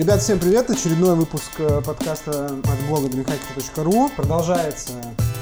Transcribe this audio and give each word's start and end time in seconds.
Ребят, 0.00 0.22
всем 0.22 0.38
привет! 0.38 0.70
Очередной 0.70 1.14
выпуск 1.14 1.50
э, 1.58 1.82
подкаста 1.84 2.46
от 2.46 2.86
блога 2.88 3.10
домихайки.ру. 3.10 4.08
Продолжается 4.16 4.92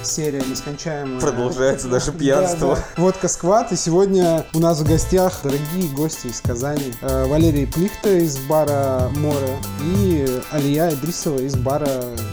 серия 0.02 0.40
нескончаемая. 0.48 1.20
Продолжается 1.20 1.88
наше 1.88 2.12
пьянство. 2.12 2.76
Да, 2.76 2.82
да. 2.96 3.02
Водка 3.02 3.28
Сквад. 3.28 3.72
И 3.72 3.76
сегодня 3.76 4.44
у 4.54 4.58
нас 4.60 4.78
в 4.80 4.88
гостях 4.88 5.40
дорогие 5.42 5.88
гости 5.94 6.28
из 6.28 6.40
Казани. 6.40 6.94
Э, 7.02 7.26
Валерий 7.26 7.66
Плихта 7.66 8.10
из 8.10 8.38
бара 8.38 9.10
Море 9.16 9.56
и 9.82 10.40
Алия 10.50 10.90
Идрисова 10.92 11.38
из 11.38 11.56
бара 11.56 11.86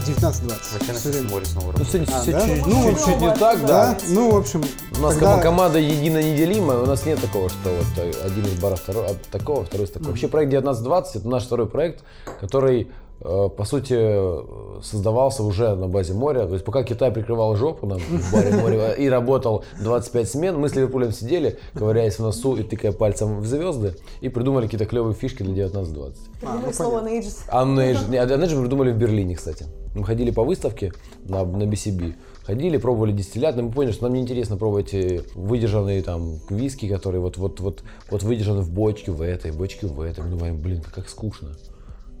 1920. 0.04 1.02
Зачем 1.02 1.26
море 1.28 1.44
снова 1.46 1.74
Ну, 1.76 1.84
все, 1.84 2.04
А, 2.12 2.20
все 2.22 2.32
да? 2.32 2.40
чуть, 2.46 2.66
Ну, 2.66 2.90
чуть- 2.94 3.04
чуть 3.04 3.20
не 3.20 3.34
так, 3.34 3.60
Да, 3.62 3.66
да. 3.66 3.98
ну, 4.08 4.30
в 4.30 4.36
общем, 4.36 4.64
У 4.98 5.02
нас 5.02 5.16
кома- 5.16 5.40
команда 5.42 5.78
едино 5.78 6.22
неделимая, 6.22 6.78
у 6.78 6.86
нас 6.86 7.04
нет 7.04 7.20
такого, 7.20 7.48
что 7.48 7.70
вот 7.70 7.86
э, 7.98 8.12
один 8.24 8.44
из 8.46 8.58
баров 8.60 8.80
второй, 8.80 9.06
от 9.06 9.22
такого, 9.26 9.64
второй 9.64 9.86
из 9.86 9.90
такого. 9.90 10.08
Вообще 10.10 10.28
проект 10.28 10.50
1920 10.50 11.16
это 11.16 11.28
наш 11.28 11.44
второй 11.44 11.66
проект, 11.66 12.02
который 12.40 12.90
по 13.20 13.64
сути 13.64 13.94
э, 13.96 14.80
создавался 14.82 15.42
уже 15.42 15.74
на 15.74 15.88
базе 15.88 16.12
моря. 16.12 16.46
То 16.46 16.52
есть 16.52 16.64
пока 16.64 16.82
Китай 16.82 17.10
прикрывал 17.10 17.56
жопу 17.56 17.86
нам 17.86 17.98
в 17.98 18.32
баре 18.32 18.52
море 18.52 18.94
и 18.98 19.08
работал 19.08 19.64
25 19.80 20.28
смен, 20.28 20.58
мы 20.58 20.68
с 20.68 20.76
Ливерпулем 20.76 21.12
сидели, 21.12 21.58
ковыряясь 21.74 22.18
в 22.18 22.22
носу 22.22 22.56
и 22.56 22.62
тыкая 22.62 22.92
пальцем 22.92 23.40
в 23.40 23.46
звезды, 23.46 23.94
и 24.20 24.28
придумали 24.28 24.64
какие-то 24.64 24.86
клевые 24.86 25.14
фишки 25.14 25.42
для 25.42 25.66
1920. 25.66 26.40
Придумали 26.40 26.66
ну, 26.66 26.72
слово 26.72 27.00
понятно. 27.00 27.16
Nages. 27.16 27.36
А 27.50 27.64
Unaged 27.64 28.54
мы 28.54 28.60
придумали 28.62 28.92
в 28.92 28.96
Берлине, 28.96 29.36
кстати. 29.36 29.66
Мы 29.94 30.04
ходили 30.04 30.30
по 30.30 30.44
выставке 30.44 30.92
на, 31.24 31.44
на 31.44 31.62
BCB. 31.62 32.14
Ходили, 32.44 32.76
пробовали 32.76 33.12
дистиллят, 33.12 33.56
но 33.56 33.62
мы 33.62 33.72
поняли, 33.72 33.92
что 33.92 34.04
нам 34.04 34.12
неинтересно 34.12 34.56
пробовать 34.56 34.94
э, 34.94 35.22
выдержанные 35.34 36.02
там 36.02 36.38
виски, 36.50 36.86
которые 36.86 37.20
вот, 37.20 37.38
вот, 37.38 37.60
вот, 37.60 37.82
вот 38.10 38.22
выдержаны 38.22 38.60
в 38.60 38.70
бочке 38.70 39.10
в 39.10 39.22
этой, 39.22 39.50
бочке 39.50 39.86
в 39.86 40.00
этой. 40.00 40.22
Мы 40.22 40.30
думаем, 40.30 40.60
блин, 40.60 40.82
как 40.94 41.08
скучно. 41.08 41.56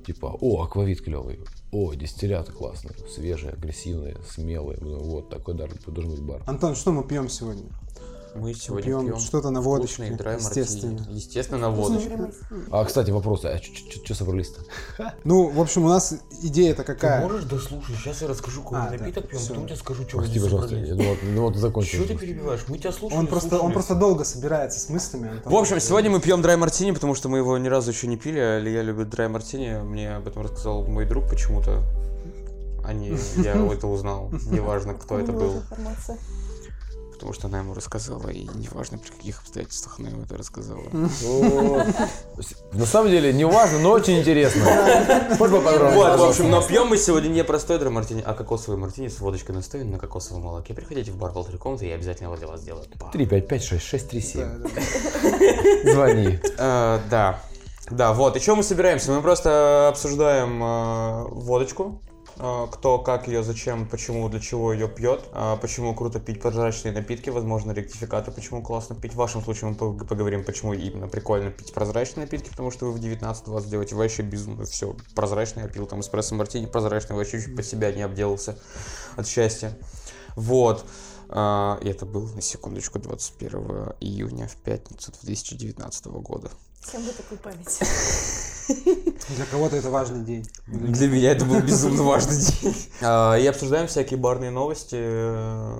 Типа, 0.06 0.36
о, 0.40 0.62
аквавит 0.62 1.02
клевый. 1.02 1.40
О, 1.72 1.92
дистилляты 1.92 2.52
классные, 2.52 2.94
свежие, 3.08 3.54
агрессивные, 3.54 4.16
смелые. 4.24 4.78
Мы 4.80 4.90
думаем, 4.90 5.10
Вот 5.10 5.30
такой 5.30 5.54
должен 5.54 6.12
быть 6.12 6.22
бар. 6.22 6.42
Антон, 6.46 6.76
что 6.76 6.92
мы 6.92 7.02
пьем 7.02 7.28
сегодня? 7.28 7.64
Мы 8.36 8.52
сегодня 8.54 8.90
Пьем 8.90 9.06
пьем 9.06 9.18
что-то 9.18 9.50
на 9.50 9.60
водочке, 9.60 10.06
естественно. 10.06 10.92
мартини. 10.98 11.16
Естественно, 11.16 11.58
на 11.58 11.70
водочке. 11.70 12.30
А, 12.70 12.84
кстати, 12.84 13.10
вопрос, 13.10 13.44
а 13.44 13.58
что 13.58 14.14
собрались-то? 14.14 14.60
Ну, 15.24 15.48
в 15.48 15.60
общем, 15.60 15.84
у 15.84 15.88
нас 15.88 16.14
идея-то 16.42 16.84
какая? 16.84 17.22
можешь 17.22 17.44
дослушать? 17.44 17.96
Сейчас 17.96 18.22
я 18.22 18.28
расскажу, 18.28 18.62
какой 18.62 18.78
А, 18.78 18.82
мы 18.84 18.90
да, 18.90 19.04
напиток 19.04 19.28
пьем, 19.28 19.40
всё. 19.40 19.48
потом 19.50 19.66
тебе 19.66 19.76
скажу, 19.76 20.02
что 20.06 20.18
Прости, 20.18 20.38
пожалуйста, 20.38 20.76
я 20.76 20.94
думал, 20.94 21.16
ну 21.22 21.42
вот 21.42 21.56
закончил. 21.56 21.98
Что 22.04 22.08
ты 22.08 22.18
перебиваешь? 22.18 22.64
Мы 22.68 22.78
тебя 22.78 22.92
слушаем. 22.92 23.20
Он 23.20 23.26
просто, 23.26 23.58
он 23.58 23.72
просто 23.72 23.94
долго 23.94 24.24
собирается 24.24 24.80
с 24.80 24.88
мыслями. 24.90 25.30
Антон. 25.30 25.52
В 25.52 25.56
общем, 25.56 25.80
сегодня 25.80 26.10
мы 26.10 26.20
пьем 26.20 26.42
драй 26.42 26.56
мартини, 26.56 26.90
потому 26.92 27.14
что 27.14 27.28
мы 27.28 27.38
его 27.38 27.56
ни 27.58 27.68
разу 27.68 27.90
еще 27.90 28.06
не 28.06 28.16
пили, 28.16 28.38
а 28.38 28.58
я 28.58 28.82
любит 28.82 29.08
драй 29.08 29.28
мартини. 29.28 29.80
Мне 29.82 30.16
об 30.16 30.26
этом 30.26 30.42
рассказал 30.42 30.84
мой 30.84 31.06
друг 31.06 31.28
почему-то. 31.28 31.82
А 32.84 32.92
не 32.92 33.16
я 33.42 33.54
это 33.72 33.86
узнал. 33.86 34.30
Неважно, 34.50 34.94
кто 34.94 35.18
это 35.18 35.32
был. 35.32 35.62
Потому 37.16 37.32
что 37.32 37.46
она 37.46 37.58
ему 37.58 37.72
рассказала, 37.72 38.28
и 38.28 38.46
неважно, 38.54 38.98
при 38.98 39.10
каких 39.10 39.40
обстоятельствах 39.40 39.98
она 39.98 40.10
ему 40.10 40.24
это 40.24 40.36
рассказала. 40.36 40.82
На 42.72 42.84
самом 42.84 43.10
деле, 43.10 43.32
не 43.32 43.46
важно, 43.46 43.78
но 43.78 43.92
очень 43.92 44.18
интересно. 44.18 44.62
Можно 45.38 45.56
поподробнее? 45.58 45.96
Вот, 45.96 46.20
в 46.20 46.24
общем, 46.24 46.50
но 46.50 46.62
пьем 46.62 46.88
мы 46.88 46.98
сегодня 46.98 47.28
не 47.28 47.42
простой 47.42 47.78
мартини, 47.88 48.22
а 48.24 48.34
кокосовый 48.34 48.78
мартини 48.78 49.08
с 49.08 49.18
водочкой 49.20 49.54
настоен 49.54 49.90
на 49.90 49.98
кокосовом 49.98 50.42
молоке. 50.42 50.74
Приходите 50.74 51.10
в 51.10 51.16
бар 51.16 51.32
полторы 51.32 51.56
комнаты, 51.56 51.86
я 51.86 51.94
обязательно 51.94 52.26
его 52.26 52.36
для 52.36 52.48
вас 52.48 52.60
сделаю. 52.60 52.84
Па. 52.98 53.10
3, 53.10 53.26
5, 53.26 53.48
5, 53.48 53.64
6, 53.64 53.84
6, 53.86 54.08
3, 54.10 54.20
7. 54.20 54.40
Да, 54.40 54.68
да. 54.68 55.92
Звони. 55.92 56.38
Э, 56.58 57.00
Да. 57.10 57.40
Да, 57.90 58.12
вот. 58.12 58.36
И 58.36 58.40
что 58.40 58.56
мы 58.56 58.62
собираемся? 58.62 59.12
Мы 59.12 59.22
просто 59.22 59.88
обсуждаем 59.88 60.62
э, 60.62 61.24
водочку. 61.30 62.02
Э, 62.38 62.66
Кто, 62.72 62.98
как 62.98 63.28
ее, 63.28 63.42
зачем, 63.42 63.86
почему, 63.88 64.28
для 64.28 64.40
чего 64.40 64.72
ее 64.72 64.88
пьет, 64.88 65.24
э, 65.32 65.56
почему 65.60 65.94
круто 65.94 66.20
пить 66.20 66.40
прозрачные 66.40 66.92
напитки, 66.92 67.30
возможно, 67.30 67.72
ректификаты, 67.72 68.30
почему 68.30 68.62
классно 68.62 68.94
пить. 68.96 69.12
В 69.12 69.16
вашем 69.16 69.42
случае 69.42 69.70
мы 69.70 69.76
пог- 69.76 70.06
поговорим, 70.06 70.44
почему 70.44 70.72
именно 70.72 71.08
прикольно 71.08 71.50
пить 71.50 71.72
прозрачные 71.72 72.24
напитки, 72.26 72.50
потому 72.50 72.70
что 72.70 72.86
вы 72.86 72.92
в 72.92 73.00
19-20 73.00 73.68
делаете 73.68 73.94
вообще 73.94 74.22
безумно 74.22 74.64
все 74.64 74.96
прозрачное. 75.14 75.64
Я 75.64 75.70
пил 75.70 75.86
там 75.86 76.00
эспрессо 76.00 76.34
мартини 76.34 76.66
прозрачный, 76.66 77.16
вообще 77.16 77.40
чуть 77.42 77.56
под 77.56 77.64
себя 77.66 77.92
не 77.92 78.02
обделался 78.02 78.58
от 79.16 79.26
счастья. 79.26 79.76
Вот. 80.36 80.84
А, 81.28 81.78
И 81.82 81.88
это 81.88 82.06
был, 82.06 82.28
на 82.34 82.40
секундочку, 82.40 82.98
21 82.98 83.94
июня 84.00 84.46
в 84.48 84.56
пятницу 84.56 85.12
2019 85.22 86.06
года. 86.06 86.50
Всем 86.86 87.02
бы 87.02 87.10
такую 87.10 87.38
память. 87.40 87.80
Для 89.36 89.44
кого-то 89.46 89.76
это 89.76 89.90
важный 89.90 90.24
день. 90.24 90.46
Для 90.66 91.08
меня 91.08 91.32
это 91.32 91.44
был 91.44 91.60
безумно 91.62 92.02
важный 92.02 92.36
день. 92.36 92.76
А, 93.02 93.34
И 93.34 93.46
обсуждаем 93.46 93.88
всякие 93.88 94.18
барные 94.18 94.50
новости. 94.50 94.96
Э, 94.98 95.78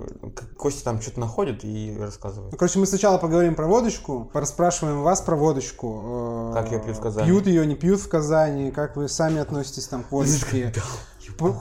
Костя 0.56 0.84
там 0.84 1.00
что-то 1.00 1.21
находит 1.21 1.65
и 1.65 1.97
рассказывает. 1.99 2.53
Ну, 2.53 2.59
короче, 2.59 2.78
мы 2.81 2.87
сначала 2.87 3.19
поговорим 3.19 3.55
про 3.55 3.66
водочку, 3.66 4.28
пораспрашиваем 4.33 5.03
вас 5.03 5.21
про 5.21 5.37
водочку. 5.37 6.50
э, 6.50 6.55
Как 6.55 6.72
её 6.72 6.83
пьют 6.83 6.97
в 6.97 7.00
Казани? 7.00 7.27
Пьют 7.27 7.47
ее, 7.47 7.66
не 7.66 7.77
пьют 7.77 8.00
в 8.00 8.09
Казани, 8.09 8.72
как 8.72 8.97
вы 8.97 9.09
сами 9.09 9.39
относитесь 9.39 9.87
там 9.87 10.03
к 10.03 10.11
водочке. 10.11 10.72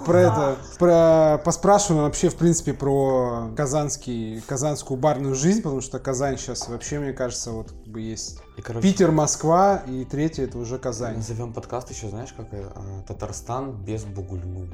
Про 0.06 0.20
это, 0.20 0.58
про, 0.80 1.42
поспрашиваем 1.44 2.04
вообще, 2.04 2.30
в 2.30 2.36
принципе, 2.36 2.74
про 2.74 3.50
казанский, 3.58 4.42
казанскую 4.48 4.98
барную 5.00 5.36
жизнь, 5.36 5.62
потому 5.64 5.82
что 5.82 5.98
Казань 6.00 6.38
сейчас 6.38 6.68
вообще, 6.68 7.00
мне 7.00 7.14
кажется, 7.14 7.52
вот 7.52 7.72
как 7.72 7.88
бы 7.88 8.00
есть 8.00 8.40
И, 8.58 8.62
короче, 8.62 8.88
Питер, 8.88 9.12
Москва, 9.12 9.84
и 9.88 10.06
третье 10.06 10.44
это 10.44 10.58
уже 10.58 10.78
Казань. 10.78 11.18
Назовем 11.18 11.52
подкаст 11.52 11.92
еще, 11.92 12.08
знаешь, 12.10 12.34
как 12.36 12.48
э, 12.52 12.70
Татарстан 13.08 13.72
без 13.72 14.06
бугульмы. 14.06 14.70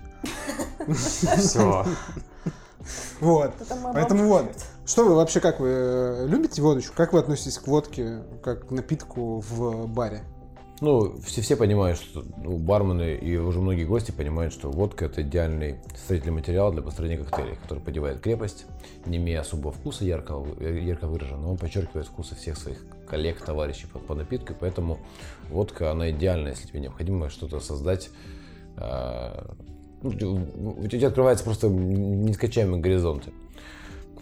Все. 1.37 1.85
Вот. 3.19 3.53
Поэтому 3.93 4.27
вот. 4.27 4.45
Что 4.85 5.05
вы 5.05 5.15
вообще, 5.15 5.39
как 5.39 5.59
вы 5.59 5.69
э, 5.69 6.27
любите 6.27 6.61
водочку? 6.61 6.93
Как 6.95 7.13
вы 7.13 7.19
относитесь 7.19 7.57
к 7.57 7.67
водке, 7.67 8.23
как 8.43 8.67
к 8.67 8.71
напитку 8.71 9.39
в 9.39 9.87
баре? 9.87 10.23
Ну, 10.81 11.15
все, 11.21 11.41
все 11.41 11.55
понимают, 11.55 11.99
что 11.99 12.23
ну, 12.37 12.57
бармены 12.57 13.15
и 13.15 13.37
уже 13.37 13.59
многие 13.59 13.83
гости 13.83 14.09
понимают, 14.09 14.51
что 14.51 14.71
водка 14.71 15.05
это 15.05 15.21
идеальный 15.21 15.75
строительный 15.95 16.33
материал 16.33 16.71
для 16.71 16.81
построения 16.81 17.23
коктейлей, 17.23 17.55
который 17.55 17.79
подевает 17.79 18.19
крепость, 18.19 18.65
не 19.05 19.17
имея 19.17 19.41
особого 19.41 19.71
вкуса 19.71 20.05
ярко, 20.05 20.43
ярко 20.59 21.07
выраженного, 21.07 21.51
он 21.51 21.57
подчеркивает 21.57 22.07
вкусы 22.07 22.35
всех 22.35 22.57
своих 22.57 22.83
коллег, 23.11 23.41
товарищей 23.41 23.87
по, 23.87 23.99
по 23.99 24.15
напитку, 24.15 24.53
поэтому 24.57 24.97
водка, 25.49 25.91
она 25.91 26.11
идеальна, 26.11 26.47
если 26.47 26.67
тебе 26.67 26.79
необходимо 26.79 27.29
что-то 27.29 27.59
создать. 27.59 28.09
ну, 30.01 30.47
у 30.77 30.87
тебя 30.87 31.09
открываются 31.09 31.43
просто 31.43 31.67
нескончаемые 31.67 32.81
горизонты. 32.81 33.31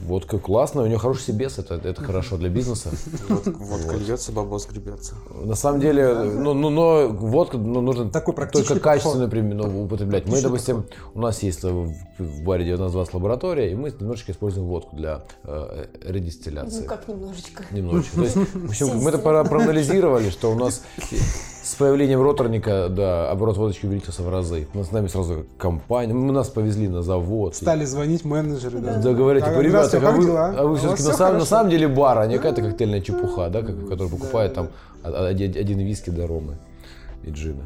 Водка 0.02 0.40
классная, 0.40 0.84
у 0.86 0.88
нее 0.88 0.98
хороший 0.98 1.24
себес, 1.24 1.60
это, 1.60 1.76
это 1.76 2.02
хорошо 2.02 2.38
для 2.38 2.50
бизнеса. 2.50 2.90
Водка 3.28 3.98
льется, 3.98 4.32
бабос 4.32 4.66
гребется. 4.68 5.16
На 5.30 5.56
самом 5.56 5.82
деле, 5.82 6.14
ну, 6.14 6.54
ну, 6.54 6.70
но 6.70 7.10
водку 7.10 7.58
ну, 7.58 7.82
нужно 7.82 8.10
Такой 8.10 8.34
только 8.34 8.80
качественно 8.80 9.26
подход. 9.26 9.32
прим- 9.32 9.58
ну, 9.58 9.84
употреблять. 9.84 10.26
Мы, 10.26 10.42
допустим, 10.42 10.86
у 11.14 11.20
нас 11.20 11.44
есть 11.44 11.64
в, 11.64 11.94
в 12.18 12.44
баре 12.44 12.64
1920 12.64 13.14
лаборатория, 13.14 13.72
и 13.72 13.76
мы 13.76 13.92
немножечко 13.92 14.32
используем 14.32 14.68
водку 14.68 14.96
для 14.96 15.24
э, 15.44 15.86
редистилляции. 16.04 16.82
Ну 16.82 16.88
как 16.88 17.08
немножечко. 17.08 17.64
Немножечко. 17.72 18.16
То 18.16 18.24
есть, 18.24 18.36
в 18.36 18.70
общем, 18.70 18.98
мы 19.00 19.10
это 19.10 19.18
проанализировали, 19.18 20.30
что 20.30 20.52
у 20.52 20.56
нас 20.56 20.82
с 21.62 21.76
появлением 21.76 22.22
роторника, 22.22 22.88
да, 22.90 23.30
оборот 23.30 23.58
водочки 23.58 23.86
увеличился 23.86 24.24
в 24.24 24.30
разы. 24.30 24.68
У 24.74 24.78
нас 24.78 24.88
с 24.88 24.92
нами 24.92 25.08
сразу 25.08 25.46
компания, 25.58 26.14
мы 26.14 26.32
нас 26.32 26.50
повезли 26.50 26.88
на 26.88 27.02
завод. 27.02 27.56
Стали 27.56 27.86
звонить 27.86 28.24
менеджеры. 28.26 28.80
Да. 28.80 28.98
Да, 28.98 29.14
говорят, 29.14 29.44
А, 29.44 29.50
типа, 29.52 29.60
ребята, 29.62 29.98
а 29.98 30.12
вы, 30.12 30.26
дела? 30.26 30.54
а 30.58 30.64
вы 30.66 30.78
все-таки 30.78 31.04
на, 31.04 31.14
самом, 31.14 31.40
на 31.40 31.46
самом 31.46 31.70
деле 31.70 31.88
бар, 31.88 32.18
а 32.20 32.28
не 32.28 32.38
какая-то 32.38 32.62
коктейльная 32.62 33.02
чепуха, 33.02 33.50
да, 33.50 33.62
как- 33.62 33.88
которая 33.88 34.10
покупает 34.10 34.54
там 34.54 34.70
а- 35.04 35.28
один, 35.28 35.52
один 35.52 35.80
виски 35.80 36.10
до 36.10 36.28
ромы 36.28 36.58
и 37.24 37.30
джина. 37.32 37.64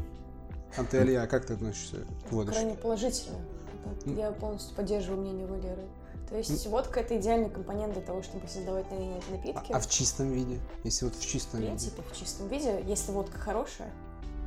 А 0.76 0.82
ты, 0.84 0.98
Илья, 1.02 1.26
как 1.26 1.44
ты 1.46 1.54
относишься 1.54 1.98
к 2.28 2.32
водочке? 2.32 2.60
Крайне 2.60 2.76
положительно. 2.76 3.36
Я 4.06 4.30
полностью 4.32 4.74
поддерживаю 4.74 5.20
мнение 5.20 5.46
Валеры. 5.46 5.82
То 6.30 6.36
есть 6.38 6.66
водка 6.66 7.00
это 7.00 7.16
идеальный 7.18 7.50
компонент 7.50 7.92
для 7.92 8.02
того, 8.02 8.22
чтобы 8.22 8.48
создавать 8.48 8.86
на- 8.90 9.36
напитки. 9.36 9.72
А 9.72 9.78
в 9.78 9.88
чистом 9.88 10.30
виде? 10.32 10.58
Если 10.82 11.04
вот 11.04 11.14
в 11.14 11.20
В 11.20 11.26
чистом 11.26 11.60
виде. 11.60 11.70
принципе, 11.70 12.02
в 12.10 12.16
чистом 12.18 12.48
виде, 12.48 12.82
если 12.86 13.12
водка 13.12 13.38
хорошая, 13.38 13.90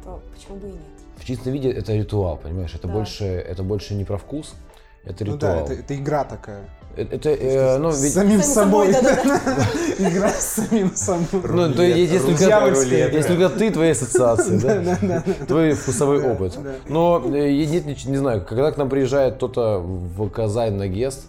то 0.03 0.21
почему 0.33 0.57
бы 0.57 0.67
и 0.69 0.71
нет? 0.71 0.81
В 1.17 1.25
чистом 1.25 1.53
виде 1.53 1.71
это 1.71 1.93
ритуал, 1.93 2.37
понимаешь? 2.37 2.73
Это 2.75 2.87
Да. 2.87 2.93
больше, 2.93 3.25
это 3.25 3.63
больше 3.63 3.93
не 3.93 4.03
про 4.05 4.17
вкус, 4.17 4.53
это 5.05 5.23
Ну 5.25 5.37
да, 5.37 5.53
ритуал. 5.53 5.65
это, 5.65 5.73
это 5.79 5.95
игра 5.95 6.23
такая. 6.23 6.65
Э- 6.97 7.03
Это, 7.03 7.29
э, 7.29 7.77
ну, 7.77 7.91
С 7.91 8.01
ведь- 8.03 8.13
самим 8.13 8.41
Самим 8.41 8.55
собой. 8.55 8.87
Игра 9.99 10.29
с 10.31 10.55
самим 10.67 10.95
собой. 10.95 11.41
ну, 11.43 11.73
то 11.73 11.83
есть, 11.83 12.11
есть 12.11 12.25
только, 12.25 13.27
только 13.27 13.49
ты, 13.49 13.69
твои 13.71 13.91
ассоциации, 13.91 14.57
да? 14.57 15.23
Твой 15.47 15.73
вкусовой 15.73 16.23
опыт. 16.27 16.57
Но 16.89 17.21
э, 17.23 17.51
нет, 17.65 17.85
не, 17.85 17.95
не 18.11 18.17
знаю, 18.17 18.43
когда 18.43 18.71
к 18.71 18.77
нам 18.77 18.89
приезжает 18.89 19.35
кто-то 19.35 19.79
в 19.79 20.27
Казань 20.31 20.73
на 20.73 20.87
гест, 20.87 21.25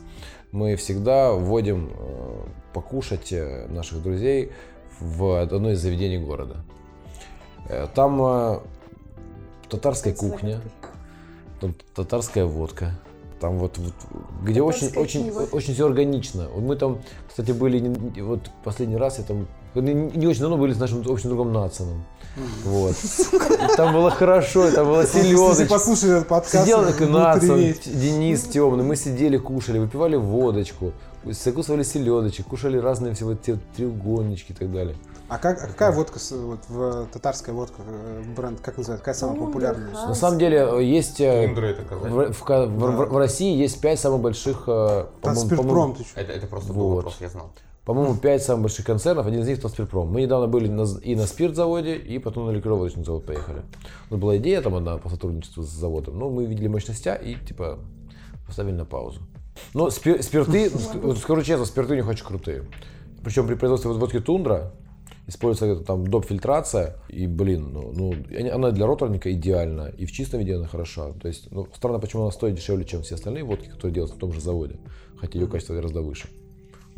мы 0.52 0.76
всегда 0.76 1.32
вводим 1.32 1.90
э, 1.92 2.40
покушать 2.72 3.32
э, 3.32 3.66
наших 3.68 4.02
друзей 4.02 4.52
в 5.00 5.40
одно 5.40 5.72
из 5.72 5.80
заведений 5.80 6.18
города. 6.18 6.56
Э, 7.68 7.86
Там 7.94 8.62
татарская 9.68 10.14
кухня, 10.14 10.60
там 11.60 11.74
татарская 11.94 12.46
водка. 12.46 12.98
Там 13.40 13.58
вот, 13.58 13.78
вот 13.78 13.94
где 14.42 14.62
очень, 14.62 14.88
очень, 14.96 15.30
очень 15.30 15.74
все 15.74 15.86
органично. 15.86 16.48
Мы 16.56 16.74
там, 16.74 16.98
кстати, 17.28 17.52
были 17.52 18.20
вот 18.20 18.50
последний 18.64 18.96
раз 18.96 19.18
я 19.18 19.24
там 19.24 19.46
не, 19.80 19.92
не 19.94 20.26
очень 20.26 20.40
давно 20.40 20.56
были 20.56 20.72
с 20.72 20.78
нашим 20.78 21.02
общим 21.06 21.28
другом 21.30 21.52
Нацином. 21.52 22.04
Вот. 22.64 22.94
Там 23.76 23.92
было 23.92 24.10
хорошо, 24.10 24.70
там 24.70 24.92
Если 25.00 25.22
селедочка. 25.22 25.66
послушали 25.66 26.16
этот 26.16 26.28
подкаст, 26.28 26.64
Сидел 26.64 26.84
весь- 27.56 27.80
Денис 27.84 28.42
темный, 28.44 28.84
мы 28.84 28.94
сидели, 28.96 29.38
кушали, 29.38 29.78
выпивали 29.78 30.14
водочку, 30.16 30.92
закусывали 31.24 31.82
селедочек, 31.82 32.46
кушали 32.46 32.78
разные 32.78 33.14
все 33.14 33.24
вот 33.24 33.42
те 33.42 33.58
треугольнички 33.76 34.52
и 34.52 34.56
так 34.56 34.70
далее. 34.72 34.94
А, 35.30 35.36
как, 35.36 35.62
а 35.62 35.66
какая 35.66 35.92
водка, 35.92 36.18
вот, 36.30 36.60
в 36.68 37.06
татарская 37.12 37.54
водка, 37.54 37.82
э, 37.86 38.22
бренд, 38.34 38.60
как 38.62 38.78
называется, 38.78 39.04
какая 39.04 39.14
самая 39.14 39.36
Тундра, 39.36 39.52
популярная? 39.52 39.90
На 40.08 40.14
самом 40.14 40.38
деле 40.38 40.56
э, 40.72 40.82
есть... 40.84 41.20
э. 41.20 41.48
В, 41.48 42.32
в 42.32 42.40
в- 42.40 42.66
в- 42.66 43.12
в 43.12 43.16
России 43.18 43.54
есть 43.54 43.78
пять 43.80 44.00
самых 44.00 44.20
больших... 44.20 44.62
э, 44.68 45.04
Там 45.20 45.34
по-моему, 45.34 45.40
спиртпром, 45.46 45.68
по-моему, 45.68 45.94
ты 45.96 46.04
чё? 46.04 46.10
Это, 46.14 46.32
это 46.32 46.46
просто 46.46 46.72
был 46.72 46.88
Вот. 46.88 46.96
вопрос, 46.96 47.16
я 47.20 47.28
знал. 47.28 47.50
По-моему, 47.88 48.16
пять 48.16 48.42
самых 48.42 48.64
больших 48.64 48.84
концернов, 48.84 49.26
один 49.26 49.40
из 49.40 49.48
них 49.48 49.62
Тоспирпром. 49.62 50.12
Мы 50.12 50.20
недавно 50.20 50.46
были 50.46 50.68
на 50.68 50.84
и 51.02 51.14
на 51.14 51.24
спиртзаводе, 51.24 51.96
и 51.96 52.18
потом 52.18 52.44
на 52.44 52.50
ликероводочный 52.50 53.02
завод 53.02 53.24
поехали. 53.24 53.62
Ну, 54.10 54.18
была 54.18 54.36
идея 54.36 54.60
там 54.60 54.74
одна 54.74 54.98
по 54.98 55.08
сотрудничеству 55.08 55.62
с 55.62 55.70
заводом, 55.70 56.18
но 56.18 56.28
мы 56.28 56.44
видели 56.44 56.68
мощностя 56.68 57.14
и, 57.14 57.36
типа, 57.36 57.78
поставили 58.46 58.74
на 58.74 58.84
паузу. 58.84 59.22
Но 59.72 59.88
спи- 59.88 60.20
спирты, 60.20 60.68
скажу 61.16 61.42
честно, 61.42 61.64
спирты 61.64 61.94
у 61.94 61.96
них 61.96 62.06
очень 62.06 62.26
крутые. 62.26 62.64
Причем 63.24 63.46
при 63.46 63.54
производстве 63.54 63.90
водки 63.90 64.20
Тундра 64.20 64.74
используется 65.26 65.82
там 65.82 66.06
доп. 66.06 66.26
фильтрация, 66.26 66.96
и, 67.08 67.26
блин, 67.26 67.72
ну, 67.72 67.90
ну, 67.94 68.14
она 68.52 68.70
для 68.70 68.86
роторника 68.86 69.32
идеальна, 69.32 69.90
и 69.96 70.04
в 70.04 70.12
чистом 70.12 70.40
виде 70.40 70.56
она 70.56 70.66
хороша. 70.66 71.12
То 71.22 71.28
есть, 71.28 71.50
ну, 71.50 71.66
странно, 71.74 72.00
почему 72.00 72.24
она 72.24 72.32
стоит 72.32 72.54
дешевле, 72.54 72.84
чем 72.84 73.00
все 73.00 73.14
остальные 73.14 73.44
водки, 73.44 73.70
которые 73.70 73.94
делаются 73.94 74.16
на 74.16 74.20
том 74.20 74.34
же 74.34 74.42
заводе, 74.42 74.78
хотя 75.16 75.38
ее 75.38 75.46
качество 75.46 75.72
гораздо 75.72 76.02
выше. 76.02 76.28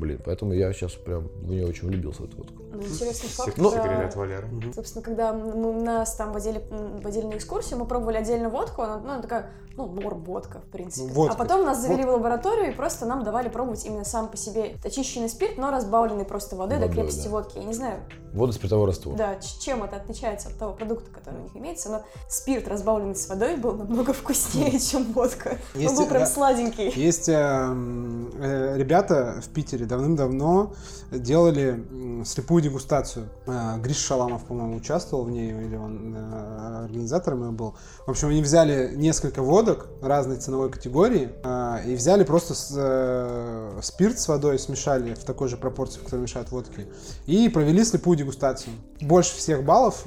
Блин, 0.01 0.19
поэтому 0.25 0.55
я 0.55 0.73
сейчас 0.73 0.93
прям 0.93 1.29
в 1.29 1.51
нее 1.51 1.67
очень 1.67 1.87
влюбился, 1.87 2.23
в 2.23 2.25
эту 2.25 2.39
водку. 2.39 2.63
Ну, 2.73 2.83
интересный 2.83 3.29
факт. 3.29 3.53
Ну, 3.59 3.71
секрет 3.71 4.07
от 4.07 4.17
Валеры. 4.17 4.49
Собственно, 4.75 5.05
когда 5.05 5.35
мы, 5.35 5.75
нас 5.75 6.15
там 6.15 6.33
водили, 6.33 6.63
водили 7.03 7.27
на 7.27 7.37
экскурсию, 7.37 7.79
мы 7.79 7.85
пробовали 7.85 8.17
отдельно 8.17 8.49
водку, 8.49 8.81
она, 8.81 8.99
ну, 8.99 9.11
она 9.11 9.21
такая, 9.21 9.51
ну, 9.77 9.87
норм 9.87 10.25
водка, 10.25 10.61
в 10.61 10.71
принципе. 10.71 11.09
Ну, 11.09 11.13
водка. 11.13 11.35
А 11.35 11.39
потом 11.39 11.67
нас 11.67 11.83
завели 11.83 12.05
в 12.05 12.09
лабораторию 12.09 12.73
и 12.73 12.75
просто 12.75 13.05
нам 13.05 13.25
давали 13.25 13.51
пробовать 13.51 13.85
именно 13.85 14.05
сам 14.05 14.29
по 14.29 14.39
себе 14.39 14.77
очищенный 14.83 15.29
спирт, 15.29 15.59
но 15.59 15.71
разбавленный 15.71 16.25
просто 16.25 16.57
водой, 16.57 16.79
до 16.79 16.87
Водой, 16.87 16.95
крепости 16.97 17.25
да. 17.25 17.31
водки. 17.31 17.59
Я 17.59 17.65
не 17.65 17.75
знаю, 17.75 18.01
Вода 18.33 18.53
спиртовой 18.53 18.87
раствор. 18.87 19.17
да, 19.17 19.37
чем 19.61 19.83
это 19.83 19.97
отличается 19.97 20.49
от 20.49 20.57
того 20.57 20.73
продукта, 20.73 21.11
который 21.11 21.41
у 21.41 21.43
них 21.43 21.57
имеется, 21.57 21.91
но 21.91 22.03
спирт, 22.29 22.69
разбавленный 22.69 23.17
с 23.17 23.29
водой, 23.29 23.57
был 23.57 23.73
намного 23.73 24.13
вкуснее, 24.15 24.79
чем 24.79 25.13
водка. 25.13 25.59
Есть, 25.75 25.91
Он 25.91 25.97
был 25.97 26.07
прям 26.07 26.23
э, 26.23 26.27
сладенький. 26.27 26.91
Есть 26.91 27.29
э, 27.29 27.35
э, 27.35 28.77
ребята 28.77 29.41
в 29.43 29.49
Питере 29.49 29.85
давным-давно 29.91 30.73
делали 31.11 31.85
слепую 32.25 32.63
дегустацию. 32.63 33.29
Э, 33.47 33.79
Гриш 33.79 33.99
Шаламов, 33.99 34.45
по-моему, 34.45 34.77
участвовал 34.77 35.25
в 35.25 35.31
ней, 35.31 35.51
или 35.51 35.77
он 35.77 36.15
э, 36.17 36.85
организатором 36.85 37.45
ее 37.45 37.51
был. 37.51 37.75
В 38.07 38.11
общем, 38.11 38.29
они 38.29 38.43
взяли 38.43 38.95
несколько 38.95 39.43
водок 39.43 39.89
разной 40.01 40.37
ценовой 40.37 40.71
категории 40.71 41.31
э, 41.45 41.91
и 41.91 41.95
взяли 41.97 42.25
просто 42.25 42.55
с- 42.55 43.83
спирт 43.83 44.19
с 44.19 44.29
водой, 44.29 44.59
смешали 44.59 45.15
в 45.15 45.25
такой 45.25 45.49
же 45.49 45.57
пропорции, 45.57 46.01
в 46.01 46.05
которой 46.05 46.21
мешают 46.21 46.51
водки, 46.51 46.87
и 47.27 47.49
провели 47.49 47.85
слепую 47.85 48.17
дегустацию. 48.17 48.73
Больше 49.01 49.37
всех 49.37 49.65
баллов 49.65 50.07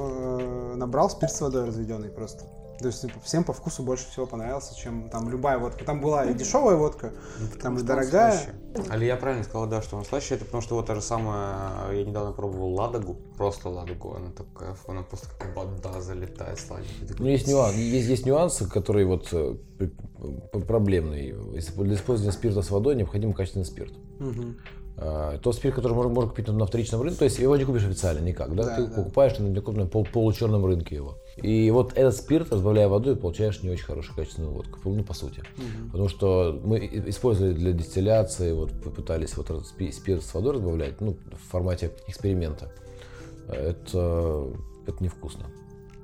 набрал 0.76 1.10
спирт 1.10 1.34
с 1.34 1.42
водой 1.42 1.66
разведенный 1.66 2.10
просто. 2.10 2.46
То 2.80 2.88
есть 2.88 3.02
типа, 3.02 3.20
всем 3.24 3.44
по 3.44 3.54
вкусу 3.54 3.84
больше 3.84 4.10
всего 4.10 4.26
понравился, 4.26 4.76
чем 4.76 5.10
там 5.10 5.30
любая 5.30 5.58
водка. 5.58 5.86
Там 5.86 6.02
была 6.02 6.26
и 6.26 6.34
дешевая 6.34 6.76
водка, 6.76 7.14
там 7.62 7.78
и 7.78 7.84
дорогая. 7.84 8.40
Али 8.90 9.06
я 9.06 9.16
правильно 9.16 9.44
сказал, 9.44 9.68
да, 9.68 9.82
что 9.82 9.98
он 9.98 10.06
слаще, 10.06 10.36
это 10.36 10.46
потому 10.46 10.62
что 10.62 10.76
вот 10.76 10.88
та 10.88 10.96
же 10.96 11.02
самая, 11.02 11.92
я 11.92 12.04
недавно 12.04 12.32
пробовал 12.32 12.74
ладогу, 12.74 13.16
просто 13.38 13.70
ладогу, 13.70 14.16
она 14.16 14.32
такая, 14.32 14.76
она 14.88 15.04
просто 15.04 15.28
как 15.38 15.56
вода 15.56 16.02
залетает 16.02 16.60
сладенькая. 16.60 17.16
Ну, 17.20 17.28
есть, 17.28 17.48
нюанс, 17.48 17.76
есть, 17.76 18.10
есть 18.10 18.26
нюансы, 18.26 18.68
которые 18.68 19.06
вот 19.06 19.30
э, 19.32 19.56
проблемные. 20.68 21.36
Если 21.54 21.72
Для 21.84 21.96
использования 21.96 22.34
спирта 22.34 22.62
с 22.64 22.72
водой 22.72 22.96
необходим 22.96 23.34
качественный 23.34 23.66
спирт. 23.66 23.94
Мгм. 24.20 24.58
А, 24.96 25.38
Тот 25.40 25.56
спирт, 25.56 25.76
который 25.76 25.94
можно, 25.94 26.12
можно 26.14 26.30
купить 26.30 26.48
на 26.48 26.66
вторичном 26.66 27.02
рынке, 27.02 27.18
то 27.18 27.26
есть 27.26 27.40
его 27.40 27.56
не 27.58 27.66
купишь 27.66 27.86
официально 27.86 28.20
никак, 28.20 28.56
да? 28.56 28.64
Да, 28.64 28.76
Ты 28.76 28.88
да. 28.88 28.96
покупаешь 28.96 29.38
на 29.40 29.48
некупном 29.48 29.90
пол, 29.90 30.06
получерном 30.06 30.66
рынке 30.66 30.96
его. 30.96 31.18
И 31.38 31.72
вот 31.72 31.94
этот 31.96 32.16
спирт, 32.16 32.52
разбавляя 32.52 32.88
водой, 32.88 33.16
получаешь 33.16 33.64
не 33.64 33.70
очень 33.70 33.86
хорошую 33.86 34.16
качественную 34.16 34.54
водку, 34.54 34.80
ну, 34.86 35.04
по 35.04 35.14
сути. 35.14 35.44
Потому 35.92 36.10
что 36.10 36.60
мы 36.64 36.78
использовали 37.08 37.54
для 37.54 37.72
дистилляции, 37.72 38.54
вот 38.54 38.72
попытались 38.84 39.36
вот 39.36 39.50
спирт 39.94 40.24
с 40.24 40.34
водой 40.34 40.54
разбавлять, 40.54 41.02
ну, 41.02 41.18
в 41.32 41.52
формате 41.52 41.92
эксперимента. 42.08 42.72
Это, 43.48 44.48
это 44.86 45.04
невкусно. 45.04 45.48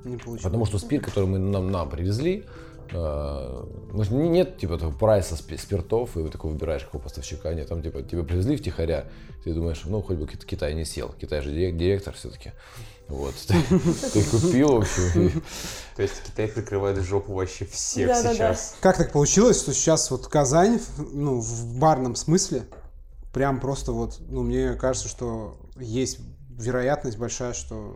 Не 0.03 0.17
получилось. 0.17 0.41
Потому 0.41 0.65
что 0.65 0.79
спирт, 0.79 1.05
который 1.05 1.25
мы 1.25 1.37
нам, 1.37 1.71
нам 1.71 1.89
привезли, 1.89 2.39
э, 2.39 2.68
нет 2.93 4.57
типа 4.57 4.73
этого 4.73 4.91
прайса 4.91 5.35
спи- 5.35 5.57
спиртов, 5.57 6.15
и 6.17 6.19
вы 6.19 6.29
такой 6.29 6.51
выбираешь 6.51 6.83
какого 6.83 7.01
поставщика. 7.01 7.53
Нет, 7.53 7.67
там 7.67 7.81
типа 7.81 8.01
тебе 8.03 8.23
привезли 8.23 8.55
втихаря, 8.57 9.05
ты 9.43 9.53
думаешь, 9.53 9.81
ну 9.85 10.01
хоть 10.01 10.17
бы 10.17 10.27
Кит- 10.27 10.45
Китай 10.45 10.73
не 10.73 10.85
сел. 10.85 11.13
Китай 11.19 11.41
же 11.41 11.51
дирек- 11.51 11.77
директор 11.77 12.13
все-таки. 12.13 12.51
Вот. 13.07 13.33
Ты, 13.47 13.55
ты 14.13 14.23
купил, 14.23 14.75
в 14.75 14.77
общем. 14.81 15.27
и- 15.27 15.31
То 15.95 16.01
есть 16.03 16.21
Китай 16.25 16.47
прикрывает 16.47 16.97
жопу 17.01 17.33
вообще 17.33 17.65
всех 17.65 18.07
Да-да-да. 18.07 18.33
сейчас. 18.35 18.75
Как 18.81 18.97
так 18.97 19.11
получилось, 19.11 19.59
что 19.59 19.73
сейчас 19.73 20.11
вот 20.11 20.27
Казань, 20.27 20.79
в- 20.79 21.15
ну, 21.15 21.39
в 21.41 21.79
барном 21.79 22.15
смысле, 22.15 22.63
прям 23.33 23.59
просто 23.59 23.91
вот, 23.93 24.17
ну, 24.29 24.43
мне 24.43 24.73
кажется, 24.73 25.07
что 25.09 25.57
есть 25.77 26.19
вероятность 26.57 27.17
большая, 27.17 27.53
что, 27.53 27.95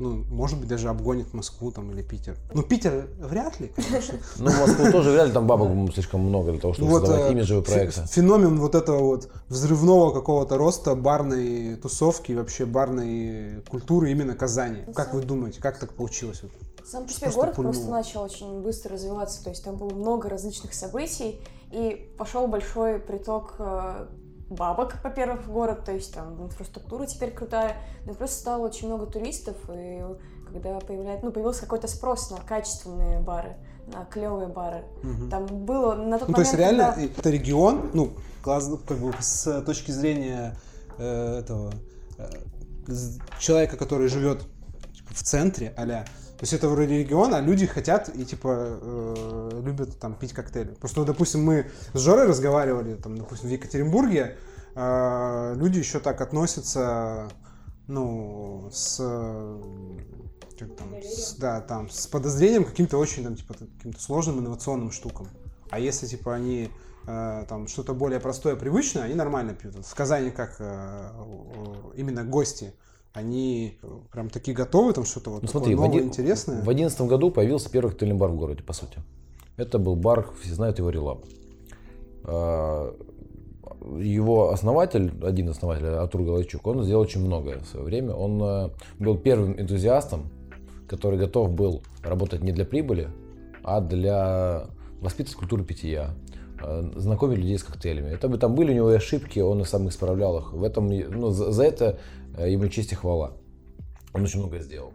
ну, 0.00 0.24
может 0.30 0.58
быть, 0.58 0.68
даже 0.68 0.88
обгонит 0.88 1.32
Москву 1.34 1.70
там 1.70 1.90
или 1.92 2.02
Питер. 2.02 2.36
Ну, 2.52 2.62
Питер 2.62 3.08
вряд 3.18 3.60
ли, 3.60 3.68
конечно. 3.68 4.18
Ну, 4.38 4.50
в 4.50 4.60
Москву 4.60 4.90
тоже 4.90 5.10
вряд 5.10 5.28
ли 5.28 5.32
там 5.32 5.46
бабок 5.46 5.92
слишком 5.92 6.20
много 6.20 6.52
для 6.52 6.60
того, 6.60 6.74
чтобы 6.74 6.90
Вот, 6.90 7.00
создавать 7.00 7.30
э, 7.30 7.32
имиджевые 7.32 7.64
проекты. 7.64 8.06
Феномен 8.06 8.58
вот 8.58 8.74
этого 8.74 9.00
вот 9.00 9.28
взрывного 9.48 10.12
какого-то 10.12 10.56
роста 10.56 10.94
барной 10.94 11.76
тусовки, 11.76 12.32
и 12.32 12.34
вообще 12.34 12.64
барной 12.64 13.62
культуры 13.68 14.10
именно 14.10 14.34
Казани. 14.34 14.80
Как 14.94 15.14
вы 15.14 15.22
думаете, 15.22 15.60
как 15.60 15.78
так 15.78 15.92
получилось? 15.92 16.42
Вот? 16.42 16.52
Сам 16.86 17.04
по 17.04 17.10
себе 17.10 17.22
Просто 17.22 17.40
город 17.40 17.54
пульнуло. 17.54 17.72
просто 17.72 17.90
начал 17.90 18.22
очень 18.22 18.62
быстро 18.62 18.94
развиваться, 18.94 19.44
то 19.44 19.50
есть 19.50 19.62
там 19.62 19.76
было 19.76 19.90
много 19.90 20.28
различных 20.28 20.74
событий, 20.74 21.40
и 21.70 22.10
пошел 22.18 22.48
большой 22.48 22.98
приток 22.98 23.54
э, 23.58 24.06
бабок, 24.50 24.96
во-первых, 25.02 25.44
в 25.46 25.52
город, 25.52 25.84
то 25.84 25.92
есть 25.92 26.12
там 26.12 26.42
инфраструктура 26.44 27.06
теперь 27.06 27.30
крутая, 27.30 27.76
и 28.06 28.10
просто 28.12 28.36
стало 28.36 28.66
очень 28.66 28.88
много 28.88 29.06
туристов, 29.06 29.56
и 29.72 30.02
когда 30.46 30.78
появляется, 30.80 31.24
ну, 31.24 31.32
появился 31.32 31.62
какой-то 31.62 31.86
спрос 31.88 32.30
на 32.30 32.38
качественные 32.38 33.20
бары, 33.20 33.56
на 33.86 34.04
клевые 34.04 34.48
бары. 34.48 34.84
Там 35.30 35.46
было 35.46 35.94
на 35.94 36.18
тот 36.18 36.28
Ну, 36.28 36.34
то 36.34 36.40
есть 36.40 36.52
момент, 36.52 36.72
реально 36.76 36.92
когда- 36.94 37.12
это 37.20 37.30
регион, 37.30 37.90
ну, 37.94 38.12
как 38.42 38.98
бы 38.98 39.14
с 39.20 39.62
точки 39.62 39.92
зрения 39.92 40.56
э, 40.98 41.38
этого 41.38 41.72
э, 42.18 42.28
человека, 43.38 43.76
который 43.76 44.08
живет 44.08 44.40
типа, 44.92 45.14
в 45.14 45.22
центре, 45.22 45.72
аля. 45.78 46.04
То 46.40 46.44
есть 46.44 46.54
это 46.54 46.70
вроде 46.70 46.98
регион, 47.00 47.34
а 47.34 47.40
люди 47.42 47.66
хотят 47.66 48.08
и 48.08 48.24
типа 48.24 48.78
э, 48.80 49.60
любят 49.62 49.98
там 49.98 50.14
пить 50.14 50.32
коктейли. 50.32 50.70
Просто, 50.70 51.00
вот, 51.00 51.06
допустим, 51.06 51.44
мы 51.44 51.66
с 51.92 51.98
Жорой 52.00 52.26
разговаривали, 52.26 52.94
там, 52.94 53.18
допустим, 53.18 53.50
в 53.50 53.52
Екатеринбурге, 53.52 54.38
э, 54.74 55.54
люди 55.56 55.78
еще 55.80 56.00
так 56.00 56.22
относятся, 56.22 57.28
ну, 57.88 58.70
с 58.72 58.96
как 60.58 60.76
там, 60.76 60.94
с- 61.02 61.34
да, 61.34 61.60
там, 61.60 61.90
с 61.90 62.06
подозрением 62.06 62.64
каким-то 62.64 62.96
очень, 62.96 63.22
там, 63.22 63.36
типа, 63.36 63.52
каким-то 63.76 64.00
сложным 64.00 64.38
инновационным 64.38 64.92
штукам. 64.92 65.28
А 65.68 65.78
если, 65.78 66.06
типа, 66.06 66.34
они 66.34 66.70
э, 67.06 67.44
там 67.50 67.66
что-то 67.68 67.92
более 67.92 68.18
простое, 68.18 68.56
привычное, 68.56 69.02
они 69.02 69.14
нормально 69.14 69.52
пьют. 69.52 69.74
В 69.84 69.94
Казани 69.94 70.30
как 70.30 70.56
э, 70.58 71.10
именно 71.96 72.24
гости, 72.24 72.72
они 73.12 73.78
э, 73.82 73.86
прям 74.12 74.28
такие 74.30 74.56
готовы, 74.56 74.92
там 74.92 75.04
что-то 75.04 75.30
вот 75.30 75.42
Ну, 75.42 75.48
смотри, 75.48 75.74
в 75.74 75.80
новое, 75.80 75.98
оди- 76.00 76.06
интересное. 76.06 76.62
В 76.62 76.68
одиннадцатом 76.68 77.08
году 77.08 77.30
появился 77.30 77.70
первый 77.70 77.90
коктейльный 77.90 78.16
бар 78.18 78.30
в 78.30 78.36
городе, 78.36 78.62
по 78.62 78.72
сути. 78.72 78.98
Это 79.56 79.78
был 79.78 79.96
бар, 79.96 80.28
все 80.42 80.54
знают 80.54 80.78
его 80.78 80.90
Релаб. 80.90 81.24
А, 82.24 82.94
Его 83.98 84.50
основатель, 84.50 85.10
один 85.22 85.46
из 85.48 85.52
основателей, 85.52 85.88
Артур 85.96 86.22
Галайчук, 86.22 86.66
он 86.66 86.82
сделал 86.84 87.02
очень 87.02 87.20
многое 87.24 87.58
в 87.60 87.66
свое 87.66 87.84
время. 87.86 88.14
Он 88.14 88.40
э, 88.42 88.70
был 88.98 89.16
первым 89.16 89.58
энтузиастом, 89.58 90.30
который 90.86 91.18
готов 91.18 91.50
был 91.50 91.82
работать 92.02 92.42
не 92.42 92.52
для 92.52 92.64
прибыли, 92.64 93.08
а 93.62 93.80
для 93.80 94.66
воспитывать 95.00 95.36
культуру 95.38 95.64
питья, 95.64 96.10
э, 96.62 96.90
знакомить 96.96 97.38
людей 97.38 97.58
с 97.58 97.62
коктейлями. 97.64 98.10
Это, 98.10 98.28
бы- 98.28 98.36
там 98.38 98.54
были 98.54 98.70
у 98.72 98.74
него 98.74 98.92
и 98.92 98.96
ошибки, 98.96 99.38
он 99.40 99.62
и 99.62 99.64
сам 99.64 99.88
исправлял 99.88 100.38
их. 100.38 100.52
В 100.52 100.62
этом, 100.62 100.88
ну, 100.88 101.30
за, 101.30 101.50
за 101.50 101.64
это 101.64 101.98
ему 102.38 102.68
честь 102.68 102.92
и 102.92 102.94
хвала. 102.94 103.32
Он 104.12 104.22
очень 104.22 104.40
много 104.40 104.58
сделал. 104.58 104.92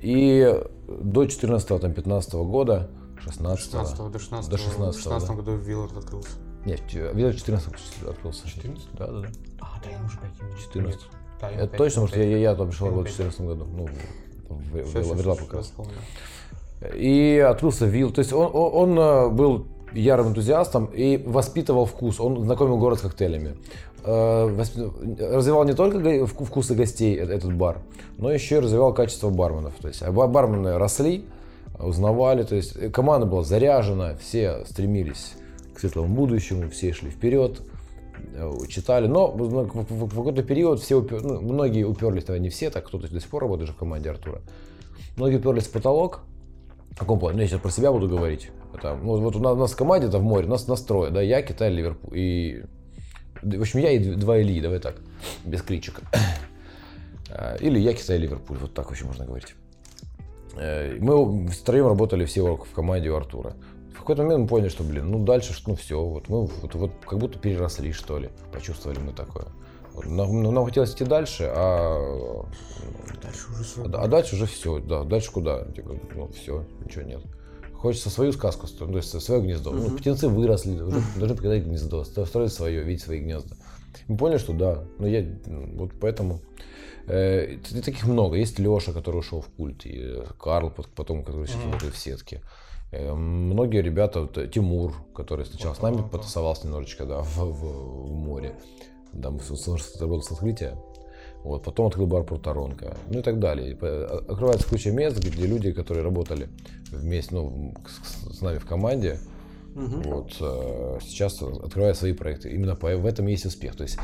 И 0.00 0.62
до 0.88 1.24
14-15 1.24 2.44
года, 2.44 2.90
16 3.20 3.64
16 3.64 4.12
до 4.12 4.18
16 4.18 4.50
До 4.50 4.56
16-го, 4.56 4.92
В 4.92 4.94
16 4.94 5.28
да. 5.28 5.34
году 5.34 5.56
Виллард 5.56 5.96
открылся. 5.96 6.30
Нет, 6.64 6.80
видел 6.92 7.32
14 7.32 7.68
открылся. 8.08 8.48
14? 8.48 8.88
Да, 8.98 9.06
да, 9.06 9.20
да. 9.20 9.28
А, 9.60 9.80
да, 9.82 9.90
я 9.90 10.04
уже 10.04 10.18
пойти 10.18 10.62
14. 10.62 11.00
Да, 11.40 11.50
я 11.50 11.56
Это 11.58 11.76
точно, 11.76 12.02
потому 12.02 12.08
что 12.08 12.18
я, 12.18 12.28
я, 12.30 12.38
я 12.38 12.54
туда 12.54 12.70
пришел 12.70 12.88
в 12.88 13.00
опять- 13.00 13.16
2014 13.16 13.40
году. 13.40 13.66
Ну, 13.66 13.88
в, 14.48 14.82
в, 14.82 15.54
в 15.54 15.62
вспомнил. 15.62 15.92
И 16.94 17.38
открылся 17.38 17.86
Вилл. 17.86 18.10
То 18.10 18.20
есть 18.20 18.32
он, 18.32 18.50
он, 18.52 18.90
он, 18.90 18.98
э, 18.98 19.28
был 19.30 19.66
ярым 19.92 20.28
энтузиастом 20.28 20.86
и 20.86 21.16
воспитывал 21.16 21.86
вкус. 21.86 22.20
Он 22.20 22.42
знакомил 22.42 22.78
город 22.78 22.98
с 22.98 23.02
коктейлями. 23.02 23.56
Э, 24.04 24.46
Развивал 25.18 25.64
не 25.64 25.74
только 25.74 26.26
вкусы 26.26 26.74
гостей 26.74 27.16
э- 27.16 27.24
этот 27.24 27.54
бар, 27.54 27.78
но 28.18 28.30
еще 28.30 28.56
и 28.56 28.60
развивал 28.60 28.92
качество 28.94 29.30
барменов. 29.30 29.74
То 29.80 29.88
есть 29.88 30.02
а 30.02 30.12
ба- 30.12 30.26
бармены 30.28 30.78
росли, 30.78 31.24
узнавали. 31.78 32.42
То 32.42 32.54
есть 32.56 32.76
э, 32.76 32.90
команда 32.90 33.26
была 33.26 33.42
заряжена, 33.42 34.14
все 34.16 34.64
стремились 34.66 35.34
к 35.74 35.80
светлому 35.80 36.14
будущему, 36.14 36.70
все 36.70 36.92
шли 36.92 37.10
вперед, 37.10 37.60
читали. 38.68 39.06
Но 39.06 39.28
в 39.28 40.08
какой-то 40.14 40.42
период 40.42 40.80
все 40.80 41.00
упер- 41.00 41.22
ну, 41.22 41.40
многие 41.40 41.84
уперлись, 41.84 42.26
наверное, 42.28 42.44
не 42.44 42.50
все, 42.50 42.70
так 42.70 42.86
кто-то 42.86 43.08
до 43.08 43.20
сих 43.20 43.28
пор 43.28 43.42
работает 43.42 43.68
же 43.68 43.74
в 43.74 43.76
команде 43.78 44.10
Артура. 44.10 44.40
Многие 45.16 45.36
уперлись 45.36 45.66
в 45.66 45.72
потолок, 45.72 46.20
в 46.92 46.98
каком 46.98 47.18
плане? 47.18 47.36
Ну, 47.36 47.42
я 47.42 47.48
сейчас 47.48 47.60
про 47.60 47.70
себя 47.70 47.92
буду 47.92 48.08
говорить. 48.08 48.50
Это, 48.74 48.94
ну, 48.94 49.18
вот 49.20 49.36
у 49.36 49.40
нас, 49.40 49.52
у 49.52 49.56
нас 49.56 49.72
в 49.72 49.76
команде, 49.76 50.08
это 50.08 50.18
в 50.18 50.22
море, 50.22 50.46
у 50.46 50.50
нас 50.50 50.66
настрой, 50.68 51.10
да, 51.10 51.22
я, 51.22 51.42
Китай, 51.42 51.70
Ливерпуль. 51.70 52.18
И, 52.18 52.64
в 53.42 53.60
общем, 53.60 53.80
я 53.80 53.92
и 53.92 53.98
два 53.98 54.40
Ильи, 54.40 54.60
давай 54.60 54.78
так, 54.78 54.96
без 55.44 55.62
кличек. 55.62 56.00
Э, 57.28 57.56
Или 57.60 57.78
я, 57.78 57.92
Китай, 57.92 58.18
Ливерпуль, 58.18 58.58
вот 58.58 58.74
так 58.74 58.88
вообще 58.88 59.04
можно 59.04 59.24
говорить. 59.24 59.54
Э, 60.56 60.96
Мы 61.00 61.48
втроем 61.48 61.86
работали 61.86 62.24
все 62.24 62.56
в 62.56 62.72
команде 62.72 63.10
у 63.10 63.16
Артура. 63.16 63.54
В 63.94 63.98
какой-то 63.98 64.22
момент 64.22 64.42
мы 64.42 64.48
поняли, 64.48 64.68
что, 64.68 64.84
блин, 64.84 65.10
ну 65.10 65.24
дальше, 65.24 65.54
ну 65.66 65.74
все, 65.74 66.00
вот 66.00 66.28
мы 66.28 66.46
вот, 66.46 66.74
вот 66.74 66.92
как 67.04 67.18
будто 67.18 67.38
переросли, 67.38 67.92
что 67.92 68.18
ли, 68.18 68.30
почувствовали 68.52 68.98
мы 69.00 69.12
такое. 69.12 69.46
Нам, 70.04 70.42
ну, 70.42 70.50
нам 70.50 70.64
хотелось 70.66 70.94
идти 70.94 71.04
дальше, 71.04 71.50
а 71.54 72.44
Дальше 73.22 73.50
уже 73.50 73.64
свой 73.64 73.86
а, 73.92 74.02
а 74.02 74.08
дальше 74.08 74.36
уже 74.36 74.46
все, 74.46 74.78
да, 74.78 75.04
дальше 75.04 75.32
куда? 75.32 75.64
Типа, 75.72 75.96
ну 76.14 76.28
все, 76.28 76.64
ничего 76.84 77.02
нет. 77.02 77.22
Хочется 77.80 78.10
свою 78.10 78.32
сказку, 78.32 78.66
строить, 78.66 78.92
то 78.92 78.98
есть 78.98 79.20
свое 79.22 79.40
гнездо. 79.42 79.70
Ну, 79.70 79.96
птенцы 79.96 80.28
выросли, 80.28 80.80
уже 80.80 81.00
должны 81.16 81.36
покидать 81.36 81.64
гнездо, 81.64 82.02
стро- 82.02 82.26
строить 82.26 82.52
свое, 82.52 82.82
видеть 82.82 83.02
свои 83.02 83.20
гнезда. 83.20 83.54
Мы 84.08 84.16
поняли, 84.16 84.38
что 84.38 84.52
да, 84.52 84.84
но 84.98 85.06
я 85.06 85.24
ну, 85.46 85.66
вот 85.78 85.90
поэтому 86.00 86.40
э, 87.06 87.58
таких 87.84 88.04
много. 88.06 88.36
Есть 88.36 88.58
Леша, 88.58 88.92
который 88.92 89.16
ушел 89.18 89.40
в 89.40 89.46
культ, 89.48 89.84
и 89.86 89.92
э, 89.98 90.24
Карл, 90.40 90.70
пот- 90.70 90.88
потом, 90.94 91.22
который 91.24 91.46
сейчас 91.46 91.62
работает 91.64 91.94
в 91.94 91.98
сетке. 91.98 92.40
Э, 92.92 93.12
Многие 93.14 93.82
ребята, 93.82 94.20
вот, 94.22 94.38
э, 94.38 94.48
Тимур, 94.48 94.92
который 95.14 95.44
сначала 95.46 95.74
с 95.74 95.82
нами 95.82 96.02
потусовался 96.10 96.66
немножечко, 96.66 97.04
да, 97.04 97.20
в, 97.20 97.36
в- 97.44 98.08
в 98.08 98.12
море. 98.12 98.54
Да, 99.12 99.30
мы 99.30 99.40
с- 99.40 99.54
с- 99.56 100.00
работали 100.00 100.22
с 100.26 100.32
открытия. 100.32 100.76
Вот, 101.46 101.62
потом 101.62 101.86
открыл 101.86 102.08
бар 102.08 102.24
Пруторонка, 102.24 102.96
ну 103.08 103.20
и 103.20 103.22
так 103.22 103.38
далее. 103.38 103.74
Открывается 104.28 104.68
куча 104.68 104.90
мест, 104.90 105.16
где 105.24 105.46
люди, 105.46 105.70
которые 105.70 106.02
работали 106.02 106.48
вместе, 106.90 107.36
ну, 107.36 107.72
с, 107.86 108.38
с 108.38 108.40
нами 108.40 108.58
в 108.58 108.66
команде, 108.66 109.20
вот, 110.02 110.36
э, 110.40 110.98
сейчас 111.02 111.40
открывают 111.40 111.96
свои 111.96 112.14
проекты. 112.14 112.50
Именно 112.50 112.74
по- 112.74 112.96
в 112.96 113.06
этом 113.06 113.28
есть 113.28 113.46
успех. 113.46 113.76
То 113.76 113.84
есть 113.84 113.96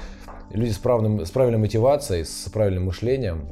люди 0.52 0.70
с, 0.70 0.78
правильным, 0.78 1.26
с 1.26 1.30
правильной 1.32 1.58
мотивацией, 1.58 2.24
с 2.24 2.48
правильным 2.52 2.84
мышлением, 2.84 3.48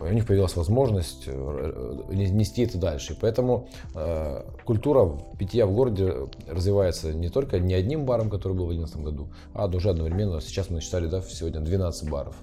у 0.00 0.12
них 0.12 0.26
появилась 0.26 0.56
возможность 0.56 1.24
э, 1.26 2.02
не- 2.10 2.30
нести 2.30 2.62
это 2.62 2.78
дальше. 2.78 3.14
И 3.14 3.16
поэтому 3.20 3.68
э, 3.94 4.42
культура 4.64 5.18
питья 5.38 5.66
в 5.66 5.72
городе 5.72 6.14
развивается 6.46 7.12
не 7.12 7.28
только 7.28 7.58
не 7.58 7.74
одним 7.74 8.04
баром, 8.04 8.30
который 8.30 8.54
был 8.54 8.66
в 8.66 8.74
2011 8.74 9.04
году, 9.04 9.28
а 9.54 9.66
уже 9.66 9.90
одновременно. 9.90 10.40
Сейчас 10.40 10.70
мы 10.70 10.76
насчитали 10.76 11.06
да, 11.06 11.22
сегодня 11.22 11.60
12 11.60 12.10
баров. 12.10 12.36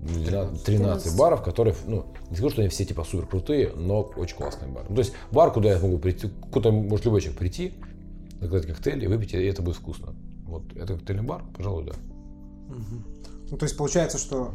12 0.00 0.64
13 0.64 0.64
13. 0.64 1.18
баров, 1.18 1.42
которые, 1.42 1.74
ну, 1.86 2.04
не 2.28 2.36
скажу, 2.36 2.50
что 2.50 2.60
они 2.60 2.68
все 2.68 2.84
типа 2.84 3.04
супер 3.04 3.26
крутые, 3.26 3.72
но 3.74 4.02
очень 4.16 4.36
классные 4.36 4.70
бары. 4.70 4.86
Ну, 4.88 4.94
то 4.94 5.00
есть 5.00 5.14
бар, 5.32 5.52
куда 5.52 5.70
я 5.70 5.78
могу 5.78 5.98
прийти, 5.98 6.30
куда 6.52 6.70
может 6.70 7.04
любой 7.04 7.20
человек 7.20 7.38
прийти, 7.38 7.72
заказать 8.40 8.66
коктейль 8.66 9.04
и 9.04 9.06
выпить, 9.06 9.34
и 9.34 9.44
это 9.44 9.62
будет 9.62 9.76
вкусно. 9.76 10.14
Вот 10.44 10.64
это 10.76 10.94
коктейльный 10.94 11.24
бар, 11.24 11.42
пожалуй, 11.56 11.84
да. 11.86 11.92
Ну, 13.50 13.56
то 13.56 13.64
есть 13.64 13.76
получается, 13.76 14.18
что 14.18 14.52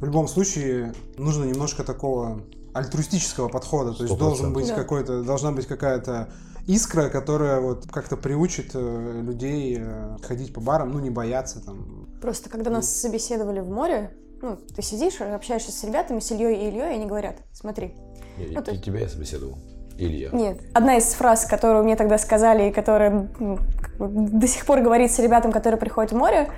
в 0.00 0.04
любом 0.04 0.26
случае 0.28 0.92
нужно 1.18 1.44
немножко 1.44 1.84
такого 1.84 2.40
альтруистического 2.72 3.48
подхода. 3.48 3.92
То 3.92 4.02
есть 4.04 4.16
должен 4.18 4.52
быть 4.52 4.68
Да. 4.68 4.74
какой-то, 4.74 5.22
должна 5.22 5.52
быть 5.52 5.66
какая-то 5.66 6.28
искра, 6.66 7.08
которая 7.08 7.60
вот 7.60 7.86
как-то 7.90 8.16
приучит 8.16 8.70
э, 8.74 9.20
людей 9.22 9.76
э, 9.80 10.16
ходить 10.22 10.52
по 10.52 10.60
барам, 10.60 10.90
ну 10.92 10.98
не 10.98 11.10
бояться 11.10 11.64
там. 11.64 12.08
Просто 12.20 12.48
когда 12.50 12.70
нас 12.70 12.88
собеседовали 12.90 13.60
в 13.60 13.70
море, 13.70 14.12
ну, 14.42 14.56
ты 14.56 14.82
сидишь, 14.82 15.20
общаешься 15.20 15.70
с 15.70 15.84
ребятами, 15.84 16.18
с 16.20 16.30
Ильей 16.32 16.64
и 16.64 16.68
Ильей, 16.68 16.92
и 16.92 16.94
они 16.96 17.06
говорят, 17.06 17.36
смотри, 17.52 17.94
Я- 18.36 18.60
Ну, 18.60 18.72
есть- 18.72 18.84
Тебя 18.84 18.98
я 19.00 19.08
собеседовал. 19.08 19.56
Или 19.96 20.16
я. 20.16 20.30
Нет. 20.30 20.60
Одна 20.74 20.96
из 20.96 21.04
фраз, 21.14 21.44
которую 21.46 21.84
мне 21.84 21.94
тогда 21.94 22.18
сказали, 22.18 22.68
и 22.68 22.72
которая 22.72 23.30
ну, 23.38 23.58
как 23.80 23.96
бы 23.98 24.08
до 24.40 24.48
сих 24.48 24.66
пор 24.66 24.80
говорится 24.80 25.22
ребятам, 25.22 25.52
которые 25.52 25.78
приходят 25.78 26.10
в 26.10 26.16
море, 26.16 26.50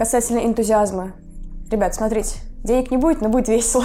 касательно 0.00 0.38
энтузиазма. 0.38 1.12
Ребят, 1.70 1.94
смотрите, 1.94 2.38
денег 2.64 2.90
не 2.90 2.96
будет, 2.96 3.20
но 3.20 3.28
будет 3.28 3.48
весело. 3.48 3.84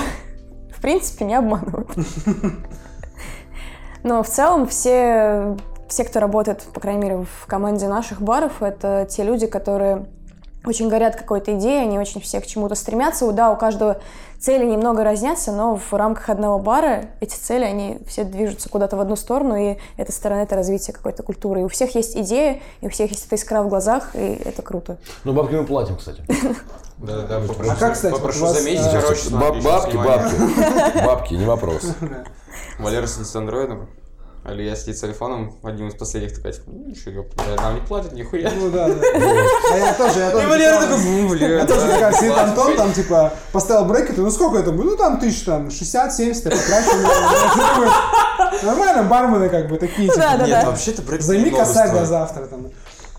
В 0.73 0.79
принципе, 0.79 1.25
не 1.25 1.35
обманывают. 1.35 1.89
Но 4.03 4.23
в 4.23 4.29
целом 4.29 4.65
все, 4.65 5.57
все, 5.89 6.05
кто 6.05 6.21
работает, 6.21 6.61
по 6.73 6.79
крайней 6.79 7.01
мере, 7.01 7.25
в 7.25 7.45
команде 7.47 7.89
наших 7.89 8.21
баров, 8.21 8.63
это 8.63 9.05
те 9.09 9.23
люди, 9.23 9.45
которые 9.45 10.05
очень 10.65 10.89
горят 10.89 11.15
какой-то 11.15 11.57
идеей, 11.57 11.83
они 11.83 11.99
очень 11.99 12.21
все 12.21 12.41
к 12.41 12.45
чему-то 12.45 12.75
стремятся. 12.75 13.31
Да, 13.31 13.51
у 13.51 13.57
каждого 13.57 13.97
цели 14.39 14.65
немного 14.65 15.03
разнятся, 15.03 15.51
но 15.51 15.75
в 15.75 15.93
рамках 15.93 16.29
одного 16.29 16.59
бара 16.59 17.05
эти 17.19 17.35
цели, 17.35 17.63
они 17.63 17.99
все 18.07 18.23
движутся 18.23 18.69
куда-то 18.69 18.95
в 18.97 18.99
одну 18.99 19.15
сторону, 19.15 19.55
и 19.55 19.77
эта 19.97 20.11
сторона— 20.11 20.41
это 20.43 20.55
развитие 20.55 20.93
какой-то 20.93 21.23
культуры. 21.23 21.61
И 21.61 21.63
у 21.63 21.67
всех 21.67 21.95
есть 21.95 22.15
идея, 22.15 22.61
и 22.81 22.87
у 22.87 22.89
всех 22.89 23.11
есть 23.11 23.25
эта 23.25 23.35
искра 23.35 23.61
в 23.63 23.69
глазах, 23.69 24.15
и 24.15 24.41
это 24.45 24.61
круто. 24.61 24.97
Ну, 25.23 25.33
бабки 25.33 25.53
мы 25.55 25.65
платим, 25.65 25.97
кстати. 25.97 26.23
Да, 26.97 27.23
да, 27.23 27.39
попрошу, 27.41 27.71
А 27.71 27.75
как, 27.75 27.93
кстати, 27.93 28.13
попрошу 28.13 28.41
вас, 28.45 28.57
заметить, 28.57 28.85
э, 28.85 29.01
короче, 29.01 29.29
Баб- 29.29 29.61
смотри, 29.61 29.61
бабки, 29.61 29.97
бабки. 29.97 30.35
Бабки, 31.05 31.33
не 31.33 31.45
вопрос. 31.45 31.83
Валера 32.79 33.05
с 33.05 33.35
андроидом, 33.35 33.89
Алия 34.45 34.75
сидит 34.75 34.97
с 34.99 35.03
айфоном, 35.03 35.55
один 35.63 35.87
из 35.87 35.95
последних 35.95 36.35
такой, 36.35 36.53
типа, 36.53 36.65
ну, 36.67 36.85
ничего, 36.85 37.11
ёпта, 37.11 37.43
нам 37.57 37.73
не 37.73 37.81
платят 37.81 38.13
нихуя. 38.13 38.51
Ну 38.55 38.69
да, 38.69 38.87
да. 38.87 38.93
А 39.73 39.75
я 39.75 39.93
тоже, 39.95 40.19
я 40.19 40.29
тоже. 40.29 40.45
И 40.45 40.49
Валера 40.49 40.81
такой, 40.81 41.03
ну, 41.03 41.29
бля, 41.29 41.47
Я 41.47 41.65
тоже 41.65 41.87
такая, 41.87 42.13
сидит 42.13 42.37
Антон, 42.37 42.77
там, 42.77 42.93
типа, 42.93 43.33
поставил 43.51 43.85
брекеты, 43.85 44.21
ну 44.21 44.29
сколько 44.29 44.59
это 44.59 44.71
будет? 44.71 44.85
Ну, 44.91 44.97
там 44.97 45.19
тысяч, 45.19 45.45
там, 45.45 45.69
60-70, 45.69 46.43
я 46.43 46.51
потрачу. 46.51 46.91
Нормально, 48.63 49.03
бармены, 49.03 49.49
как 49.49 49.67
бы, 49.67 49.77
такие, 49.79 50.09
типа, 50.09 50.19
Да, 50.19 50.37
да, 50.37 50.45
Нет, 50.45 50.61
да. 50.61 50.69
вообще-то 50.69 51.01
брейк 51.01 51.23
займи 51.23 51.49
косарь 51.49 51.91
до 51.91 52.05
завтра, 52.05 52.45
там. 52.45 52.67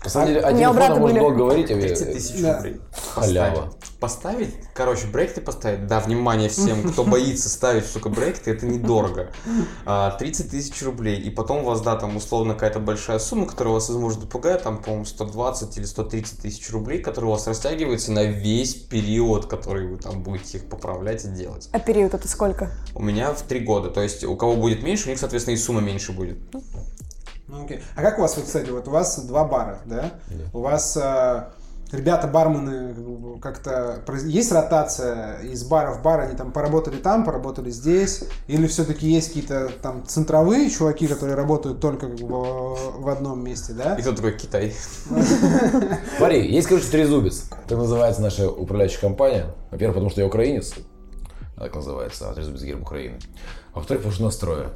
На 0.07 0.11
самом 0.11 0.27
деле, 0.27 0.41
брата 0.41 0.57
телефоном 0.57 0.99
можно 0.99 1.07
были. 1.07 1.19
долго 1.19 1.35
говорить, 1.37 1.71
а 1.71 1.75
30 1.75 2.13
тысяч 2.13 2.41
Да. 2.41 2.57
рублей. 2.57 2.81
Халява. 3.13 3.49
Поставить. 3.49 3.97
Поставить, 3.99 4.53
короче, 4.75 5.07
брейк 5.07 5.33
ты 5.33 5.41
поставить, 5.41 5.87
да, 5.87 5.99
внимание 5.99 6.49
всем, 6.49 6.83
кто 6.91 7.03
боится 7.03 7.49
ставить, 7.49 7.85
сука, 7.85 8.09
брейк, 8.09 8.47
это 8.47 8.65
недорого. 8.65 9.31
А, 9.85 10.11
30 10.11 10.51
тысяч 10.51 10.81
рублей, 10.83 11.19
и 11.19 11.29
потом 11.29 11.63
у 11.63 11.65
вас, 11.65 11.81
да, 11.81 11.95
там, 11.95 12.15
условно, 12.15 12.53
какая-то 12.53 12.79
большая 12.79 13.19
сумма, 13.19 13.47
которая 13.47 13.73
вас, 13.73 13.89
возможно, 13.89 14.21
напугает, 14.21 14.63
там, 14.63 14.81
по-моему, 14.81 15.05
120 15.05 15.77
или 15.77 15.85
130 15.85 16.39
тысяч 16.41 16.69
рублей, 16.71 17.01
которые 17.01 17.29
у 17.29 17.33
вас 17.33 17.47
растягиваются 17.47 18.11
на 18.11 18.23
весь 18.23 18.75
период, 18.75 19.47
который 19.47 19.87
вы 19.87 19.97
там 19.97 20.21
будете 20.23 20.59
их 20.59 20.69
поправлять 20.69 21.25
и 21.25 21.29
делать. 21.29 21.67
А 21.73 21.79
период 21.79 22.13
это 22.13 22.27
сколько? 22.27 22.71
У 22.95 23.01
меня 23.01 23.33
в 23.33 23.41
три 23.41 23.59
года, 23.61 23.89
то 23.89 24.01
есть 24.01 24.23
у 24.23 24.35
кого 24.35 24.55
будет 24.55 24.83
меньше, 24.83 25.07
у 25.07 25.09
них, 25.09 25.19
соответственно, 25.19 25.55
и 25.55 25.57
сумма 25.57 25.81
меньше 25.81 26.11
будет. 26.11 26.37
Ну, 27.47 27.63
окей. 27.63 27.81
А 27.95 28.01
как 28.01 28.19
у 28.19 28.21
вас, 28.21 28.35
вот, 28.35 28.45
кстати, 28.45 28.69
вот 28.69 28.87
у 28.87 28.91
вас 28.91 29.19
два 29.25 29.45
бара, 29.45 29.79
да? 29.85 30.11
У 30.53 30.59
вас 30.59 30.97
э, 31.01 31.43
ребята-бармены 31.91 32.93
как 32.93 33.03
бы, 33.03 33.39
как-то... 33.39 34.03
Есть 34.25 34.51
ротация 34.51 35.39
из 35.39 35.63
бара 35.63 35.93
в 35.93 36.01
бар? 36.01 36.21
Они 36.21 36.35
там 36.35 36.51
поработали 36.51 36.97
там, 36.97 37.23
поработали 37.23 37.69
здесь? 37.71 38.23
Или 38.47 38.67
все-таки 38.67 39.07
есть 39.07 39.29
какие-то 39.29 39.71
там 39.81 40.05
центровые 40.05 40.69
чуваки, 40.69 41.07
которые 41.07 41.35
работают 41.35 41.79
только 41.79 42.07
в, 42.07 43.01
в 43.01 43.09
одном 43.09 43.43
месте, 43.43 43.73
да? 43.73 43.95
И 43.95 44.01
кто 44.01 44.11
такой 44.11 44.33
Китай? 44.37 44.73
Смотри, 46.17 46.51
есть, 46.51 46.67
короче, 46.67 46.87
трезубец. 46.87 47.45
Так 47.67 47.77
называется 47.77 48.21
наша 48.21 48.49
управляющая 48.49 48.99
компания. 48.99 49.45
Во-первых, 49.71 49.95
потому 49.95 50.09
что 50.09 50.21
я 50.21 50.27
украинец. 50.27 50.73
Так 51.57 51.73
называется, 51.73 52.29
а 52.29 52.33
трезубец 52.33 52.61
герб 52.61 52.83
Украины. 52.83 53.17
А 53.73 53.79
во-вторых, 53.79 54.03
потому 54.03 54.13
что 54.13 54.23
настроя. 54.25 54.69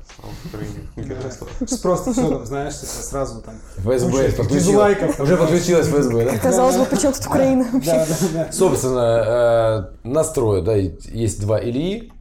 Просто 1.81 2.11
все 2.11 2.29
там, 2.29 2.45
знаешь, 2.45 2.73
типа, 2.73 2.91
сразу 2.91 3.41
там... 3.41 3.55
ФСБ 3.77 4.11
Куча 4.11 4.41
подключила- 4.41 4.59
дизлайков 4.59 5.15
там, 5.15 5.25
Уже 5.25 5.37
подключилась 5.37 5.87
ФСБ, 5.87 6.25
да? 6.25 6.37
Казалось 6.39 6.77
бы, 6.77 6.85
причем 6.85 7.13
тут 7.13 7.25
Украина 7.27 7.67
вообще? 7.71 8.07
Собственно, 8.51 9.93
э, 10.03 10.07
настрой, 10.07 10.63
да, 10.63 10.75
есть 10.75 11.39
два 11.41 11.59
Ильи, 11.61 12.11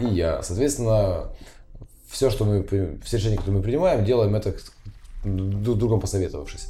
и 0.00 0.06
я. 0.06 0.42
Соответственно, 0.42 1.30
все, 2.10 2.30
что 2.30 2.46
мы, 2.46 2.62
все 3.04 3.16
решения, 3.18 3.36
которые 3.36 3.58
мы 3.58 3.62
принимаем, 3.62 4.04
делаем 4.04 4.34
это 4.34 4.54
друг 5.24 5.76
другом 5.76 6.00
посоветовавшись. 6.00 6.68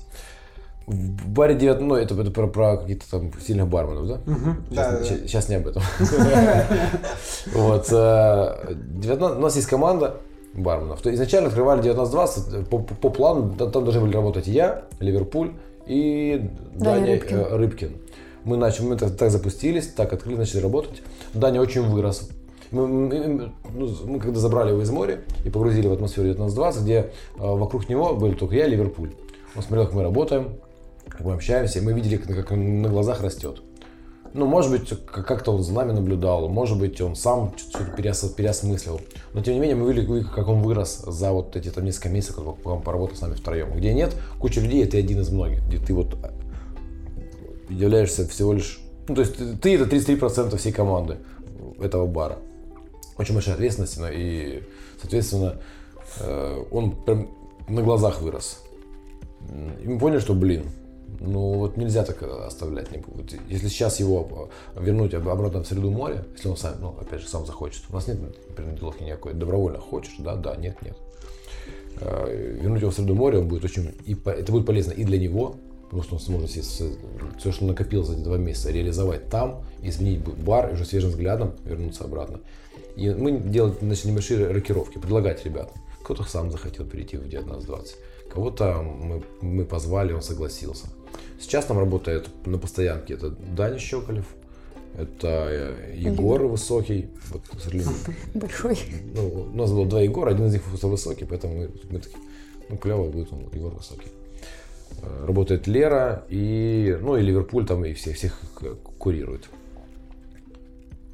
В 0.86 1.28
баре 1.30 1.54
9, 1.56 1.80
ну 1.80 1.94
это, 1.96 2.14
это 2.20 2.30
про, 2.30 2.46
про 2.46 2.76
каких-то 2.76 3.10
там 3.10 3.32
сильных 3.40 3.66
барменов, 3.68 4.06
да? 4.06 4.14
Угу, 4.14 4.50
Сейчас, 4.70 4.92
да, 4.92 4.98
да. 4.98 5.04
щас- 5.04 5.30
щас 5.30 5.48
не 5.48 5.56
об 5.56 5.66
этом. 5.66 5.82
Вот. 7.54 7.88
э, 7.90 8.74
19 8.74 9.38
У 9.38 9.40
нас 9.40 9.56
есть 9.56 9.68
команда 9.68 10.16
барменов. 10.54 11.00
То 11.00 11.12
изначально 11.14 11.48
открывали 11.48 11.82
19-20. 11.82 12.64
По, 12.66 12.78
по- 12.78 13.10
плану 13.10 13.54
та- 13.58 13.66
там 13.66 13.84
должны 13.84 14.00
были 14.02 14.12
работать 14.14 14.46
я, 14.46 14.84
Ливерпуль 15.00 15.52
и 15.86 16.50
Даня 16.74 17.14
Рыбкин. 17.16 17.36
э, 17.36 17.56
Рыбкин. 17.56 17.96
Мы 18.44 18.56
начали, 18.56 18.86
мы 18.86 18.96
так, 18.96 19.30
запустились, 19.30 19.88
так 19.88 20.12
открыли, 20.12 20.36
начали 20.36 20.60
работать. 20.60 21.02
Даня 21.34 21.60
очень 21.60 21.82
вырос. 21.82 22.30
Мы, 22.70 22.86
мы- 22.86 23.52
ну, 23.74 23.88
мы 24.06 24.18
когда 24.20 24.38
забрали 24.40 24.70
его 24.70 24.82
из 24.82 24.90
моря 24.90 25.18
и 25.44 25.50
погрузили 25.50 25.88
в 25.88 25.92
атмосферу 25.92 26.28
19-20, 26.28 26.82
где 26.82 26.94
э, 26.94 27.06
вокруг 27.38 27.88
него 27.88 28.14
были 28.14 28.34
только 28.34 28.54
я 28.54 28.66
и 28.66 28.70
Ливерпуль. 28.70 29.10
Он 29.56 29.62
смотрел, 29.62 29.86
как 29.86 29.94
мы 29.94 30.02
работаем, 30.02 30.56
мы 31.20 31.35
общаемся, 31.35 31.78
и 31.78 31.82
мы 31.82 31.92
видели, 31.92 32.16
как, 32.16 32.35
как 32.35 32.52
он 32.52 32.82
на 32.82 32.88
глазах 32.88 33.23
растет. 33.23 33.62
Ну, 34.35 34.44
может 34.46 34.70
быть, 34.70 34.92
как-то 35.06 35.52
он 35.52 35.62
за 35.62 35.73
нами 35.73 35.92
наблюдал, 35.92 36.49
может 36.49 36.78
быть, 36.78 37.00
он 37.00 37.16
сам 37.16 37.54
что-то 37.56 37.90
переос- 37.96 38.35
переосмыслил. 38.35 39.00
Но, 39.32 39.40
тем 39.42 39.54
не 39.54 39.61
менее, 39.61 39.76
мы 39.76 39.90
видели, 39.90 40.23
как 40.23 40.49
он 40.49 40.61
вырос 40.61 41.04
за 41.06 41.32
вот 41.32 41.56
эти 41.56 41.70
там 41.70 41.85
несколько 41.85 42.11
месяцев, 42.11 42.37
пока 42.37 42.70
он 42.70 42.82
поработал 42.82 43.16
с 43.16 43.20
нами 43.23 43.35
втроем. 43.35 43.73
Где 43.75 43.94
нет, 43.94 44.14
куча 44.38 44.61
людей, 44.61 44.85
это 44.85 44.99
один 44.99 45.20
из 45.20 45.30
многих, 45.30 45.66
где 45.66 45.78
ты 45.78 45.94
вот 45.94 46.14
э, 46.23 46.30
являешься 47.70 48.26
всего 48.28 48.52
лишь... 48.52 48.80
Ну, 49.08 49.14
то 49.14 49.23
есть 49.23 49.37
ты- 49.37 49.56
ты 49.56 49.75
это 49.76 49.85
33% 49.85 50.56
всей 50.58 50.73
команды 50.73 51.16
этого 51.80 52.06
бара. 52.06 52.38
Очень 53.16 53.35
большая 53.35 53.54
ответственность, 53.54 53.99
но 53.99 54.08
и, 54.11 54.62
соответственно, 55.00 55.61
э, 56.20 56.62
он 56.70 56.92
прям 57.04 57.30
на 57.68 57.82
глазах 57.82 58.20
вырос. 58.20 58.62
И 59.82 59.88
мы 59.88 59.99
поняли, 59.99 60.18
что, 60.18 60.35
блин, 60.35 60.66
ну 61.20 61.54
вот 61.54 61.76
нельзя 61.76 62.04
так 62.04 62.22
э, 62.22 62.26
оставлять. 62.46 62.88
Будет. 63.06 63.40
Если 63.48 63.68
сейчас 63.68 64.00
его 64.00 64.50
э, 64.75 64.82
вернуть 64.82 65.14
об- 65.14 65.28
обратно 65.28 65.62
в 65.62 65.66
среду 65.66 65.90
моря, 65.90 66.25
если 66.34 66.48
он 66.48 66.56
сам, 66.56 66.75
ну, 66.80 66.94
опять 67.00 67.20
же, 67.20 67.28
сам 67.28 67.46
захочет. 67.46 67.82
У 67.90 67.94
нас 67.94 68.06
нет 68.06 68.18
предпосылки 68.54 69.02
никакой. 69.02 69.34
Добровольно 69.34 69.78
хочешь, 69.78 70.14
да, 70.18 70.34
да, 70.36 70.56
нет, 70.56 70.80
нет. 70.82 70.96
Э, 72.00 72.58
Вернуть 72.60 72.80
его 72.80 72.90
в 72.90 72.94
среду 72.94 73.14
моря, 73.14 73.38
он 73.38 73.48
будет 73.48 73.64
очень, 73.64 73.94
и 74.04 74.16
это 74.25 74.52
будет 74.52 74.66
полезно 74.66 74.92
и 74.92 75.04
для 75.04 75.18
него, 75.18 75.56
потому 75.84 76.02
что 76.02 76.14
он 76.14 76.20
сможет 76.20 76.50
все, 76.50 77.52
что 77.52 77.64
накопил 77.64 78.04
за 78.04 78.14
эти 78.14 78.20
два 78.20 78.36
месяца, 78.36 78.70
реализовать 78.70 79.28
там, 79.28 79.64
изменить 79.82 80.20
бар 80.20 80.72
уже 80.72 80.84
свежим 80.84 81.10
взглядом 81.10 81.54
вернуться 81.64 82.04
обратно. 82.04 82.40
И 82.96 83.08
мы 83.10 83.38
делать 83.38 83.82
начали 83.82 84.10
небольшие 84.10 84.46
рокировки, 84.48 84.98
предлагать 84.98 85.44
ребятам. 85.44 85.80
Кто-то 86.02 86.25
сам 86.25 86.50
захотел 86.50 86.86
перейти 86.86 87.16
в 87.16 87.26
19-20. 87.26 87.86
Кого-то 88.32 88.82
мы, 88.82 89.22
мы 89.40 89.64
позвали, 89.64 90.12
он 90.12 90.22
согласился. 90.22 90.88
Сейчас 91.40 91.64
там 91.66 91.78
работает 91.78 92.28
на 92.46 92.58
постоянке 92.58 93.14
это 93.14 93.30
Даня 93.30 93.78
Щеколев, 93.78 94.26
это 94.99 95.28
э, 95.50 95.94
Егор 95.96 96.42
Высокий. 96.46 97.08
Вот, 97.30 97.42
Большой. 98.35 98.78
ну, 99.14 99.49
у 99.52 99.56
нас 99.56 99.70
было 99.70 99.87
два 99.87 100.00
Егора, 100.00 100.30
один 100.30 100.46
из 100.46 100.52
них 100.54 100.66
высокий, 100.68 101.25
поэтому 101.25 101.54
мы, 101.54 101.70
мы 101.90 101.99
такие, 102.00 102.18
ну, 102.68 102.76
клево 102.76 103.11
будет 103.11 103.32
он, 103.32 103.49
Егор 103.52 103.75
высокий. 103.75 104.08
Э, 105.02 105.25
Работает 105.26 105.66
Лера 105.66 106.25
и, 106.30 106.96
ну, 107.00 107.16
и 107.16 107.23
Ливерпуль 107.23 107.66
там 107.66 107.85
и 107.85 107.92
всех, 107.92 108.16
всех 108.16 108.40
к- 108.54 108.75
курирует. 108.99 109.49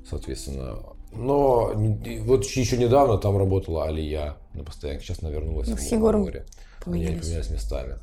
Соответственно. 0.08 0.78
Но 1.14 1.72
вот 2.24 2.44
еще 2.44 2.76
недавно 2.78 3.18
там 3.18 3.36
работала 3.36 3.84
Алия 3.86 4.36
на 4.54 4.64
постоянке, 4.64 5.04
сейчас 5.04 5.22
она 5.22 5.30
вернулась 5.30 5.68
Ну, 5.68 5.76
в 5.76 5.82
Егором 5.82 6.22
море. 6.22 6.44
Они 6.86 6.94
поменялись. 7.04 7.20
поменялись 7.26 7.50
местами. 7.50 7.94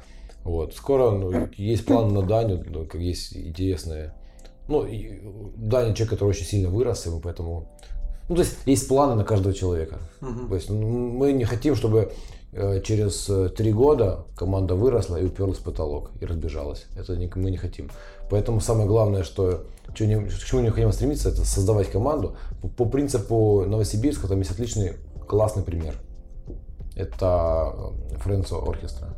Вот. 0.44 0.74
Скоро 0.76 1.12
ну, 1.12 1.50
есть 1.56 1.86
план 1.86 2.14
на 2.14 2.22
Даню, 2.22 2.64
ну, 2.68 2.86
как 2.86 3.02
есть 3.02 3.36
интересные. 3.36 4.14
Ну, 4.68 4.86
и 4.86 5.22
Даня 5.58 5.94
человек, 5.94 6.12
который 6.12 6.30
очень 6.30 6.46
сильно 6.46 6.70
вырос, 6.70 7.08
и 7.08 7.10
мы 7.10 7.20
поэтому... 7.20 7.68
Ну, 8.30 8.36
то 8.36 8.42
есть, 8.42 8.58
есть 8.66 8.88
планы 8.88 9.16
на 9.16 9.24
каждого 9.24 9.54
человека. 9.54 10.00
То 10.20 10.56
есть, 10.56 10.70
ну, 10.70 10.88
мы 10.88 11.34
не 11.34 11.46
хотим, 11.46 11.76
чтобы 11.76 12.12
э, 12.52 12.82
через 12.82 13.28
э, 13.30 13.50
три 13.50 13.74
года 13.74 14.26
команда 14.36 14.76
выросла 14.76 15.18
и 15.18 15.26
уперлась 15.26 15.58
в 15.58 15.64
потолок 15.64 16.12
и 16.22 16.26
разбежалась. 16.26 16.86
Это 16.96 17.16
не- 17.18 17.32
мы 17.34 17.50
не 17.50 17.58
хотим. 17.58 17.90
Поэтому 18.30 18.62
самое 18.62 18.88
главное, 18.88 19.24
что 19.24 19.66
к 19.88 19.96
чему 19.96 20.62
необходимо 20.62 20.92
стремиться, 20.92 21.30
это 21.30 21.44
создавать 21.46 21.90
команду. 21.90 22.36
По, 22.62 22.68
по 22.68 22.86
принципу 22.86 23.66
Новосибирска 23.66 24.28
там 24.28 24.38
есть 24.40 24.52
отличный, 24.52 24.94
классный 25.28 25.64
пример. 25.64 25.96
Это 26.96 27.74
Френцо 28.20 28.64
Оркестра. 28.64 29.16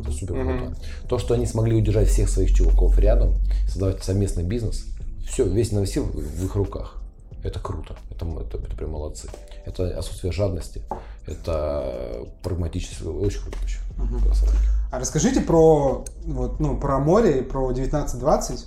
Это 0.00 0.12
супер 0.12 0.34
круто. 0.34 0.76
То, 1.08 1.18
что 1.18 1.34
они 1.34 1.46
смогли 1.46 1.76
удержать 1.76 2.08
всех 2.08 2.28
своих 2.28 2.54
чуваков 2.54 2.98
рядом, 2.98 3.34
создавать 3.66 4.02
совместный 4.02 4.44
бизнес, 4.44 4.86
все, 5.28 5.44
весь 5.44 5.72
Новосиб 5.72 6.04
в 6.04 6.44
их 6.44 6.54
руках. 6.54 6.96
Это 7.44 7.60
круто. 7.60 7.96
Это, 8.10 8.26
это, 8.26 8.58
это 8.58 8.76
прям 8.76 8.90
молодцы. 8.90 9.28
Это 9.64 9.96
отсутствие 9.96 10.32
жадности. 10.32 10.82
Это 11.26 12.26
прагматически. 12.42 13.02
Очень 13.04 13.42
круто 13.42 13.58
вообще. 13.60 13.78
Красавчики. 14.24 14.58
А 14.90 14.98
расскажите 14.98 15.40
про, 15.40 16.04
вот, 16.24 16.60
ну, 16.60 16.78
про 16.78 16.98
море 16.98 17.40
и 17.40 17.42
про 17.42 17.70
19-20. 17.70 18.64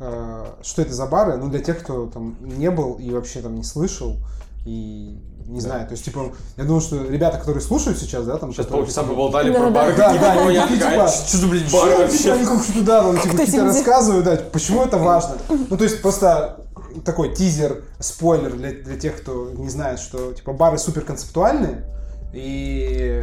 Э, 0.00 0.46
Что 0.62 0.82
это 0.82 0.94
за 0.94 1.06
бары? 1.06 1.36
Ну, 1.36 1.50
для 1.50 1.60
тех, 1.60 1.80
кто 1.80 2.06
там 2.06 2.36
не 2.40 2.70
был 2.70 2.94
и 2.94 3.10
вообще 3.10 3.40
там 3.42 3.56
не 3.56 3.64
слышал, 3.64 4.16
и 4.64 5.18
не 5.46 5.60
знаю, 5.60 5.86
то 5.86 5.92
есть, 5.92 6.04
типа, 6.04 6.32
я 6.56 6.64
думаю, 6.64 6.80
что 6.80 7.02
ребята, 7.02 7.38
которые 7.38 7.60
слушают 7.62 7.98
сейчас, 7.98 8.24
да, 8.24 8.36
там... 8.36 8.52
Сейчас 8.52 8.66
которые 8.66 8.84
полчаса 8.84 9.02
поболтали 9.02 9.50
Да, 9.52 9.58
про 9.58 9.70
да, 9.70 9.70
бар. 9.70 9.96
да, 9.96 10.18
да, 10.18 10.42
Ой, 10.44 10.54
я 10.54 10.68
типа, 10.68 11.08
Что 11.08 11.38
за, 11.38 11.46
блядь, 11.48 11.66
Что 11.68 11.80
бар 11.86 11.98
вообще? 11.98 12.32
они 12.32 12.44
как 12.44 12.62
что 12.62 12.84
да, 12.84 13.02
там, 13.02 13.20
типа, 13.20 13.36
какие-то 13.36 13.64
рассказывают, 13.64 14.24
да, 14.24 14.36
почему 14.52 14.82
это 14.84 14.98
важно. 14.98 15.36
Ну, 15.70 15.76
то 15.76 15.82
есть, 15.84 16.00
просто 16.02 16.60
такой 17.04 17.34
тизер, 17.34 17.84
спойлер 17.98 18.52
для, 18.54 18.72
для 18.72 18.96
тех, 18.98 19.20
кто 19.20 19.50
не 19.50 19.68
знает, 19.68 19.98
что, 19.98 20.32
типа, 20.32 20.52
бары 20.52 20.78
супер 20.78 21.02
концептуальные, 21.02 21.84
и 22.32 23.22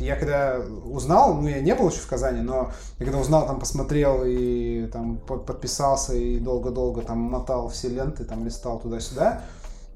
я 0.00 0.16
когда 0.16 0.56
узнал, 0.84 1.34
ну, 1.34 1.48
я 1.48 1.60
не 1.60 1.74
был 1.74 1.88
еще 1.88 2.00
в 2.00 2.06
Казани, 2.06 2.40
но 2.42 2.70
я 2.98 3.04
когда 3.06 3.18
узнал, 3.20 3.46
там, 3.46 3.58
посмотрел 3.60 4.22
и 4.26 4.86
там 4.92 5.16
под- 5.18 5.46
подписался 5.46 6.14
и 6.14 6.38
долго-долго 6.38 7.02
там 7.02 7.18
мотал 7.18 7.68
все 7.68 7.88
ленты, 7.88 8.24
там, 8.24 8.44
листал 8.44 8.78
туда-сюда, 8.80 9.42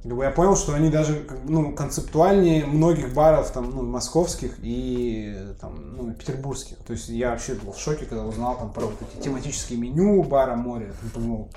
я 0.05 0.31
понял, 0.31 0.57
что 0.57 0.75
они 0.75 0.91
даже 0.91 1.27
ну, 1.45 1.73
концептуальнее 1.73 2.65
многих 2.65 3.13
баров 3.13 3.51
там, 3.51 3.71
ну, 3.75 3.83
московских 3.83 4.57
и 4.63 5.37
там, 5.61 5.97
ну, 5.97 6.13
петербургских. 6.13 6.77
То 6.79 6.93
есть 6.93 7.09
я 7.09 7.31
вообще 7.31 7.55
был 7.55 7.73
в 7.73 7.79
шоке, 7.79 8.07
когда 8.07 8.25
узнал 8.25 8.57
там 8.57 8.73
про 8.73 8.87
вот 8.87 8.95
эти 9.01 9.25
тематические 9.25 9.79
меню 9.79 10.23
бара 10.23 10.55
море. 10.55 10.95
Я 11.03 11.11
подумал, 11.11 11.49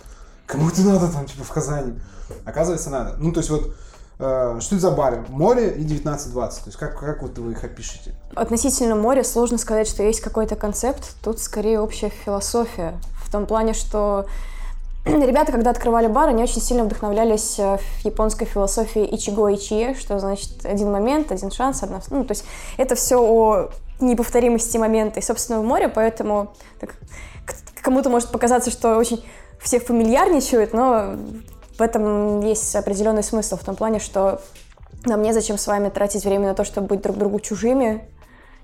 кому 0.46 0.70
это 0.70 0.82
надо 0.82 1.12
там, 1.12 1.26
типа, 1.26 1.44
в 1.44 1.50
Казани? 1.50 2.00
Оказывается, 2.46 2.90
надо. 2.90 3.18
Ну, 3.18 3.32
то 3.32 3.40
есть 3.40 3.50
вот, 3.50 3.76
э, 4.20 4.58
что 4.60 4.76
это 4.76 4.82
за 4.82 4.92
бары? 4.92 5.26
Море 5.30 5.72
и 5.72 5.86
19-20. 5.86 6.34
То 6.34 6.62
есть 6.66 6.78
как, 6.78 7.00
как 7.00 7.22
вот 7.22 7.38
вы 7.38 7.52
их 7.52 7.64
опишете? 7.64 8.16
Относительно 8.36 8.96
моря 8.96 9.24
сложно 9.24 9.58
сказать, 9.58 9.88
что 9.88 10.02
есть 10.02 10.22
какой-то 10.22 10.56
концепт. 10.56 11.16
Тут 11.24 11.40
скорее 11.40 11.80
общая 11.80 12.10
философия. 12.10 13.00
В 13.24 13.32
том 13.32 13.46
плане, 13.46 13.74
что 13.74 14.26
ребята, 15.06 15.52
когда 15.52 15.72
открывали 15.72 16.08
бар, 16.08 16.30
они 16.30 16.44
очень 16.44 16.62
сильно 16.62 16.84
вдохновлялись 16.84 17.58
э, 17.60 17.78
в 17.78 18.06
японской 18.06 18.46
философии 18.46 19.08
ичиго 19.16 19.48
ичие, 19.54 19.96
что 19.96 20.20
значит 20.20 20.66
один 20.66 20.92
момент, 20.92 21.32
один 21.32 21.52
шанс, 21.52 21.84
одна... 21.84 22.02
Ну, 22.10 22.24
то 22.26 22.32
есть 22.32 22.46
это 22.78 22.96
все 22.96 23.18
о 23.18 23.70
неповторимости 24.00 24.78
момента. 24.78 25.20
И, 25.20 25.24
собственно, 25.24 25.62
в 25.62 25.64
море, 25.64 25.90
поэтому 25.90 26.54
так, 26.80 26.96
кому-то 27.82 28.10
может 28.10 28.30
показаться, 28.30 28.72
что 28.72 28.98
очень 28.98 29.24
все 29.60 29.80
фамильярничают, 29.80 30.74
но 30.74 31.16
в 31.78 31.82
этом 31.82 32.42
есть 32.42 32.76
определенный 32.76 33.24
смысл 33.24 33.58
в 33.58 33.64
том 33.64 33.76
плане, 33.76 34.00
что 34.00 34.42
нам 35.06 35.22
незачем 35.22 35.58
с 35.58 35.68
вами 35.68 35.90
тратить 35.90 36.26
время 36.26 36.50
на 36.50 36.56
то, 36.56 36.64
чтобы 36.64 36.88
быть 36.88 37.02
друг 37.02 37.18
другу 37.18 37.40
чужими. 37.40 38.06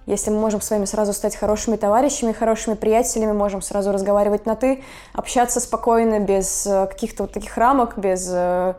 Если 0.06 0.30
мы 0.30 0.40
можем 0.40 0.62
с 0.62 0.70
вами 0.70 0.86
сразу 0.86 1.14
стать 1.14 1.36
хорошими 1.36 1.78
товарищами, 1.78 2.32
хорошими 2.32 2.76
приятелями, 2.76 3.32
можем 3.32 3.62
сразу 3.62 3.92
разговаривать 3.92 4.46
на 4.46 4.56
«ты», 4.56 4.84
общаться 5.14 5.60
спокойно, 5.60 6.20
без 6.20 6.68
э, 6.68 6.86
каких-то 6.86 7.24
вот 7.24 7.32
таких 7.32 7.58
рамок, 7.58 7.98
без 7.98 8.30
э, 8.32 8.76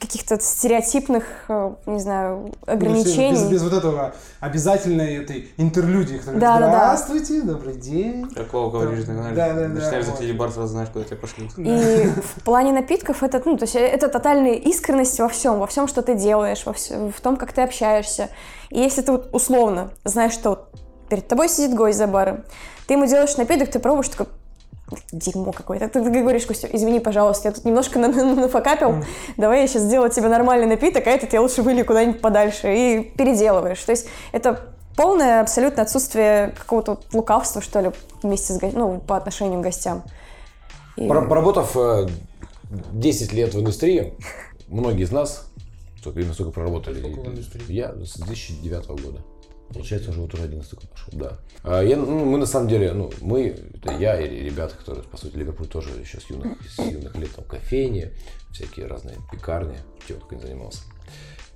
каких-то 0.00 0.40
стереотипных, 0.40 1.24
э, 1.48 1.72
не 1.86 2.00
знаю, 2.00 2.52
ограничений. 2.66 3.32
Без, 3.32 3.44
без 3.44 3.62
вот 3.62 3.74
этого 3.74 4.14
обязательной 4.40 5.16
этой 5.16 5.50
интерлюдии. 5.58 6.16
которая, 6.16 6.40
Да, 6.40 6.58
да, 6.58 6.66
да. 6.66 6.96
Здравствуйте, 6.96 7.42
добрый 7.42 7.74
день. 7.74 8.26
Как 8.34 8.52
Вова 8.52 8.70
говоришь, 8.70 9.04
Да, 9.04 9.12
знаешь, 9.12 9.36
да, 9.36 9.52
да, 9.54 9.68
начинаешь 9.68 10.06
вот. 10.06 10.12
заходить 10.14 10.34
в 10.34 10.38
бар, 10.38 10.50
сразу 10.50 10.68
знаешь, 10.72 10.88
куда 10.88 11.04
тебя 11.04 11.16
пошли. 11.16 11.48
И 11.58 12.06
в 12.06 12.42
плане 12.44 12.72
напитков 12.72 13.22
это, 13.22 13.42
ну, 13.44 13.56
то 13.56 13.64
есть 13.64 13.76
это 13.76 14.08
тотальная 14.08 14.54
искренность 14.54 15.18
во 15.20 15.28
всем, 15.28 15.58
во 15.58 15.66
всем, 15.66 15.86
что 15.86 16.02
ты 16.02 16.14
делаешь, 16.14 16.62
во 16.64 16.72
всё- 16.72 17.10
в 17.10 17.20
том, 17.20 17.36
как 17.36 17.52
ты 17.52 17.60
общаешься. 17.62 18.30
И 18.70 18.78
если 18.80 19.02
ты 19.02 19.12
вот 19.12 19.28
условно 19.34 19.90
знаешь, 20.04 20.32
что 20.32 20.70
перед 21.08 21.28
тобой 21.28 21.48
сидит 21.48 21.74
гость 21.76 21.98
за 21.98 22.06
баром, 22.06 22.44
ты 22.86 22.94
ему 22.94 23.06
делаешь 23.06 23.36
напиток, 23.36 23.70
ты 23.70 23.78
пробуешь, 23.78 24.08
такой, 24.08 24.26
дерьмо 25.12 25.52
какое-то. 25.52 25.88
Ты, 25.88 26.02
ты 26.02 26.20
говоришь, 26.22 26.46
Костя, 26.46 26.68
извини, 26.72 27.00
пожалуйста, 27.00 27.48
я 27.48 27.52
тут 27.54 27.64
немножко 27.64 27.98
на- 27.98 28.08
на- 28.08 28.34
нафакапил, 28.34 29.04
давай 29.36 29.60
я 29.62 29.66
сейчас 29.66 29.82
сделаю 29.82 30.10
тебе 30.10 30.28
нормальный 30.28 30.66
напиток, 30.66 31.06
а 31.06 31.10
этот 31.10 31.32
я 31.32 31.40
лучше 31.40 31.62
вылью 31.62 31.84
куда-нибудь 31.84 32.20
подальше, 32.20 32.74
и 32.74 33.00
переделываешь. 33.16 33.82
То 33.82 33.92
есть 33.92 34.06
это 34.32 34.60
полное 34.96 35.40
абсолютно 35.40 35.82
отсутствие 35.82 36.54
какого-то 36.58 37.00
лукавства, 37.12 37.62
что 37.62 37.80
ли, 37.80 37.90
вместе 38.22 38.52
с 38.52 38.58
го- 38.58 38.70
ну, 38.72 39.00
по 39.00 39.16
отношению 39.16 39.60
к 39.60 39.62
гостям. 39.62 40.02
И- 40.96 41.06
Пора- 41.08 41.22
Поработав 41.26 41.76
э, 41.76 42.08
10 42.92 43.32
лет 43.32 43.54
в 43.54 43.60
индустрии, 43.60 44.14
многие 44.68 45.02
из 45.04 45.12
нас, 45.12 45.46
только 46.04 46.20
именно 46.20 46.34
столько 46.34 46.52
проработали. 46.52 47.00
Сколько 47.00 47.20
в 47.20 47.32
индустрии? 47.32 47.62
Я 47.72 47.92
с 47.94 48.16
2009 48.18 48.88
года. 49.02 49.18
Получается, 49.72 50.10
уже 50.10 50.20
вот 50.20 50.34
уже 50.34 50.42
11 50.44 50.74
год 50.74 50.88
пошел, 50.90 51.08
да. 51.12 51.38
А 51.62 51.80
я, 51.82 51.96
ну, 51.96 52.24
мы 52.24 52.38
на 52.38 52.46
самом 52.46 52.68
деле, 52.68 52.92
ну, 52.92 53.12
мы, 53.20 53.56
это 53.74 53.92
я 53.92 54.20
и 54.20 54.44
ребята, 54.44 54.74
которые, 54.76 55.04
по 55.04 55.16
сути, 55.16 55.36
Ливерпуль 55.36 55.68
тоже 55.68 55.90
еще 55.90 56.18
с 56.20 56.28
юных, 56.28 56.58
с 56.68 56.78
юных 56.78 57.14
лет, 57.16 57.30
там, 57.34 57.44
кофейни, 57.44 58.10
всякие 58.52 58.86
разные 58.86 59.16
пекарни, 59.30 59.78
чем 60.08 60.18
только 60.18 60.34
не 60.36 60.42
занимался, 60.42 60.80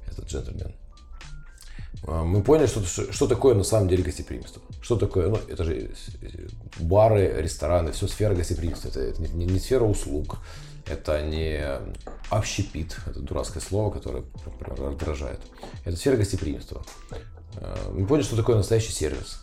этот 0.08 0.26
джентльмен. 0.28 0.74
А, 2.06 2.22
Мы 2.22 2.42
поняли, 2.42 2.66
что, 2.66 2.84
что, 2.84 3.26
такое 3.26 3.54
на 3.54 3.64
самом 3.64 3.88
деле 3.88 4.04
гостеприимство. 4.04 4.62
Что 4.80 4.96
такое, 4.96 5.28
ну, 5.28 5.38
это 5.48 5.64
же 5.64 5.90
бары, 6.78 7.34
рестораны, 7.38 7.90
все 7.92 8.06
сфера 8.06 8.34
гостеприимства. 8.34 8.88
Это, 8.90 9.00
это 9.00 9.22
не- 9.22 9.46
не 9.46 9.58
сфера 9.58 9.84
услуг, 9.84 10.38
это 10.86 11.20
не 11.22 11.60
общепит, 12.30 12.96
это 13.06 13.20
дурацкое 13.20 13.62
слово, 13.62 13.90
которое 13.90 14.22
раздражает. 14.60 15.40
Это 15.84 15.96
сфера 15.96 16.16
гостеприимства. 16.16 16.84
Э, 17.56 17.76
Мы 17.92 18.06
поняли, 18.06 18.24
что 18.24 18.36
такое 18.36 18.56
настоящий 18.56 18.92
сервис. 18.92 19.40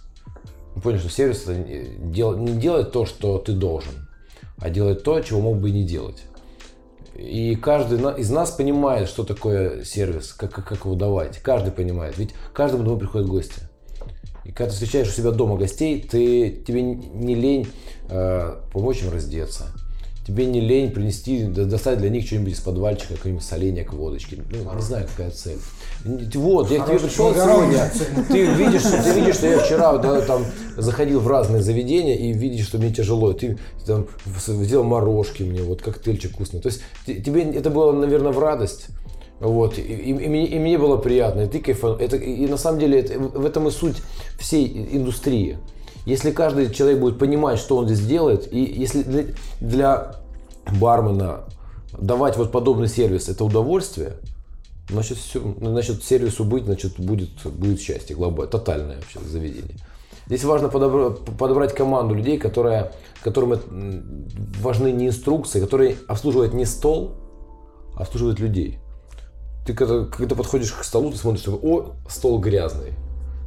Мы 0.75 0.81
поняли, 0.81 0.99
что 0.99 1.09
сервис 1.09 1.43
это 1.43 1.55
не, 1.55 2.11
дел- 2.11 2.37
не 2.37 2.53
делает 2.53 2.91
то, 2.91 3.05
что 3.05 3.37
ты 3.37 3.53
должен, 3.53 4.07
а 4.57 4.69
делает 4.69 5.03
то, 5.03 5.19
чего 5.21 5.41
мог 5.41 5.57
бы 5.59 5.69
и 5.69 5.73
не 5.73 5.83
делать. 5.83 6.23
И 7.15 7.55
каждый 7.55 7.99
из 8.19 8.29
нас 8.29 8.51
понимает, 8.51 9.09
что 9.09 9.23
такое 9.23 9.83
сервис, 9.83 10.33
как, 10.33 10.51
как, 10.51 10.65
как 10.67 10.85
его 10.85 10.95
давать. 10.95 11.37
Каждый 11.39 11.71
понимает. 11.71 12.17
Ведь 12.17 12.33
каждому 12.53 12.83
домой 12.83 12.99
приходят 12.99 13.27
гости. 13.27 13.61
И 14.45 14.51
когда 14.51 14.69
ты 14.69 14.73
встречаешь 14.73 15.09
у 15.09 15.11
себя 15.11 15.31
дома 15.31 15.57
гостей, 15.57 16.01
ты, 16.01 16.49
тебе 16.49 16.81
не 16.81 17.35
лень 17.35 17.67
э, 18.09 18.55
помочь 18.73 19.03
им 19.03 19.11
раздеться. 19.11 19.67
Тебе 20.25 20.45
не 20.45 20.61
лень 20.61 20.91
принести, 20.91 21.43
до- 21.45 21.65
достать 21.65 21.97
для 21.97 22.09
них 22.09 22.25
что-нибудь 22.27 22.53
из 22.53 22.59
подвальчика, 22.59 23.15
какой-нибудь 23.15 23.43
соленья, 23.43 23.85
водочки. 23.91 24.37
Ну, 24.51 24.75
не 24.75 24.81
знаю, 24.81 25.07
какая 25.09 25.31
цель. 25.31 25.57
Вот, 26.05 26.69
я 26.71 26.79
к 26.81 26.87
тебе 26.87 26.99
пришел 26.99 27.33
сегодня, 27.33 27.91
ты 28.29 28.45
видишь, 28.45 28.81
ты 28.83 29.19
видишь, 29.19 29.35
что 29.35 29.47
я 29.47 29.59
вчера 29.59 29.97
да, 29.97 30.21
там 30.21 30.45
заходил 30.77 31.19
в 31.21 31.27
разные 31.27 31.61
заведения 31.63 32.15
и 32.15 32.33
видишь, 32.33 32.67
что 32.67 32.77
мне 32.77 32.91
тяжело. 32.91 33.33
Ты 33.33 33.57
там 33.87 34.07
сделал 34.47 34.83
морожки 34.83 35.41
мне, 35.43 35.61
вот 35.63 35.81
коктейльчик 35.81 36.31
вкусный. 36.33 36.59
То 36.61 36.69
есть 36.69 36.81
те- 37.05 37.15
тебе 37.15 37.41
это 37.43 37.69
было, 37.71 37.91
наверное, 37.91 38.31
в 38.31 38.39
радость. 38.39 38.87
Вот, 39.39 39.79
и, 39.79 39.81
и- 39.81 40.09
и 40.11 40.13
мне, 40.29 40.45
и 40.45 40.59
мне 40.59 40.77
было 40.77 40.97
приятно, 40.97 41.41
и 41.41 41.47
ты 41.47 41.57
кайфанул. 41.59 41.97
Это, 41.97 42.15
и 42.15 42.45
на 42.45 42.57
самом 42.57 42.79
деле 42.79 42.99
это, 42.99 43.17
в 43.19 43.43
этом 43.43 43.67
и 43.67 43.71
суть 43.71 43.97
всей 44.39 44.67
индустрии. 44.91 45.57
Если 46.05 46.31
каждый 46.31 46.73
человек 46.73 46.99
будет 46.99 47.19
понимать, 47.19 47.59
что 47.59 47.77
он 47.77 47.85
здесь 47.85 48.05
делает, 48.05 48.51
и 48.51 48.59
если 48.63 49.03
для, 49.03 49.25
для 49.59 50.15
бармена 50.79 51.41
давать 51.97 52.37
вот 52.37 52.51
подобный 52.51 52.87
сервис 52.87 53.29
это 53.29 53.43
удовольствие, 53.43 54.13
значит, 54.89 55.17
все, 55.17 55.41
значит 55.59 56.03
сервису 56.03 56.43
быть, 56.43 56.65
значит 56.65 56.99
будет, 56.99 57.29
будет 57.45 57.79
счастье 57.79 58.15
глобальное, 58.15 58.47
тотальное 58.47 58.95
вообще 58.97 59.19
заведение. 59.19 59.77
Здесь 60.27 60.43
важно 60.43 60.67
подобра- 60.67 61.11
подобрать 61.37 61.73
команду 61.75 62.15
людей, 62.15 62.37
которая, 62.37 62.93
которым 63.21 63.59
важны 64.59 64.91
не 64.91 65.07
инструкции, 65.07 65.59
которые 65.59 65.97
обслуживают 66.07 66.53
не 66.53 66.65
стол, 66.65 67.15
а 67.95 68.03
обслуживают 68.03 68.39
людей. 68.39 68.79
Ты 69.65 69.73
когда, 69.73 70.05
когда 70.05 70.35
подходишь 70.35 70.71
к 70.71 70.83
столу, 70.83 71.11
ты 71.11 71.17
смотришь, 71.17 71.47
о, 71.47 71.93
стол 72.09 72.39
грязный. 72.39 72.93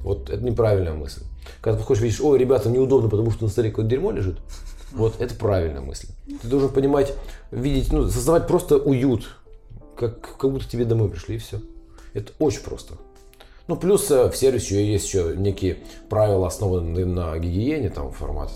Вот 0.02 0.30
это 0.30 0.44
неправильная 0.44 0.92
мысль. 0.92 1.22
Когда 1.60 1.78
подходишь, 1.78 2.02
видишь, 2.02 2.20
о, 2.20 2.36
ребята, 2.36 2.68
неудобно, 2.68 3.08
потому 3.08 3.30
что 3.30 3.44
на 3.44 3.50
столе 3.50 3.70
какое-то 3.70 3.90
дерьмо 3.90 4.10
лежит. 4.10 4.38
Вот 4.92 5.20
это 5.20 5.34
правильная 5.34 5.80
мысль. 5.80 6.08
Ты 6.40 6.48
должен 6.48 6.68
понимать, 6.68 7.14
видеть, 7.50 7.92
ну, 7.92 8.08
создавать 8.08 8.46
просто 8.46 8.76
уют, 8.76 9.36
как, 9.96 10.36
как 10.36 10.50
будто 10.50 10.68
тебе 10.68 10.84
домой 10.84 11.08
пришли, 11.08 11.36
и 11.36 11.38
все. 11.38 11.60
Это 12.12 12.32
очень 12.38 12.60
просто. 12.60 12.94
Ну, 13.66 13.76
плюс 13.76 14.10
э, 14.10 14.30
в 14.30 14.36
сервисе 14.36 14.86
есть 14.86 15.06
еще 15.06 15.34
некие 15.36 15.78
правила, 16.08 16.46
основанные 16.46 17.06
на 17.06 17.36
гигиене, 17.38 17.90
там, 17.90 18.12
формата, 18.12 18.52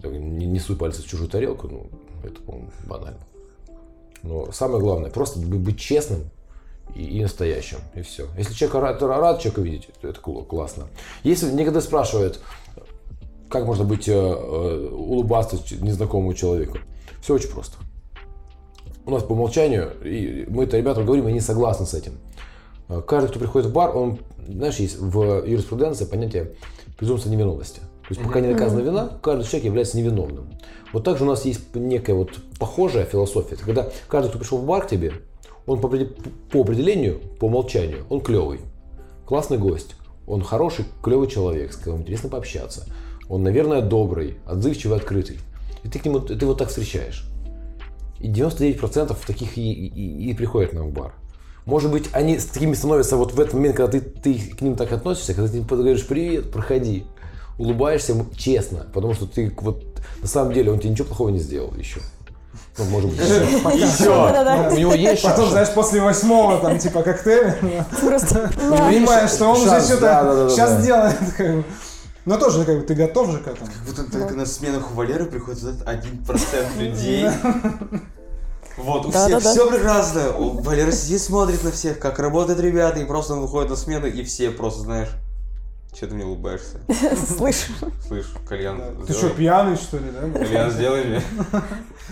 там, 0.00 0.12
не, 0.12 0.46
не 0.46 0.60
суй 0.60 0.76
пальцы 0.76 1.02
в 1.02 1.06
чужую 1.06 1.28
тарелку, 1.28 1.68
ну, 1.68 1.88
это, 2.22 2.40
по-моему, 2.40 2.70
банально. 2.86 3.20
Но 4.22 4.50
самое 4.52 4.80
главное, 4.80 5.10
просто 5.10 5.40
бы- 5.40 5.58
быть 5.58 5.78
честным 5.78 6.30
и, 6.94 7.18
и 7.18 7.22
настоящим, 7.22 7.78
и 7.94 8.02
все. 8.02 8.26
Если 8.38 8.54
человек 8.54 8.76
рад, 8.76 9.02
рад 9.02 9.40
человека 9.40 9.60
видеть, 9.60 9.88
то 10.00 10.08
это 10.08 10.20
кл- 10.20 10.42
классно. 10.42 10.88
Если 11.24 11.50
некогда 11.50 11.80
спрашивают, 11.80 12.40
как 13.48 13.64
можно 13.66 13.84
быть, 13.84 14.08
э, 14.08 14.12
э, 14.12 14.88
улыбаться 14.92 15.56
незнакомому 15.80 16.34
человеку, 16.34 16.78
все 17.20 17.34
очень 17.34 17.50
просто. 17.50 17.76
У 19.04 19.10
нас 19.10 19.22
по 19.22 19.32
умолчанию, 19.32 19.92
и 20.04 20.46
мы 20.48 20.64
это 20.64 20.76
ребята 20.78 21.02
говорим, 21.02 21.26
они 21.26 21.40
согласны 21.40 21.86
с 21.86 21.94
этим. 21.94 22.18
Э, 22.88 23.02
Каждый, 23.06 23.28
кто 23.30 23.38
приходит 23.38 23.68
в 23.68 23.72
бар, 23.72 23.96
он, 23.96 24.18
знаешь, 24.48 24.76
есть 24.76 24.98
в 24.98 25.44
юриспруденции 25.46 26.04
понятие 26.06 26.52
презумпция 26.98 27.30
невиновности. 27.30 27.80
То 28.08 28.14
есть 28.14 28.22
пока 28.22 28.40
не 28.40 28.52
доказана 28.52 28.80
вина, 28.80 29.18
каждый 29.20 29.44
человек 29.44 29.64
является 29.64 29.98
невиновным. 29.98 30.48
Вот 30.92 31.02
также 31.02 31.24
у 31.24 31.26
нас 31.26 31.44
есть 31.44 31.74
некая 31.74 32.14
вот 32.14 32.30
похожая 32.58 33.04
философия. 33.04 33.56
Это 33.56 33.64
когда 33.64 33.90
каждый, 34.08 34.28
кто 34.28 34.38
пришел 34.38 34.58
в 34.58 34.64
бар 34.64 34.86
к 34.86 34.88
тебе, 34.88 35.12
он 35.66 35.80
по, 35.80 35.88
по 35.88 36.60
определению, 36.60 37.20
по 37.40 37.46
умолчанию, 37.46 38.04
он 38.08 38.20
клевый. 38.20 38.60
Классный 39.26 39.58
гость. 39.58 39.96
Он 40.26 40.42
хороший, 40.42 40.84
клевый 41.02 41.28
человек, 41.28 41.72
с 41.72 41.76
которым 41.76 42.02
интересно 42.02 42.28
пообщаться. 42.28 42.86
Он, 43.28 43.42
наверное, 43.42 43.80
добрый, 43.80 44.38
отзывчивый, 44.46 44.98
открытый. 44.98 45.38
И 45.84 45.88
ты, 45.88 45.98
к 45.98 46.04
нему, 46.04 46.20
ты 46.20 46.34
его 46.34 46.54
так 46.54 46.68
встречаешь. 46.68 47.28
И 48.20 48.28
99% 48.28 49.16
таких 49.26 49.56
и, 49.58 49.72
и- 49.72 50.30
и 50.30 50.34
приходят 50.34 50.72
нам 50.72 50.88
в 50.88 50.92
бар. 50.92 51.14
Может 51.64 51.90
быть, 51.90 52.08
они 52.12 52.38
с 52.38 52.46
такими 52.46 52.74
становятся 52.74 53.16
вот 53.16 53.32
в 53.32 53.40
этот 53.40 53.54
момент, 53.54 53.76
когда 53.76 53.92
ты, 53.92 54.00
ты 54.00 54.34
к 54.38 54.60
ним 54.60 54.76
так 54.76 54.92
относишься, 54.92 55.34
когда 55.34 55.50
ты 55.50 55.58
им 55.58 55.64
говоришь 55.64 56.06
«Привет, 56.06 56.52
проходи», 56.52 57.04
улыбаешься 57.58 58.12
ему 58.12 58.26
честно, 58.36 58.86
потому 58.94 59.14
что 59.14 59.26
ты 59.26 59.52
вот 59.60 59.84
на 60.22 60.28
самом 60.28 60.52
деле 60.52 60.70
он 60.70 60.78
тебе 60.78 60.90
ничего 60.90 61.08
плохого 61.08 61.30
не 61.30 61.38
сделал 61.40 61.74
еще. 61.76 62.00
Ну, 62.78 62.84
может 62.84 63.10
быть, 63.10 63.18
еще. 63.20 64.04
Да-да-да. 64.06 64.68
У 64.70 64.76
него 64.78 64.94
есть 64.94 65.22
Потом, 65.22 65.50
знаешь, 65.50 65.70
после 65.74 66.00
восьмого, 66.00 66.58
там, 66.58 66.78
типа, 66.78 67.02
коктейля, 67.02 67.56
понимаешь, 68.00 69.30
что 69.30 69.46
он 69.46 69.60
уже 69.60 69.80
что-то 69.82 70.48
сейчас 70.50 70.84
делает. 70.84 71.16
как. 71.36 71.64
Но 72.24 72.36
тоже, 72.38 72.64
как 72.64 72.80
бы, 72.80 72.82
ты 72.84 72.94
готов 72.94 73.30
же 73.30 73.38
к 73.38 73.46
этому. 73.46 73.70
Вот 73.86 73.98
он 73.98 74.10
только 74.10 74.34
на 74.34 74.46
сменах 74.46 74.90
у 74.90 74.94
Валеры 74.94 75.26
приходит 75.26 75.86
один 75.86 76.24
процент 76.24 76.68
людей. 76.76 77.24
Вот, 78.76 79.06
у 79.06 79.10
Да, 79.10 79.26
всех 79.26 79.42
да, 79.42 79.44
да. 79.44 79.52
все 79.52 79.70
прекрасно. 79.70 80.32
Валера 80.36 80.90
сидит, 80.92 81.22
смотрит 81.22 81.62
на 81.64 81.70
всех, 81.70 81.98
как 81.98 82.18
работают 82.18 82.60
ребята, 82.60 82.98
и 82.98 83.04
просто 83.04 83.34
он 83.34 83.40
выходит 83.40 83.70
на 83.70 83.76
смену, 83.76 84.06
и 84.06 84.22
все 84.24 84.50
просто, 84.50 84.80
знаешь, 84.82 85.08
что 85.96 86.08
ты 86.08 86.14
мне 86.14 86.24
улыбаешься? 86.24 86.78
Слышь, 87.16 87.68
Слышь, 88.06 88.26
кальян 88.46 88.80
Ты 89.06 89.12
что, 89.12 89.30
пьяный, 89.30 89.76
что 89.76 89.96
ли, 89.96 90.10
да? 90.12 90.38
Кальян 90.38 90.70
сделай 90.70 91.04
мне. 91.04 91.22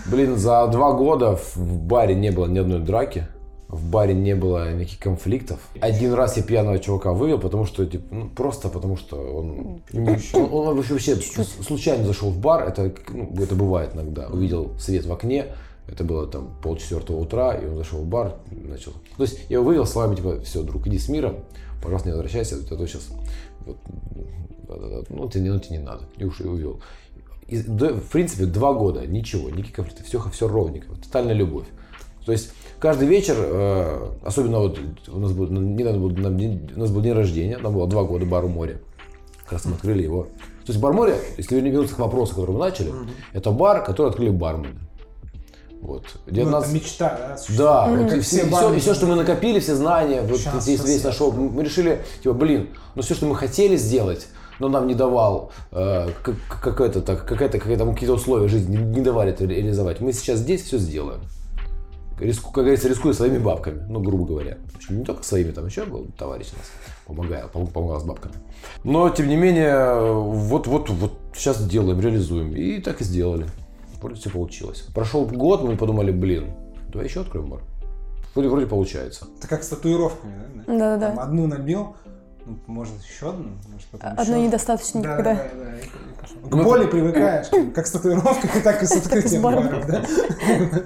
Блин, 0.07 0.37
за 0.37 0.67
два 0.67 0.93
года 0.93 1.35
в 1.35 1.57
баре 1.57 2.15
не 2.15 2.31
было 2.31 2.47
ни 2.47 2.57
одной 2.57 2.79
драки. 2.79 3.27
В 3.67 3.83
баре 3.89 4.13
не 4.13 4.35
было 4.35 4.73
никаких 4.73 4.99
конфликтов. 4.99 5.59
Один 5.81 6.13
раз 6.13 6.37
я 6.37 6.43
пьяного 6.43 6.79
чувака 6.79 7.13
вывел, 7.13 7.39
потому 7.39 7.65
что, 7.65 7.85
типа, 7.85 8.05
ну, 8.13 8.29
просто 8.29 8.69
потому 8.69 8.95
что 8.95 9.17
он, 9.17 9.81
он, 9.93 10.53
он 10.53 10.75
вообще, 10.77 10.93
вообще 10.93 11.15
с- 11.15 11.65
случайно 11.65 12.05
зашел 12.05 12.29
в 12.29 12.37
бар, 12.37 12.67
это, 12.67 12.93
ну, 13.09 13.33
это 13.41 13.55
бывает 13.55 13.91
иногда, 13.95 14.27
увидел 14.27 14.71
свет 14.79 15.05
в 15.05 15.11
окне, 15.11 15.47
это 15.87 16.03
было 16.03 16.27
там 16.27 16.55
полчетвертого 16.61 17.17
утра, 17.17 17.55
и 17.55 17.65
он 17.65 17.75
зашел 17.75 17.99
в 17.99 18.05
бар, 18.05 18.35
начал. 18.51 18.93
То 19.17 19.23
есть 19.23 19.39
я 19.49 19.57
его 19.57 19.65
вывел 19.65 19.85
словами, 19.87 20.15
типа, 20.15 20.41
все, 20.41 20.61
друг, 20.61 20.85
иди 20.87 20.99
с 20.99 21.09
миром, 21.09 21.37
пожалуйста, 21.81 22.09
не 22.09 22.13
возвращайся, 22.13 22.57
а 22.57 22.75
то 22.75 22.87
сейчас, 22.87 23.09
вот, 23.65 23.77
да-да-да, 24.67 25.03
ну, 25.09 25.29
тебе, 25.29 25.51
ну, 25.51 25.59
тебе 25.59 25.77
не 25.77 25.83
надо, 25.83 26.03
и 26.17 26.23
уж 26.23 26.41
и 26.41 26.45
увел. 26.45 26.81
И, 27.47 27.61
да, 27.61 27.93
в 27.93 28.09
принципе, 28.09 28.45
два 28.45 28.73
года, 28.73 29.05
ничего, 29.05 29.49
никаких 29.49 29.75
конфликтов, 29.75 30.05
все, 30.07 30.19
все 30.31 30.47
ровненько, 30.47 30.95
тотальная 30.95 31.35
любовь. 31.35 31.67
То 32.25 32.31
есть 32.31 32.51
каждый 32.79 33.07
вечер, 33.07 33.35
э, 33.37 34.09
особенно 34.23 34.59
вот 34.59 34.79
у 35.07 35.19
нас 35.19 35.31
был, 35.31 35.47
недавно 35.47 35.99
был, 35.99 36.07
у 36.07 36.79
нас 36.79 36.89
был 36.89 37.01
день 37.01 37.13
рождения, 37.13 37.57
нам 37.57 37.73
было 37.73 37.87
два 37.87 38.03
года 38.03 38.25
бару 38.25 38.47
море. 38.47 38.81
Как 39.43 39.53
раз 39.53 39.65
мы 39.65 39.75
открыли 39.75 40.01
его. 40.01 40.23
То 40.65 40.71
есть 40.71 40.79
бар 40.79 40.93
море, 40.93 41.17
если 41.37 41.59
вернуться 41.59 41.95
к 41.95 41.99
вопросу, 41.99 42.33
который 42.33 42.51
мы 42.51 42.59
начали, 42.59 42.91
это 43.33 43.51
бар, 43.51 43.83
который 43.83 44.09
открыли 44.09 44.31
бармены. 44.31 44.79
Вот. 45.85 46.05
Где 46.25 46.43
Ну, 46.43 46.49
нас- 46.49 46.65
это 46.65 46.73
мечта, 46.73 47.37
да? 47.37 47.55
да, 47.57 47.87
вот 47.87 48.11
и, 48.11 48.19
все, 48.21 48.47
все 48.47 48.73
и 48.73 48.79
все, 48.79 48.93
что 48.95 49.05
мы 49.05 49.15
накопили, 49.15 49.59
все 49.59 49.75
знания, 49.75 50.21
вот 50.23 50.39
Щас, 50.39 50.65
весь, 50.67 50.83
весь 50.83 50.95
щас. 50.95 51.03
наш 51.03 51.21
опыт, 51.21 51.39
мы 51.39 51.63
решили, 51.63 52.01
типа, 52.23 52.33
блин, 52.33 52.69
ну 52.95 53.03
все, 53.03 53.13
что 53.13 53.27
мы 53.27 53.35
хотели 53.35 53.77
сделать, 53.77 54.27
но 54.59 54.67
нам 54.67 54.87
не 54.87 54.95
давал 54.95 55.51
э, 55.71 56.09
как, 56.23 56.35
какое-то, 56.61 57.01
так, 57.01 57.23
какая-то, 57.25 57.59
какая-то, 57.59 57.85
какие-то 57.85 58.13
условия 58.15 58.47
жизни, 58.47 58.77
не, 58.77 58.83
не 58.83 59.01
давали 59.01 59.31
это 59.31 59.45
реализовать. 59.45 60.01
Мы 60.01 60.11
сейчас 60.11 60.39
здесь 60.39 60.63
все 60.63 60.79
сделаем. 60.79 61.19
Риску, 62.19 62.51
как 62.51 62.63
говорится, 62.63 62.87
рискуя 62.87 63.13
своими 63.13 63.37
бабками, 63.37 63.85
ну, 63.89 63.99
грубо 63.99 64.25
говоря. 64.25 64.57
Не 64.89 65.03
только 65.03 65.23
своими, 65.23 65.51
там 65.51 65.65
еще 65.67 65.83
был 65.85 66.07
товарищ 66.17 66.47
у 66.53 66.57
нас, 66.57 66.67
помогал, 67.05 67.49
помогал 67.49 67.99
с 67.99 68.03
бабками. 68.05 68.33
Но, 68.83 69.09
тем 69.09 69.27
не 69.27 69.35
менее, 69.35 70.13
вот, 70.13 70.65
вот, 70.65 70.89
вот 70.89 71.11
сейчас 71.35 71.63
делаем, 71.67 71.99
реализуем. 71.99 72.55
И 72.55 72.79
так 72.79 73.01
и 73.01 73.03
сделали. 73.03 73.45
Вроде 74.05 74.21
все 74.21 74.29
получилось. 74.29 74.85
Прошел 74.93 75.25
год, 75.25 75.63
мы 75.63 75.75
подумали, 75.77 76.11
блин, 76.11 76.53
давай 76.91 77.07
еще 77.07 77.21
откроем 77.21 77.49
бар. 77.49 77.61
Вроде, 78.35 78.49
вроде 78.49 78.67
получается. 78.67 79.25
Это 79.39 79.47
как 79.47 79.63
с 79.63 79.69
татуировками, 79.69 80.33
да? 80.67 80.73
Да-да-да. 80.73 81.07
Там 81.09 81.19
одну 81.21 81.47
набил, 81.47 81.95
ну, 82.45 82.59
может, 82.67 82.93
еще 83.03 83.29
одну, 83.29 83.49
может, 83.71 83.87
потом 83.87 84.09
Одной 84.11 84.25
еще. 84.41 84.47
недостаточно 84.47 85.01
Да, 85.01 85.13
никогда. 85.13 85.33
да, 85.33 85.41
да, 85.55 85.75
и- 85.79 85.85
и 85.85 86.21
пошел. 86.21 86.37
К 86.47 86.63
боли 86.63 86.85
привыкаешь, 86.85 87.47
как 87.73 87.87
с 87.87 87.91
татуировкой, 87.91 88.61
так 88.63 88.83
и 88.83 88.85
с 88.85 88.91
открытием 88.95 89.41
баров, 89.41 89.87
да? 89.87 90.03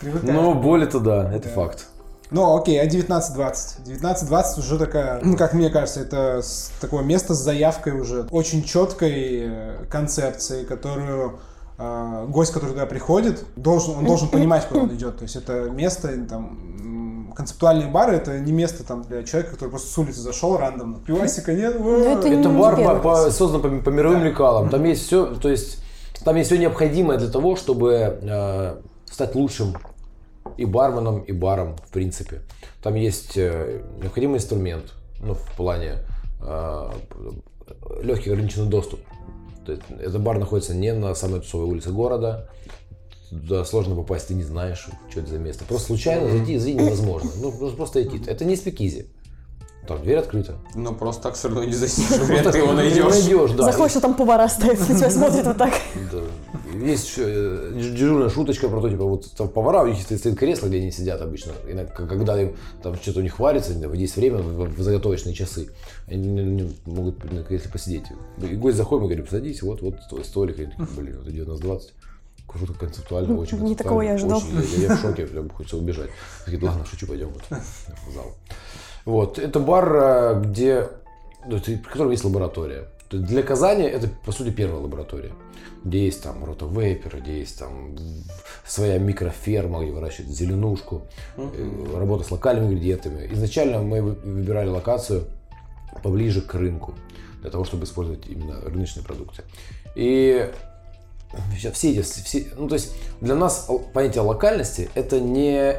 Привыкаешь. 0.00 0.34
Но 0.34 0.54
боль 0.54 0.82
это 0.82 0.98
да, 0.98 1.32
это 1.32 1.48
Да. 1.48 1.54
факт. 1.54 1.86
Ну, 2.30 2.56
окей, 2.56 2.80
а 2.80 2.86
19-20? 2.88 3.84
19-20 3.86 4.58
уже 4.58 4.78
такая, 4.78 5.20
ну, 5.22 5.36
как 5.36 5.52
мне 5.54 5.70
кажется, 5.70 6.00
это 6.00 6.42
такое 6.80 7.04
место 7.04 7.32
с 7.34 7.38
заявкой 7.38 7.92
уже, 8.00 8.26
очень 8.32 8.64
четкой 8.64 9.42
э, 9.46 9.84
концепцией, 9.88 10.64
которую 10.64 11.38
гость, 11.76 12.52
который 12.52 12.70
туда 12.70 12.86
приходит, 12.86 13.44
должен, 13.56 13.96
он 13.98 14.04
должен 14.04 14.28
понимать, 14.30 14.66
куда 14.68 14.82
он 14.82 14.94
идет. 14.94 15.16
То 15.18 15.22
есть 15.24 15.36
это 15.36 15.70
место, 15.70 16.08
там, 16.26 17.32
концептуальные 17.34 17.88
бары, 17.88 18.14
это 18.16 18.38
не 18.38 18.52
место 18.52 18.84
там 18.84 19.02
для 19.02 19.22
человека, 19.24 19.52
который 19.54 19.70
просто 19.70 19.88
с 19.92 19.98
улицы 19.98 20.20
зашел 20.20 20.56
рандомно. 20.56 20.98
Пивасика 21.00 21.52
нет, 21.52 21.76
Ну, 21.78 22.18
это 22.18 22.28
не 22.28 22.40
Это 22.40 22.48
бар 22.48 22.76
по- 22.76 22.94
по- 23.00 23.30
создан 23.30 23.60
по, 23.60 23.68
по 23.68 23.90
мировым 23.90 24.22
лекалам. 24.24 24.68
Там 24.70 24.84
есть 24.84 25.06
все, 25.06 25.26
то 25.34 25.48
есть 25.48 25.82
там 26.24 26.36
есть 26.36 26.48
все 26.48 26.58
необходимое 26.58 27.18
для 27.18 27.28
того, 27.28 27.56
чтобы 27.56 28.18
э, 28.22 28.76
стать 29.10 29.34
лучшим 29.34 29.74
и 30.56 30.64
барменом, 30.64 31.20
и 31.20 31.32
баром, 31.32 31.76
в 31.78 31.90
принципе. 31.90 32.42
Там 32.82 32.94
есть 32.94 33.36
э, 33.36 33.82
необходимый 34.00 34.36
инструмент, 34.36 34.92
ну, 35.20 35.34
в 35.34 35.56
плане 35.56 35.96
э, 36.40 36.90
легкий 38.02 38.30
ограниченный 38.30 38.68
доступ. 38.68 39.00
То 39.64 39.72
этот 39.72 40.22
бар 40.22 40.38
находится 40.38 40.74
не 40.74 40.92
на 40.92 41.14
самой 41.14 41.40
тусовой 41.40 41.66
улице 41.66 41.90
города. 41.90 42.48
Туда 43.30 43.64
сложно 43.64 43.96
попасть, 43.96 44.28
ты 44.28 44.34
не 44.34 44.42
знаешь, 44.42 44.88
что 45.10 45.20
это 45.20 45.30
за 45.30 45.38
место. 45.38 45.64
Просто 45.64 45.88
случайно 45.88 46.30
зайти, 46.30 46.58
зайти 46.58 46.78
невозможно. 46.78 47.30
Ну, 47.40 47.50
просто 47.72 48.02
идти. 48.02 48.22
Это 48.26 48.44
не 48.44 48.54
спикизи. 48.54 49.08
Там 49.86 50.02
дверь 50.02 50.16
открыта. 50.18 50.56
Ну, 50.74 50.94
просто 50.94 51.22
так 51.24 51.34
все 51.34 51.48
равно 51.48 51.64
не 51.64 51.72
зайдешь. 51.74 52.18
Вряд 52.26 52.50
ты 52.52 52.58
его 52.58 52.72
найдешь. 52.72 53.04
найдешь, 53.04 53.50
да. 53.52 53.64
Заходишь, 53.64 53.96
а 53.96 54.00
там 54.00 54.14
повара 54.14 54.48
стоят, 54.48 54.78
на 54.88 54.96
тебя 54.96 55.10
смотрят 55.10 55.46
вот 55.46 55.56
так. 55.58 55.74
Да. 56.12 56.20
Есть 56.78 57.06
еще 57.08 57.22
э, 57.26 57.72
дежурная 57.94 58.28
шуточка 58.30 58.68
про 58.68 58.80
то, 58.80 58.90
типа, 58.90 59.04
вот 59.04 59.30
там 59.36 59.48
повара, 59.48 59.82
у 59.84 59.86
них 59.86 60.00
стоит 60.02 60.18
стоит 60.20 60.36
кресло, 60.38 60.66
где 60.66 60.78
они 60.78 60.90
сидят 60.90 61.20
обычно. 61.20 61.52
Иногда, 61.68 61.92
когда 61.92 62.40
им 62.42 62.56
там 62.82 62.96
что-то 62.96 63.20
у 63.20 63.22
них 63.22 63.38
варится, 63.38 63.72
есть 63.72 64.16
время 64.16 64.38
в, 64.38 64.74
в 64.74 64.82
заготовочные 64.82 65.34
часы, 65.34 65.68
они 66.08 66.26
не- 66.26 66.42
не 66.42 66.76
могут 66.86 67.22
на 67.30 67.44
кресле 67.44 67.70
посидеть. 67.70 68.04
И 68.38 68.56
гость 68.56 68.76
заходит, 68.76 69.02
мы 69.02 69.08
говорим, 69.08 69.28
садись, 69.28 69.62
вот, 69.62 69.82
вот 69.82 69.96
столик. 70.26 70.58
И 70.58 70.68
блин, 70.96 71.18
вот 71.22 71.28
идет 71.28 71.46
нас 71.46 71.60
20. 71.60 71.92
Круто, 72.46 72.74
концептуально, 72.74 73.38
очень 73.38 73.58
Не 73.60 73.74
такого 73.74 74.02
я 74.02 74.10
концептуально, 74.10 74.36
ожидал. 74.46 74.60
очень. 74.62 74.82
Я, 74.82 74.88
я 74.88 74.96
в 74.96 75.00
шоке, 75.00 75.26
прям 75.26 75.48
хочется 75.50 75.76
убежать. 75.76 76.10
Такие, 76.44 76.62
ладно, 76.62 76.84
шучу, 76.84 77.06
пойдем 77.06 77.28
вот 77.28 77.42
в 77.48 78.14
зал. 78.14 78.34
Вот, 79.04 79.38
это 79.38 79.60
бар, 79.60 79.94
э, 79.94 80.42
где, 80.44 80.88
ну, 81.46 81.58
при 81.60 81.76
котором 81.76 82.10
есть 82.10 82.24
лаборатория. 82.24 82.84
Для 83.10 83.42
Казани 83.42 83.84
это, 83.84 84.08
по 84.24 84.32
сути, 84.32 84.50
первая 84.50 84.80
лаборатория, 84.80 85.32
где 85.84 86.06
есть 86.06 86.22
там 86.22 86.44
ротовейперы, 86.44 87.20
где 87.20 87.38
есть 87.38 87.58
там 87.58 87.94
своя 88.66 88.98
микроферма, 88.98 89.82
где 89.82 89.92
выращивают 89.92 90.32
зеленушку, 90.32 91.02
э, 91.36 91.86
работа 91.94 92.24
с 92.24 92.30
локальными 92.30 92.66
ингредиентами. 92.66 93.28
Изначально 93.32 93.82
мы 93.82 94.02
вы- 94.02 94.14
выбирали 94.14 94.68
локацию 94.68 95.24
поближе 96.02 96.40
к 96.40 96.54
рынку, 96.54 96.94
для 97.42 97.50
того, 97.50 97.64
чтобы 97.64 97.84
использовать 97.84 98.26
именно 98.26 98.60
рыночные 98.62 99.04
продукты. 99.04 99.42
И 99.94 100.50
все 101.72 101.92
эти, 101.92 102.00
все, 102.00 102.46
ну 102.56 102.68
то 102.68 102.74
есть 102.74 102.94
для 103.20 103.34
нас 103.34 103.68
понятие 103.92 104.22
локальности 104.22 104.88
это 104.94 105.20
не 105.20 105.76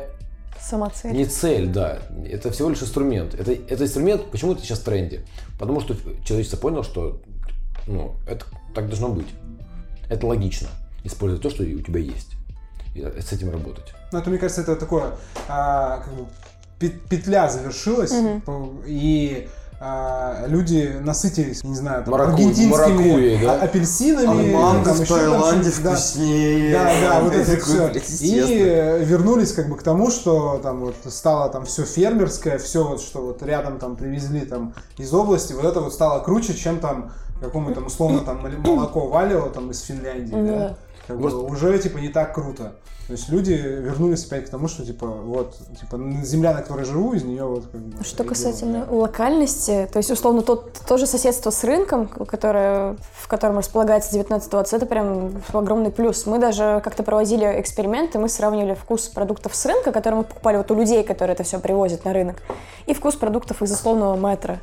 Сама 0.67 0.89
цель. 0.89 1.11
не 1.13 1.25
цель, 1.25 1.67
да. 1.67 1.99
Это 2.27 2.51
всего 2.51 2.69
лишь 2.69 2.81
инструмент. 2.81 3.33
Это, 3.35 3.51
это 3.51 3.83
инструмент, 3.83 4.31
почему 4.31 4.53
это 4.53 4.61
сейчас 4.61 4.79
в 4.79 4.83
тренде? 4.83 5.25
Потому 5.59 5.79
что 5.79 5.95
человечество 6.23 6.57
понял, 6.57 6.83
что 6.83 7.21
ну, 7.87 8.15
это 8.27 8.45
так 8.73 8.87
должно 8.87 9.09
быть. 9.09 9.27
Это 10.09 10.25
логично. 10.27 10.67
Использовать 11.03 11.43
то, 11.43 11.49
что 11.49 11.63
у 11.63 11.81
тебя 11.81 11.99
есть. 11.99 12.31
И 12.95 13.01
с 13.01 13.31
этим 13.31 13.51
работать. 13.51 13.93
Ну, 14.11 14.19
это, 14.19 14.29
мне 14.29 14.39
кажется, 14.39 14.61
это 14.61 14.75
такое, 14.75 15.11
а, 15.47 15.97
как 15.97 16.13
бы, 16.13 16.25
пет- 16.79 17.07
петля 17.09 17.49
завершилась, 17.49 18.13
по- 18.45 18.71
и 18.85 19.47
а, 19.79 20.45
люди 20.47 20.95
насытились, 21.01 21.63
не 21.63 21.75
знаю, 21.75 22.03
там, 22.03 22.13
Мараку- 22.13 22.33
аргентинскими 22.33 22.71
маракуйей, 22.71 23.41
да? 23.41 23.53
а- 23.59 23.63
апельсинами. 23.65 24.53
А 24.53 24.57
манго 24.57 24.85
там 24.85 24.95
в 24.95 24.97
там 24.99 25.07
Таиланде 25.07 25.71
да. 25.83 25.91
вкуснее. 25.91 26.73
Да, 26.73 26.83
да, 27.01 27.19
вот 27.21 27.33
это 27.33 27.57
все. 27.61 27.91
И 28.21 29.05
вернулись 29.05 29.51
как 29.53 29.69
бы 29.69 29.75
к 29.77 29.83
тому, 29.83 30.09
что 30.09 30.59
там 30.63 30.79
вот 30.79 30.95
стало 31.09 31.49
там 31.49 31.65
все 31.65 31.83
фермерское, 31.83 32.57
все 32.57 32.87
вот, 32.87 33.01
что 33.01 33.21
вот 33.21 33.43
рядом 33.43 33.77
там 33.79 33.95
привезли 33.95 34.41
там 34.41 34.73
из 34.97 35.13
области, 35.13 35.53
вот 35.53 35.65
это 35.65 35.81
вот 35.81 35.93
стало 35.93 36.23
круче, 36.23 36.53
чем 36.53 36.79
там 36.79 37.11
какому 37.41 37.73
там 37.73 37.87
условно 37.87 38.21
там 38.21 38.41
мол- 38.41 38.75
молоко 38.75 39.07
валило 39.07 39.49
там 39.49 39.69
из 39.71 39.81
Финляндии, 39.81 40.31
да? 40.33 40.77
Да. 41.07 41.13
Как 41.13 41.19
бы 41.19 41.45
уже 41.45 41.77
типа 41.79 41.97
не 41.97 42.09
так 42.09 42.33
круто. 42.33 42.75
То 43.07 43.11
есть 43.11 43.29
люди 43.29 43.51
вернулись 43.51 44.25
опять 44.25 44.47
к 44.47 44.49
тому, 44.49 44.67
что 44.67 44.83
типа 44.83 45.05
вот, 45.05 45.55
типа 45.79 45.99
земля, 46.23 46.53
на 46.53 46.61
которой 46.63 46.85
живу, 46.85 47.13
из 47.13 47.23
нее 47.23 47.45
вот 47.45 47.65
как 47.71 47.79
бы. 47.79 48.03
Что 48.03 48.23
касательно 48.23 48.85
делаю, 48.85 49.01
локальности, 49.01 49.87
то 49.91 49.97
есть, 49.97 50.09
условно, 50.09 50.41
тот, 50.41 50.73
то 50.87 50.97
же 50.97 51.05
соседство 51.05 51.51
с 51.51 51.63
рынком, 51.63 52.07
которое, 52.07 52.97
в 53.13 53.27
котором 53.27 53.59
располагается 53.59 54.17
19-20, 54.17 54.75
это 54.75 54.85
прям 54.87 55.43
огромный 55.53 55.91
плюс. 55.91 56.25
Мы 56.25 56.39
даже 56.39 56.81
как-то 56.83 57.03
проводили 57.03 57.45
эксперименты, 57.61 58.17
мы 58.17 58.27
сравнивали 58.27 58.73
вкус 58.73 59.07
продуктов 59.07 59.55
с 59.55 59.63
рынка, 59.67 59.91
которые 59.91 60.21
мы 60.21 60.23
покупали 60.23 60.57
вот 60.57 60.71
у 60.71 60.75
людей, 60.75 61.03
которые 61.03 61.35
это 61.35 61.43
все 61.43 61.59
привозят 61.59 62.05
на 62.05 62.13
рынок, 62.13 62.37
и 62.87 62.95
вкус 62.95 63.15
продуктов 63.15 63.61
из 63.61 63.71
условного 63.71 64.15
метра. 64.15 64.59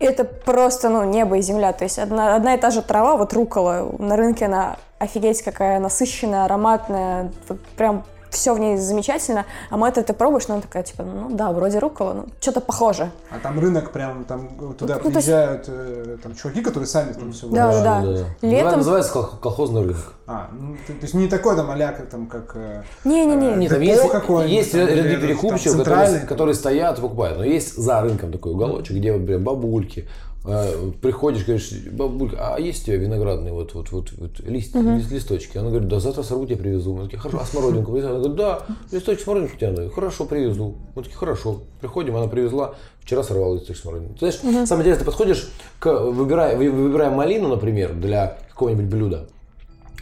И 0.00 0.04
это 0.04 0.24
просто, 0.24 0.88
ну, 0.88 1.04
небо 1.04 1.36
и 1.36 1.42
земля. 1.42 1.72
То 1.72 1.84
есть 1.84 1.98
одна, 1.98 2.34
одна 2.36 2.54
и 2.54 2.58
та 2.58 2.70
же 2.70 2.82
трава, 2.82 3.16
вот 3.16 3.32
рукола, 3.32 3.94
на 3.98 4.16
рынке 4.16 4.46
она 4.46 4.76
офигеть 4.98 5.42
какая 5.42 5.78
насыщенная, 5.80 6.44
ароматная, 6.44 7.32
прям 7.76 8.04
все 8.30 8.54
в 8.54 8.58
ней 8.58 8.76
замечательно, 8.76 9.46
а 9.70 9.76
мэтр 9.76 10.02
ты 10.02 10.12
пробуешь, 10.12 10.48
ну, 10.48 10.54
она 10.54 10.62
такая, 10.62 10.82
типа, 10.82 11.02
ну 11.02 11.28
да, 11.30 11.52
вроде 11.52 11.78
рукола, 11.78 12.12
ну, 12.12 12.26
что-то 12.40 12.60
похоже. 12.60 13.10
А 13.30 13.38
там 13.42 13.58
рынок 13.58 13.90
прям, 13.92 14.24
там 14.24 14.48
туда 14.78 14.94
Ну, 15.02 15.10
то 15.10 15.16
есть- 15.18 15.26
приезжают 15.26 15.64
э, 15.68 16.16
там 16.22 16.34
чуваки, 16.34 16.62
которые 16.62 16.86
сами 16.86 17.12
там 17.12 17.32
все 17.32 17.46
Да, 17.48 17.72
да, 17.82 18.02
да. 18.02 18.46
Летом- 18.46 18.78
Называется 18.78 19.12
кол- 19.12 19.24
колхозный 19.40 19.82
рынок. 19.82 20.14
А, 20.26 20.48
ну, 20.52 20.76
то, 20.86 20.92
то 20.92 21.02
есть 21.02 21.14
не 21.14 21.26
такой 21.26 21.56
там 21.56 21.70
а 21.70 21.92
там, 22.10 22.26
как... 22.26 22.52
э, 22.54 22.82
Не-не-не. 23.04 23.56
Нет, 23.56 23.70
там 23.70 23.80
Депо 23.80 24.42
есть, 24.42 24.52
есть 24.52 24.72
там, 24.72 24.80
ряды 24.86 25.12
там 25.12 25.20
перекупщиков, 25.22 25.78
которые, 25.78 26.20
которые 26.20 26.54
стоят 26.54 26.98
и 26.98 27.02
покупают. 27.02 27.38
Но 27.38 27.44
есть 27.44 27.76
за 27.76 28.00
рынком 28.00 28.32
такой 28.32 28.52
уголочек, 28.52 28.96
где 28.96 29.12
вот 29.12 29.26
прям 29.26 29.42
бабульки. 29.42 30.08
Э, 30.44 30.90
Приходишь, 31.02 31.44
говоришь, 31.44 31.72
бабулька, 31.90 32.54
а 32.54 32.60
есть 32.60 32.82
у 32.82 32.86
тебя 32.86 32.96
виноградные 32.96 33.52
вот, 33.52 33.74
вот, 33.74 33.90
вот, 33.92 34.12
вот 34.16 34.40
лист, 34.40 34.74
лист- 34.96 35.10
листочки? 35.10 35.58
Она 35.58 35.70
говорит, 35.70 35.88
да, 35.88 36.00
завтра 36.00 36.22
сорву 36.22 36.46
тебе 36.46 36.56
привезу. 36.56 36.94
Мы 36.94 37.04
такие, 37.04 37.18
хорошо, 37.18 37.40
а 37.42 37.46
смородинку 37.46 37.92
привезла? 37.92 38.10
Она 38.10 38.18
говорит, 38.20 38.36
да, 38.38 38.62
листочек 38.92 39.22
смородинки 39.24 39.56
тебе 39.56 39.70
надо. 39.70 39.90
Хорошо, 39.90 40.24
привезу. 40.24 40.76
Мы 40.94 41.02
такие, 41.02 41.16
хорошо. 41.18 41.60
Приходим, 41.80 42.16
она 42.16 42.28
привезла, 42.28 42.74
вчера 43.00 43.22
сорвала 43.22 43.54
листочек 43.56 43.82
смородинки. 43.82 44.12
Ты 44.20 44.30
знаешь, 44.32 44.68
самое 44.68 44.82
интересное, 44.84 45.00
ты 45.00 45.04
подходишь, 45.04 45.48
к, 45.78 45.92
выбирая, 46.10 46.56
вы- 46.56 46.70
выбирая 46.70 47.10
малину, 47.10 47.48
например, 47.48 47.94
для 47.94 48.38
какого-нибудь 48.50 48.86
блюда, 48.86 49.28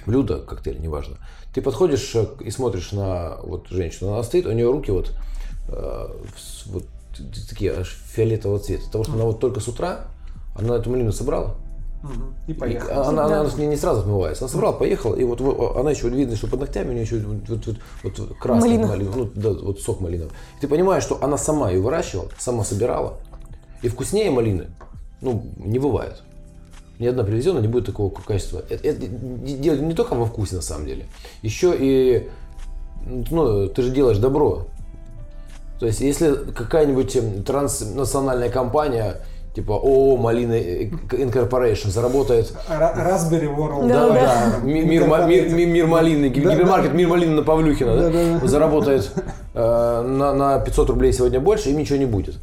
блюдо, 0.07 0.38
коктейль, 0.40 0.81
неважно. 0.81 1.16
Ты 1.55 1.62
подходишь 1.62 2.14
э, 2.14 2.27
и 2.44 2.51
смотришь 2.51 2.92
на 2.92 3.38
вот 3.42 3.68
женщину, 3.68 4.12
она 4.12 4.22
стоит, 4.22 4.44
у 4.46 4.53
нее 4.53 4.70
руки 4.70 4.90
вот, 4.90 5.11
э, 5.68 6.07
вот 6.66 6.85
такие 7.49 7.72
аж 7.72 7.96
фиолетового 8.12 8.59
цвета, 8.59 8.85
потому 8.87 9.05
что 9.05 9.14
она 9.14 9.25
вот 9.25 9.40
только 9.40 9.61
с 9.61 9.68
утра, 9.68 10.05
она 10.59 10.77
эту 10.77 10.90
малину 10.90 11.12
собрала, 11.12 11.55
И 12.47 12.53
и 12.53 12.55
поехал. 12.55 12.90
она, 13.09 13.25
она, 13.25 13.40
она 13.40 13.51
не, 13.57 13.66
не 13.66 13.77
сразу 13.77 14.01
отмывается, 14.01 14.45
она 14.45 14.53
собрала, 14.53 14.73
поехала, 14.73 15.14
и 15.16 15.25
вот 15.25 15.40
во- 15.40 15.79
она 15.81 15.90
еще 15.90 16.09
видно, 16.09 16.37
что 16.37 16.47
под 16.47 16.61
ногтями 16.61 16.90
у 16.90 16.92
нее 16.92 17.03
еще 17.03 17.19
вот, 17.19 17.49
вот, 17.49 17.66
вот, 18.05 18.19
вот 18.19 18.38
красный 18.38 18.71
Малина. 18.79 18.87
малин, 18.88 19.11
ну 19.14 19.31
да, 19.35 19.51
вот 19.51 19.81
сок 19.81 20.01
малиновый. 20.01 20.33
И 20.59 20.61
ты 20.61 20.69
понимаешь, 20.69 21.03
что 21.03 21.23
она 21.23 21.37
сама 21.38 21.71
ее 21.71 21.81
выращивала, 21.81 22.29
сама 22.38 22.64
собирала, 22.64 23.14
и 23.83 23.88
вкуснее 23.88 24.31
малины, 24.31 24.66
ну, 25.21 25.42
не 25.57 25.79
бывает. 25.79 26.23
Ни 26.99 27.07
одна 27.07 27.25
привезенная 27.25 27.61
не 27.61 27.69
будет 27.69 27.85
такого 27.87 28.09
качества. 28.11 28.62
Это, 28.71 28.88
это 28.88 29.07
не- 29.07 29.57
дело 29.59 29.77
не 29.77 29.92
только 29.95 30.14
во 30.14 30.25
вкусе, 30.25 30.57
на 30.57 30.62
самом 30.62 30.87
деле. 30.87 31.05
Еще 31.42 31.75
и, 31.79 32.31
ну, 33.31 33.69
ты 33.69 33.83
же 33.83 33.90
делаешь 33.90 34.16
добро. 34.19 34.66
То 35.79 35.85
есть, 35.85 36.01
если 36.01 36.35
какая-нибудь 36.53 37.14
эм, 37.16 37.42
транснациональная 37.42 38.49
компания 38.49 39.19
типа 39.57 39.73
ООО 39.73 40.16
Малина 40.19 40.53
Incorporation 40.55 41.88
заработает 41.88 42.53
Ра- 42.69 42.95
Raspberry 42.95 43.49
World. 43.57 43.88
Да, 43.88 44.09
да, 44.09 44.14
да. 44.14 44.53
да. 44.61 44.66
Ми- 44.66 44.85
Мир, 44.85 45.09
мир, 45.09 45.27
мир- 45.51 45.66
мир 45.66 45.87
малины, 45.87 46.27
гипермаркет 46.29 46.92
Мир 46.95 47.09
малины 47.09 47.35
на 47.37 47.42
Павлюхина, 47.42 47.97
да, 47.97 48.03
Да, 48.03 48.11
да, 48.11 48.38
да. 48.40 48.47
заработает 48.47 49.11
э, 49.55 50.03
на, 50.03 50.35
на 50.35 50.59
500 50.61 50.90
рублей 50.90 51.12
сегодня 51.12 51.40
больше, 51.40 51.71
им 51.71 51.79
ничего 51.79 51.99
не 51.99 52.05
будет. 52.05 52.35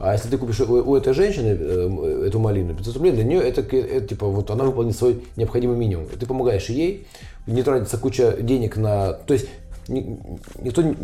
А 0.00 0.14
если 0.14 0.28
ты 0.30 0.38
купишь 0.38 0.60
у, 0.60 0.72
у 0.90 0.96
этой 0.96 1.12
женщины 1.12 1.56
э, 1.60 2.24
эту 2.26 2.38
малину 2.40 2.74
500 2.74 2.94
рублей, 2.96 3.12
для 3.12 3.24
нее 3.24 3.40
это, 3.42 3.60
это, 3.60 4.06
типа 4.08 4.26
вот 4.26 4.50
она 4.50 4.64
выполнит 4.64 4.96
свой 4.96 5.22
необходимый 5.36 5.76
минимум. 5.76 6.06
Ты 6.06 6.24
помогаешь 6.26 6.70
ей, 6.70 7.06
не 7.46 7.62
тратится 7.62 7.98
куча 7.98 8.32
денег 8.40 8.78
на, 8.78 9.12
то 9.12 9.34
есть 9.34 9.46
ни- 9.88 10.18
никто 10.62 10.80
не- 10.80 10.96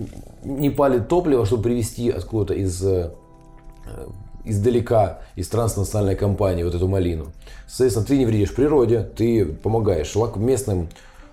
не 0.45 0.71
палит 0.71 1.09
топливо, 1.09 1.45
чтобы 1.45 1.63
привезти 1.65 2.09
откуда-то 2.11 2.55
из 2.55 2.83
э, 2.83 3.11
издалека, 4.45 5.19
из 5.37 5.49
транснациональной 5.49 6.17
компании 6.17 6.63
вот 6.65 6.75
эту 6.75 6.89
малину. 6.89 7.27
Соответственно, 7.67 8.07
ты 8.07 8.17
не 8.19 8.27
вредишь 8.27 8.55
природе, 8.55 9.03
ты 9.03 9.45
помогаешь 9.45 10.15
лок- 10.17 10.39
местным 10.39 10.89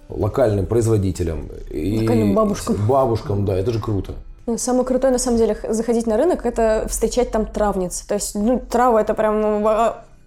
локальным 0.09 0.65
производителям. 0.65 1.49
и 1.69 1.99
Локальным 2.01 2.35
бабушкам. 2.35 2.75
Бабушкам, 2.87 3.45
да, 3.45 3.57
это 3.57 3.71
же 3.71 3.79
круто. 3.79 4.13
Ну, 4.45 4.57
Самое 4.57 4.85
крутое, 4.85 5.11
на 5.11 5.19
самом 5.19 5.37
деле, 5.37 5.57
заходить 5.69 6.05
на 6.05 6.17
рынок, 6.17 6.45
это 6.45 6.85
встречать 6.87 7.31
там 7.31 7.45
травниц. 7.47 8.01
То 8.01 8.13
есть, 8.13 8.35
ну, 8.35 8.59
трава 8.59 9.01
это 9.01 9.15
прям 9.15 9.41
ну, 9.41 9.67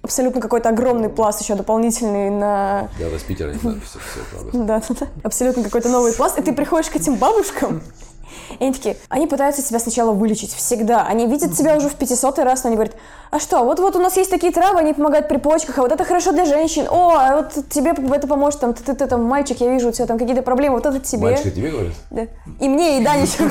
абсолютно 0.03 0.41
какой-то 0.41 0.71
огромный 0.71 1.09
пласт 1.09 1.41
еще 1.41 1.55
дополнительный 1.55 2.31
на... 2.31 2.88
Я 2.99 3.09
из 3.14 3.23
Питера 3.23 3.53
не 3.53 3.59
знаю, 3.59 3.81
все, 3.85 3.99
все, 4.01 4.21
правда. 4.33 4.59
Да, 4.67 4.83
да, 4.88 4.95
да. 5.01 5.07
Абсолютно 5.23 5.62
какой-то 5.62 5.88
новый 5.88 6.12
пласт. 6.12 6.37
И 6.38 6.43
ты 6.43 6.53
приходишь 6.53 6.91
к 6.91 6.97
этим 6.97 7.14
бабушкам, 7.14 7.81
и 8.59 8.65
они 8.65 8.73
такие, 8.73 8.97
они 9.09 9.27
пытаются 9.27 9.63
тебя 9.63 9.79
сначала 9.79 10.13
вылечить, 10.13 10.53
всегда. 10.53 11.07
Они 11.07 11.27
видят 11.27 11.55
тебя 11.55 11.77
уже 11.77 11.89
в 11.89 11.95
500 11.95 12.39
раз, 12.41 12.65
но 12.65 12.69
они 12.69 12.77
говорят, 12.77 12.95
а 13.31 13.39
что, 13.39 13.63
вот-вот 13.65 13.97
у 13.97 14.01
нас 14.01 14.17
есть 14.17 14.31
такие 14.31 14.53
травы, 14.53 14.79
они 14.79 14.95
помогают 14.95 15.29
при 15.29 15.37
почках, 15.37 15.79
а 15.79 15.83
вот 15.83 15.93
это 15.93 16.05
хорошо 16.05 16.33
для 16.33 16.45
женщин. 16.45 16.87
О, 16.91 17.15
а 17.15 17.37
вот 17.37 17.69
тебе 17.71 17.91
это 17.91 18.27
поможет, 18.27 18.61
там, 18.61 18.75
ты, 18.75 18.83
ты, 18.83 18.95
ты 18.95 19.07
там, 19.07 19.25
мальчик, 19.25 19.61
я 19.61 19.69
вижу, 19.69 19.89
у 19.89 19.93
тебя 19.93 20.07
там 20.07 20.19
какие-то 20.19 20.43
проблемы, 20.43 20.77
вот 20.77 20.87
это 20.87 20.99
тебе. 21.01 21.23
Мальчик, 21.23 21.55
тебе 21.55 21.71
говорят? 21.71 21.93
Да. 22.11 22.27
И 22.61 22.69
мне, 22.69 23.01
и 23.01 23.05
Данечку. 23.05 23.45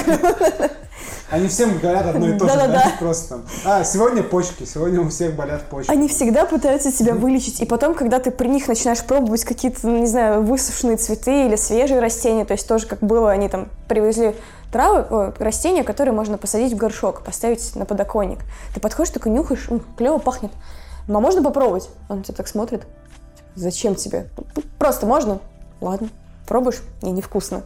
Они 1.29 1.49
всем 1.49 1.77
говорят 1.77 2.05
одно 2.05 2.29
и 2.29 2.37
то 2.37 2.47
же, 2.47 2.55
да? 2.55 2.93
Просто 2.99 3.29
там, 3.29 3.45
а, 3.65 3.83
сегодня 3.83 4.23
почки, 4.23 4.63
сегодня 4.63 5.01
у 5.01 5.09
всех 5.09 5.35
болят 5.35 5.63
почки. 5.69 5.91
Они 5.91 6.07
всегда 6.07 6.45
пытаются 6.45 6.91
тебя 6.91 7.13
вылечить. 7.13 7.59
И 7.59 7.65
потом, 7.65 7.95
когда 7.95 8.19
ты 8.19 8.31
при 8.31 8.47
них 8.47 8.67
начинаешь 8.67 9.03
пробовать 9.03 9.43
какие-то, 9.43 9.87
ну, 9.87 9.99
не 9.99 10.07
знаю, 10.07 10.41
высушенные 10.41 10.95
цветы 10.95 11.45
или 11.45 11.57
свежие 11.57 11.99
растения, 11.99 12.45
то 12.45 12.53
есть 12.53 12.67
тоже 12.67 12.87
как 12.87 12.99
было, 12.99 13.29
они 13.29 13.49
там 13.49 13.67
привезли 13.89 14.35
травы, 14.71 14.99
о, 15.09 15.33
растения, 15.39 15.83
которые 15.83 16.13
можно 16.13 16.37
посадить 16.37 16.73
в 16.73 16.77
горшок, 16.77 17.23
поставить 17.23 17.75
на 17.75 17.85
подоконник. 17.85 18.39
Ты 18.73 18.79
подходишь, 18.79 19.11
такой 19.13 19.31
нюхаешь, 19.31 19.67
клево 19.97 20.17
пахнет. 20.17 20.51
Ну, 21.07 21.17
а 21.17 21.21
можно 21.21 21.41
попробовать? 21.43 21.89
Он 22.09 22.23
тебя 22.23 22.35
так 22.35 22.47
смотрит. 22.47 22.83
Зачем 23.55 23.95
тебе? 23.95 24.27
Просто 24.77 25.05
можно? 25.05 25.39
Ладно. 25.81 26.09
Пробуешь? 26.47 26.81
Не, 27.01 27.11
невкусно. 27.11 27.63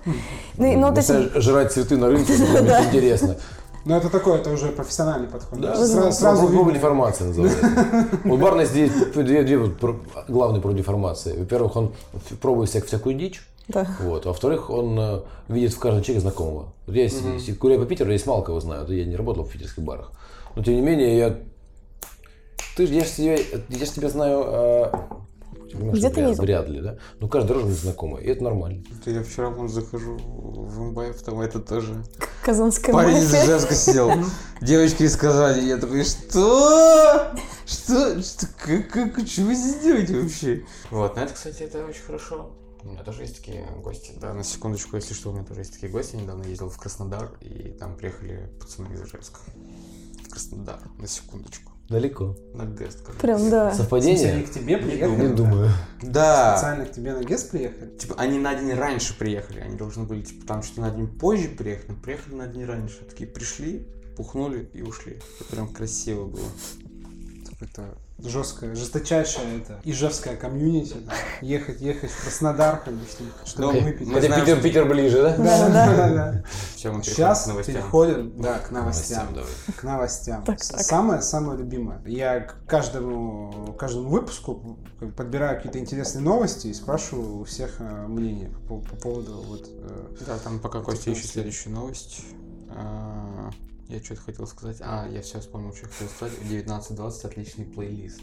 Ну, 0.57 0.65
и- 0.65 0.75
ну, 0.75 0.89
вот 0.89 0.97
эти- 0.97 1.39
жрать 1.39 1.71
цветы 1.71 1.97
на 1.97 2.07
рынке, 2.07 2.33
это 2.33 2.83
интересно. 2.85 3.35
Но 3.83 3.97
это 3.97 4.09
такое, 4.09 4.39
это 4.39 4.51
уже 4.51 4.67
профессиональный 4.67 5.27
подход. 5.27 5.59
Да, 5.59 5.73
Сра- 5.73 5.87
сразу, 5.87 6.11
сразу 6.11 6.41
пробовали 6.47 6.65
видно. 6.65 6.73
деформация 6.73 7.27
называется. 7.27 7.67
У 8.25 8.37
Барна 8.37 8.65
здесь 8.65 8.91
две, 9.15 9.41
две 9.43 9.57
главные 10.27 10.61
про 10.61 10.71
деформации. 10.71 11.35
Во-первых, 11.37 11.75
он 11.75 11.93
пробует 12.41 12.69
всяк- 12.69 12.85
всякую 12.85 13.15
дичь. 13.15 13.41
Да. 13.71 13.87
Вот. 14.01 14.25
А 14.25 14.29
во-вторых, 14.29 14.69
он 14.69 14.97
э, 14.99 15.21
видит 15.47 15.73
в 15.73 15.79
каждом 15.79 16.03
человеке 16.03 16.21
знакомого. 16.21 16.73
Вот 16.87 16.95
я, 16.95 17.03
если, 17.03 17.33
если 17.33 17.53
гуляю 17.53 17.81
по 17.81 17.87
Питеру, 17.87 18.09
я 18.09 18.13
есть 18.13 18.25
мало 18.27 18.41
кого 18.43 18.59
знаю, 18.59 18.85
то 18.85 18.93
я 18.93 19.05
не 19.05 19.15
работал 19.15 19.43
в 19.43 19.51
питерских 19.51 19.83
барах. 19.83 20.11
Но 20.55 20.63
тем 20.63 20.75
не 20.75 20.81
менее, 20.81 21.17
я... 21.17 21.37
Ты, 22.75 22.87
ж- 22.87 22.91
я 22.91 23.03
же 23.03 23.09
тебя, 23.11 23.35
я 23.69 23.85
ж 23.85 23.89
тебя 23.89 24.09
знаю... 24.09 24.43
э, 24.45 24.91
понимаешь, 25.73 25.97
Где 25.97 26.09
ты 26.09 26.21
вряд, 26.25 26.39
вряд 26.39 26.69
ли, 26.69 26.81
да? 26.81 26.97
Ну, 27.19 27.27
каждый 27.27 27.55
мне 27.57 27.71
знакомый, 27.73 28.23
и 28.23 28.27
это 28.29 28.43
нормально. 28.43 28.83
Это 28.99 29.11
я 29.11 29.23
вчера 29.23 29.49
вон 29.49 29.69
захожу 29.69 30.17
в 30.17 30.79
МБФ, 30.81 31.21
там 31.23 31.41
это 31.41 31.59
тоже. 31.59 32.03
Казанская 32.43 32.93
Парень 32.93 33.17
из 33.17 33.31
мафия. 33.31 33.43
Ижевска 33.45 33.73
сидел. 33.75 34.11
Девочки 34.61 35.07
сказали, 35.07 35.61
я 35.63 35.77
такой, 35.77 36.03
что? 36.03 37.27
Что? 37.65 38.21
Что? 38.21 38.47
Как, 38.57 38.89
как, 39.15 39.27
что 39.27 39.41
вы 39.43 39.53
здесь 39.55 39.81
делаете 39.81 40.19
вообще? 40.19 40.63
Вот, 40.89 41.15
ну 41.15 41.21
это, 41.21 41.33
кстати, 41.33 41.63
это 41.63 41.85
очень 41.85 42.01
хорошо. 42.01 42.51
У 42.83 42.89
меня 42.89 43.03
тоже 43.03 43.21
есть 43.21 43.37
такие 43.37 43.65
гости. 43.83 44.13
Да, 44.19 44.33
на 44.33 44.43
секундочку, 44.43 44.95
если 44.95 45.13
что, 45.13 45.29
у 45.29 45.33
меня 45.33 45.43
тоже 45.43 45.61
есть 45.61 45.73
такие 45.73 45.91
гости. 45.91 46.15
Я 46.15 46.21
недавно 46.21 46.43
ездил 46.43 46.69
в 46.69 46.77
Краснодар, 46.77 47.31
и 47.41 47.69
там 47.79 47.95
приехали 47.95 48.51
пацаны 48.59 48.93
из 48.93 49.01
Ижевска. 49.01 49.39
В 50.25 50.29
Краснодар, 50.29 50.79
на 50.97 51.07
секундочку. 51.07 51.71
Далеко. 51.89 52.37
На 52.53 52.65
Гест. 52.65 53.01
как 53.01 53.15
Прям, 53.17 53.49
да. 53.49 53.73
Смысле, 53.73 53.97
они 53.97 54.17
Совпадение? 54.17 54.43
к 54.43 54.51
тебе 54.51 54.77
приехали? 54.77 55.27
Не 55.27 55.35
думаю. 55.35 55.69
Да. 56.01 56.55
Специально 56.55 56.85
к 56.85 56.91
тебе 56.93 57.13
на 57.13 57.21
гест 57.21 57.51
приехали? 57.51 57.97
Типа, 57.97 58.15
они 58.17 58.39
на 58.39 58.55
день 58.55 58.73
раньше 58.73 59.17
приехали. 59.17 59.59
Они 59.59 59.75
должны 59.75 60.05
были, 60.05 60.21
типа, 60.21 60.47
там 60.47 60.63
что-то 60.63 60.81
на 60.81 60.91
день 60.91 61.07
позже 61.07 61.49
приехать, 61.49 61.89
но 61.89 61.95
приехали 61.95 62.35
на 62.35 62.47
день 62.47 62.63
раньше. 62.63 63.03
Такие 63.03 63.29
пришли, 63.29 63.85
пухнули 64.15 64.69
и 64.73 64.81
ушли. 64.81 65.19
Это 65.41 65.49
прям 65.51 65.73
красиво 65.73 66.27
было. 66.27 66.47
Это 67.59 67.97
жесткое, 68.29 68.75
жесточайшее 68.75 69.57
это 69.59 69.79
ижевское 69.83 70.35
комьюнити. 70.35 70.95
да. 71.05 71.13
Ехать, 71.41 71.81
ехать 71.81 72.11
в 72.11 72.23
Краснодар, 72.23 72.81
как 72.83 72.93
бы, 72.93 73.05
чтобы, 73.09 73.29
чтобы 73.45 73.73
Ну, 73.73 73.81
выпить. 73.81 74.07
мы 74.07 74.13
Хотя 74.15 74.27
знаем, 74.27 74.41
Питер, 74.45 74.55
что- 74.57 74.63
Питер 74.67 74.85
ближе, 74.85 75.21
да? 75.21 75.37
Да, 75.37 75.69
да, 75.69 75.95
да, 75.95 76.09
да. 76.09 76.43
Все, 76.75 76.91
мы 76.91 77.01
переходим 77.01 77.15
Сейчас 77.15 77.49
переходим, 77.65 78.41
да, 78.41 78.59
к 78.59 78.71
новостям. 78.71 79.27
К 79.75 79.83
новостям. 79.83 80.43
Так, 80.43 80.63
С- 80.63 80.67
так. 80.69 80.81
Самое, 80.81 81.21
самое 81.21 81.57
любимое. 81.59 82.01
Я 82.05 82.41
к 82.41 82.65
каждому, 82.67 83.75
каждому 83.79 84.09
выпуску 84.09 84.79
подбираю 85.17 85.57
какие-то 85.57 85.79
интересные 85.79 86.21
новости 86.23 86.67
и 86.67 86.73
спрашиваю 86.73 87.39
у 87.39 87.43
всех 87.43 87.75
э, 87.79 88.07
мнение 88.07 88.51
по, 88.67 88.77
по 88.79 88.95
поводу 88.95 89.41
вот. 89.47 89.67
э, 89.67 90.07
Да, 90.27 90.37
там 90.37 90.59
пока 90.59 90.81
Костя 90.81 91.11
ищет 91.11 91.25
следующую 91.31 91.73
новость. 91.75 92.21
А, 93.91 93.95
Я 93.95 94.03
что-то 94.03 94.21
хотел 94.21 94.47
сказать. 94.47 94.77
А, 94.81 95.07
я 95.09 95.21
все 95.21 95.39
вспомнил, 95.39 95.73
что 95.73 95.85
я 95.87 95.91
хотел 95.91 96.07
сказать. 96.09 96.37
19.20 96.49 97.25
отличный 97.25 97.65
плейлист, 97.65 98.21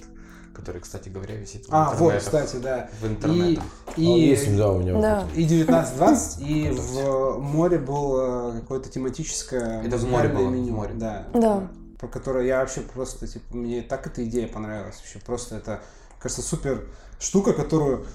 который, 0.55 0.81
кстати 0.81 1.09
говоря, 1.09 1.35
висит 1.37 1.67
в 1.67 1.75
А, 1.75 1.91
вот, 1.95 2.15
интернетах. 2.15 2.25
кстати, 2.25 2.57
да. 2.63 2.91
В 3.01 3.05
И, 3.05 3.09
интернетах. 3.09 3.65
И... 3.97 4.03
и, 4.03 4.29
есть, 4.29 4.57
да, 4.57 4.73
у 4.73 4.79
меня. 4.81 5.01
Да. 5.01 5.21
вот 5.25 5.37
и 5.37 5.47
19-20, 5.47 6.41
и 6.47 6.71
в 6.71 7.39
море 7.41 7.79
было 7.79 8.53
какое-то 8.61 8.89
тематическое 8.89 9.83
Это 9.83 9.97
в 9.99 10.05
море 10.09 10.29
музыкальное 10.29 10.37
было, 10.37 10.49
в 10.49 10.53
меню. 10.53 10.73
море. 10.75 10.95
Да. 10.95 11.27
Да. 11.35 11.69
Про 11.99 12.09
которое 12.09 12.47
я 12.47 12.61
вообще 12.61 12.81
просто, 12.81 13.27
типа, 13.27 13.57
мне 13.57 13.83
так 13.83 14.07
эта 14.07 14.25
идея 14.25 14.49
понравилась. 14.49 14.97
Вообще 14.97 15.19
просто 15.19 15.57
это, 15.57 15.83
кажется, 16.21 16.43
супер 16.43 16.87
штука, 17.19 17.53
которую 17.53 18.07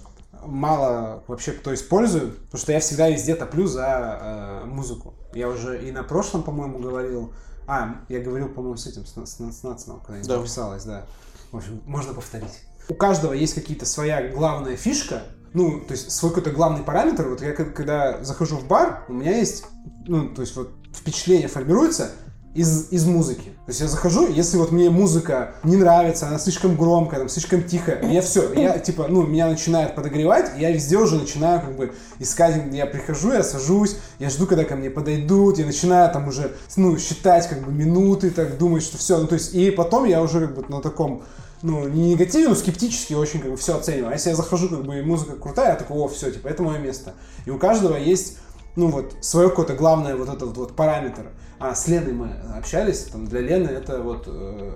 мало 0.46 1.24
вообще 1.28 1.52
кто 1.52 1.74
использует, 1.74 2.38
потому 2.46 2.60
что 2.60 2.72
я 2.72 2.80
всегда 2.80 3.10
везде 3.10 3.36
топлю 3.36 3.68
за 3.68 4.62
э, 4.64 4.66
музыку. 4.66 5.14
Я 5.36 5.50
уже 5.50 5.88
и 5.88 5.92
на 5.92 6.04
прошлом, 6.04 6.44
по-моему, 6.44 6.80
говорил, 6.80 7.34
а, 7.68 7.96
я 8.10 8.20
говорил, 8.20 8.50
по-моему, 8.50 8.78
с 8.78 8.88
этим, 8.88 9.06
с, 9.06 9.14
с, 9.14 9.38
с 9.38 9.64
Нацином, 9.64 10.00
когда 10.02 10.20
не 10.20 10.28
Да. 10.28 10.38
записалось, 10.38 10.84
да. 10.84 11.06
В 11.52 11.58
общем, 11.58 11.82
можно 11.86 12.14
повторить. 12.14 12.62
У 12.90 12.94
каждого 12.94 13.34
есть 13.34 13.54
какие-то 13.54 13.86
своя 13.86 14.30
главная 14.30 14.76
фишка, 14.76 15.24
ну, 15.54 15.80
то 15.82 15.94
есть 15.94 16.12
свой 16.12 16.32
какой-то 16.32 16.52
главный 16.52 16.84
параметр. 16.84 17.28
Вот 17.30 17.42
я 17.42 17.54
когда 17.54 18.24
захожу 18.24 18.58
в 18.58 18.68
бар, 18.68 19.06
у 19.08 19.14
меня 19.14 19.38
есть, 19.38 19.66
ну, 20.08 20.30
то 20.30 20.42
есть 20.42 20.56
вот 20.56 20.72
впечатление 20.94 21.48
формируется 21.48 22.12
из, 22.54 22.92
из 22.92 23.06
музыки. 23.06 23.52
То 23.66 23.70
есть 23.70 23.82
я 23.82 23.88
захожу, 23.88 24.28
если 24.32 24.58
вот 24.58 24.72
мне 24.72 24.90
музыка 24.90 25.56
не 25.64 25.76
нравится, 25.76 26.28
она 26.28 26.38
слишком 26.38 26.76
громкая, 26.76 27.20
там, 27.20 27.30
слишком 27.30 27.64
тихая, 27.64 28.04
я 28.10 28.22
все, 28.22 28.54
я 28.54 28.78
типа, 28.78 29.08
ну, 29.10 29.24
меня 29.24 29.48
начинает 29.48 29.96
подогревать, 29.96 30.52
я 30.58 30.72
везде 30.72 30.98
уже 30.98 31.16
начинаю 31.16 31.62
как 31.62 31.76
бы 31.76 31.94
искать, 32.20 32.62
я 32.72 32.86
прихожу, 32.86 33.34
я 33.34 33.44
сажусь, 33.44 33.98
я 34.20 34.30
жду, 34.30 34.46
когда 34.46 34.66
ко 34.66 34.76
мне 34.76 34.90
подойдут, 34.90 35.58
я 35.58 35.66
начинаю 35.66 36.12
там 36.12 36.28
уже, 36.28 36.52
ну, 36.76 36.98
считать 36.98 37.50
как 37.50 37.64
бы 37.64 37.72
минуты, 37.72 38.30
так 38.30 38.58
думать, 38.58 38.84
что 38.84 38.98
все, 38.98 39.18
ну, 39.18 39.28
то 39.28 39.36
есть, 39.36 39.54
и 39.56 39.72
потом 39.72 40.06
я 40.06 40.22
уже 40.22 40.42
как 40.42 40.56
бы 40.56 40.66
на 40.70 40.82
таком 40.82 41.24
ну, 41.64 41.88
не 41.88 42.12
негативно, 42.12 42.50
но 42.50 42.56
скептически 42.56 43.14
очень 43.14 43.40
как 43.40 43.52
бы 43.52 43.58
все 43.58 43.78
оцениваю. 43.78 44.12
А 44.12 44.14
если 44.14 44.30
я 44.30 44.36
захожу, 44.36 44.68
как 44.68 44.84
бы, 44.84 45.00
и 45.00 45.02
музыка 45.02 45.38
крутая, 45.38 45.70
я 45.70 45.76
такой, 45.76 45.98
о, 45.98 46.10
все, 46.10 46.30
типа, 46.30 46.50
это 46.50 46.62
мое 46.62 46.78
место. 46.78 47.14
И 47.46 47.52
у 47.52 47.58
каждого 47.58 47.96
есть, 47.96 48.38
ну, 48.76 48.88
вот, 48.88 49.16
свое 49.22 49.50
какое-то 49.50 49.76
главное 49.76 50.16
вот 50.16 50.30
этот 50.30 50.56
вот 50.58 50.76
параметр. 50.76 51.32
А 51.60 51.76
с 51.76 51.88
Леной 51.88 52.14
мы 52.14 52.32
общались, 52.56 53.04
там, 53.04 53.26
для 53.26 53.42
Лены 53.42 53.70
это 53.70 54.02
вот 54.02 54.24
э, 54.28 54.72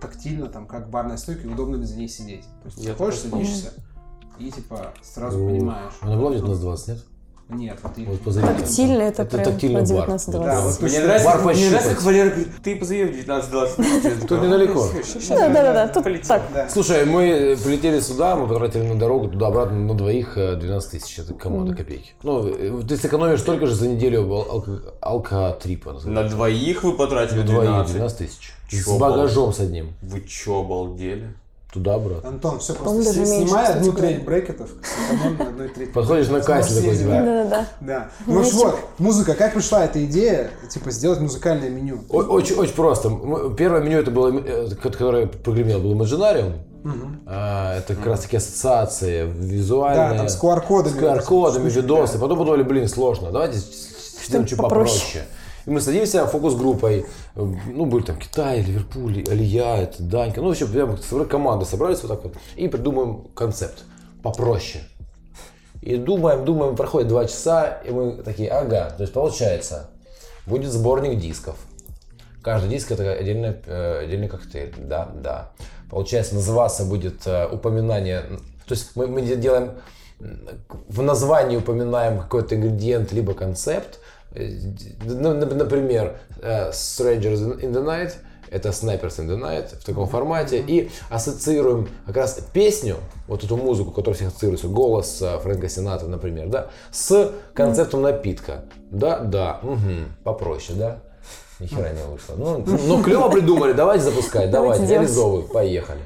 тактильно, 0.00 0.46
там, 0.46 0.66
как 0.66 0.90
барная 0.90 1.16
стойка, 1.16 1.46
и 1.46 1.50
удобно 1.50 1.84
за 1.84 1.96
ней 1.96 2.08
сидеть. 2.08 2.44
То 2.62 2.66
есть, 2.66 2.78
Я 2.78 2.92
ты 2.92 2.98
ходишь, 2.98 3.20
садишься, 3.20 3.72
и, 4.38 4.50
типа, 4.50 4.92
сразу 5.02 5.38
Ну, 5.38 5.50
понимаешь. 5.50 5.92
Она 6.00 6.16
была 6.16 6.30
в 6.30 6.34
19-20, 6.34 6.88
нет? 6.88 7.04
Нет. 7.54 7.78
Вот 8.06 8.20
позови. 8.22 8.46
Тактильный 8.46 9.04
это 9.06 9.24
прям 9.24 9.44
тактильный 9.44 9.80
на 9.82 9.86
бар. 9.86 10.06
19 10.06 10.30
Да, 10.32 10.38
-20. 10.38 10.62
вот 10.62 10.80
Мне 10.82 11.00
нравится, 11.00 11.24
Бар 11.28 11.36
как- 11.38 11.44
мне 11.44 11.54
нравится, 11.54 11.76
пощупать. 11.76 11.96
как 11.96 12.02
Валера 12.04 12.30
говорит, 12.30 12.48
ты 12.62 12.76
позови 12.76 13.04
в 13.04 13.12
19-20. 13.12 14.26
Тут 14.28 14.42
недалеко. 14.42 14.88
Да, 15.28 15.48
да, 15.48 15.62
да, 15.62 15.72
да, 15.72 15.88
тут 15.88 16.04
Полетел. 16.04 16.40
так. 16.54 16.70
Слушай, 16.70 17.04
мы 17.04 17.56
прилетели 17.62 18.00
сюда, 18.00 18.36
мы 18.36 18.46
потратили 18.48 18.82
на 18.82 18.98
дорогу 18.98 19.28
туда-обратно 19.28 19.78
на 19.78 19.94
двоих 19.94 20.36
э, 20.38 20.56
12 20.56 20.90
тысяч. 20.92 21.18
Это 21.18 21.34
кому 21.34 21.64
это 21.66 21.74
копейки? 21.76 22.12
Ну, 22.22 22.46
э, 22.46 22.82
ты 22.88 22.96
сэкономишь 22.96 23.40
столько 23.40 23.66
же 23.66 23.74
за 23.74 23.88
неделю 23.88 24.22
ал- 24.32 24.46
алко- 24.60 24.94
алкотрипа. 25.00 25.96
На 26.04 26.24
двоих 26.28 26.82
вы 26.84 26.92
потратили 26.96 27.40
На 27.40 27.44
двоих 27.44 27.70
12? 27.70 27.92
12 27.94 28.18
тысяч. 28.18 28.52
С 28.70 28.88
багажом 28.98 29.52
с 29.52 29.60
одним. 29.60 29.92
Вы 30.00 30.22
чё, 30.22 30.60
обалдели? 30.60 31.34
Туда-обратно. 31.72 32.28
Антон, 32.28 32.58
все, 32.58 32.74
просто 32.74 32.98
даже 32.98 33.24
с- 33.24 33.30
меньше, 33.30 33.46
снимай 33.46 33.62
кстати 33.64 33.78
одну 33.78 33.92
говоря. 33.92 34.08
треть 34.08 34.24
брекетов, 34.26 34.70
одной 35.48 35.68
трети. 35.70 35.90
Подходишь 35.94 36.28
на 36.28 36.40
кассе 36.42 36.74
такой, 36.80 36.96
типа, 36.98 37.10
Да, 37.10 37.22
да, 37.22 37.44
да. 37.44 37.66
Да. 37.80 38.10
Ну 38.26 38.44
ж 38.44 38.52
вот, 38.52 38.78
музыка. 38.98 39.32
Как 39.34 39.54
пришла 39.54 39.84
эта 39.86 40.04
идея, 40.04 40.50
типа, 40.70 40.90
сделать 40.90 41.20
музыкальное 41.20 41.70
меню? 41.70 42.00
Очень, 42.10 42.56
очень 42.56 42.74
просто. 42.74 43.08
Первое 43.56 43.80
меню 43.80 44.00
это 44.00 44.10
было, 44.10 44.38
э, 44.38 44.68
ко- 44.74 44.90
которое 44.90 45.26
прогремело, 45.26 45.80
было 45.80 45.94
Imaginarium. 45.94 46.52
А, 47.26 47.78
это 47.78 47.94
как 47.94 48.06
раз 48.06 48.20
таки 48.20 48.36
ассоциации 48.36 49.24
визуальные. 49.24 50.10
Да, 50.10 50.16
там 50.18 50.28
с 50.28 50.38
QR-кодами. 50.38 50.92
С 50.92 50.96
QR-кодами, 50.98 51.70
видосы. 51.70 52.14
да. 52.14 52.18
Потом 52.18 52.38
подумали, 52.38 52.64
блин, 52.64 52.88
сложно. 52.88 53.30
Давайте 53.30 53.58
сделаем 53.58 54.46
что 54.46 54.56
попроще. 54.56 54.98
попроще. 54.98 55.24
И 55.66 55.70
мы 55.70 55.80
садимся 55.80 56.26
фокус-группой. 56.26 57.06
э, 57.34 57.54
Ну, 57.66 57.86
были 57.86 58.04
там 58.04 58.18
Китай, 58.18 58.62
Ливерпуль, 58.62 59.24
Алия, 59.30 59.76
это 59.82 60.02
Данька. 60.02 60.40
Ну, 60.40 60.48
вообще, 60.48 60.66
прям 60.66 60.96
команды, 61.28 61.64
собрались 61.64 62.02
вот 62.02 62.08
так 62.08 62.24
вот. 62.24 62.34
И 62.56 62.68
придумаем 62.68 63.28
концепт. 63.34 63.84
Попроще. 64.22 64.84
И 65.80 65.96
думаем, 65.96 66.44
думаем, 66.44 66.76
проходит 66.76 67.08
два 67.08 67.24
часа, 67.24 67.80
и 67.84 67.90
мы 67.90 68.22
такие, 68.22 68.48
ага, 68.50 68.90
то 68.90 69.02
есть 69.02 69.12
получается, 69.12 69.90
будет 70.46 70.70
сборник 70.70 71.18
дисков. 71.18 71.56
Каждый 72.40 72.70
диск 72.70 72.92
это 72.92 73.12
отдельный, 73.12 73.56
э, 73.66 74.04
отдельный 74.04 74.28
коктейль, 74.28 74.72
да, 74.78 75.10
да. 75.12 75.50
Получается, 75.90 76.36
называться 76.36 76.84
будет 76.84 77.26
э, 77.26 77.48
упоминание, 77.50 78.22
то 78.66 78.74
есть 78.74 78.94
мы, 78.94 79.08
мы 79.08 79.22
де- 79.22 79.36
делаем, 79.36 79.72
в 80.88 81.02
названии 81.02 81.56
упоминаем 81.56 82.20
какой-то 82.20 82.54
ингредиент, 82.54 83.12
либо 83.12 83.34
концепт. 83.34 83.98
Э, 84.34 84.48
ну, 85.04 85.34
нап- 85.34 85.54
например, 85.54 86.18
э, 86.40 86.70
Strangers 86.70 87.60
in 87.60 87.72
the 87.72 87.84
Night, 87.84 88.12
это 88.50 88.68
Snipers 88.68 89.18
in 89.18 89.28
the 89.28 89.38
Night 89.38 89.78
в 89.80 89.84
таком 89.84 90.06
формате. 90.08 90.62
И 90.66 90.90
ассоциируем 91.10 91.88
как 92.06 92.16
раз 92.16 92.38
песню, 92.52 92.96
вот 93.26 93.44
эту 93.44 93.56
музыку, 93.56 93.90
которая 93.92 94.16
всех 94.16 94.28
ассоциируется, 94.28 94.68
голос 94.68 95.20
э, 95.22 95.38
Фрэнка 95.38 95.68
Сината, 95.68 96.06
например, 96.06 96.48
да, 96.48 96.68
с 96.90 97.32
концептом 97.54 98.02
напитка. 98.02 98.64
Да, 98.90 99.20
да, 99.20 99.60
мгм, 99.62 100.14
попроще, 100.24 100.78
да? 100.78 100.98
Ни 101.60 101.66
хера 101.66 101.90
не 101.90 102.02
вышло. 102.04 102.34
Ну, 102.36 102.64
ну 102.86 103.02
клево 103.02 103.30
придумали, 103.30 103.72
давайте 103.72 104.04
запускать, 104.04 104.50
давайте, 104.50 104.86
делать. 104.86 105.02
реализовывай, 105.02 105.48
поехали. 105.48 106.00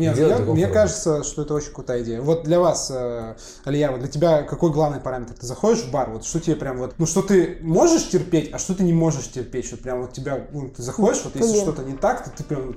Нет, 0.00 0.18
я- 0.18 0.26
мне 0.28 0.36
формате. 0.38 0.66
кажется, 0.66 1.22
что 1.22 1.42
это 1.42 1.54
очень 1.54 1.72
крутая 1.72 2.02
идея. 2.02 2.20
Вот 2.20 2.42
для 2.44 2.58
вас, 2.60 2.90
э, 2.94 3.34
Алия, 3.64 3.90
вот 3.90 4.00
для 4.00 4.08
тебя 4.08 4.42
какой 4.42 4.70
главный 4.72 5.00
параметр? 5.00 5.34
Ты 5.38 5.46
заходишь 5.46 5.82
в 5.84 5.90
бар, 5.90 6.10
вот 6.10 6.24
что 6.24 6.40
тебе 6.40 6.56
прям 6.56 6.78
вот, 6.78 6.94
ну 6.98 7.06
что 7.06 7.22
ты 7.22 7.58
можешь 7.62 8.08
терпеть, 8.08 8.50
а 8.52 8.58
что 8.58 8.74
ты 8.74 8.82
не 8.82 8.92
можешь 8.92 9.28
терпеть, 9.30 9.66
что 9.66 9.76
прям 9.76 10.02
вот 10.02 10.12
тебя, 10.12 10.46
ну, 10.52 10.68
ты 10.68 10.82
заходишь, 10.82 11.20
вот 11.24 11.36
если 11.36 11.58
что-то 11.60 11.82
не 11.82 11.94
так, 11.96 12.24
то 12.24 12.30
ты 12.30 12.42
прям, 12.44 12.74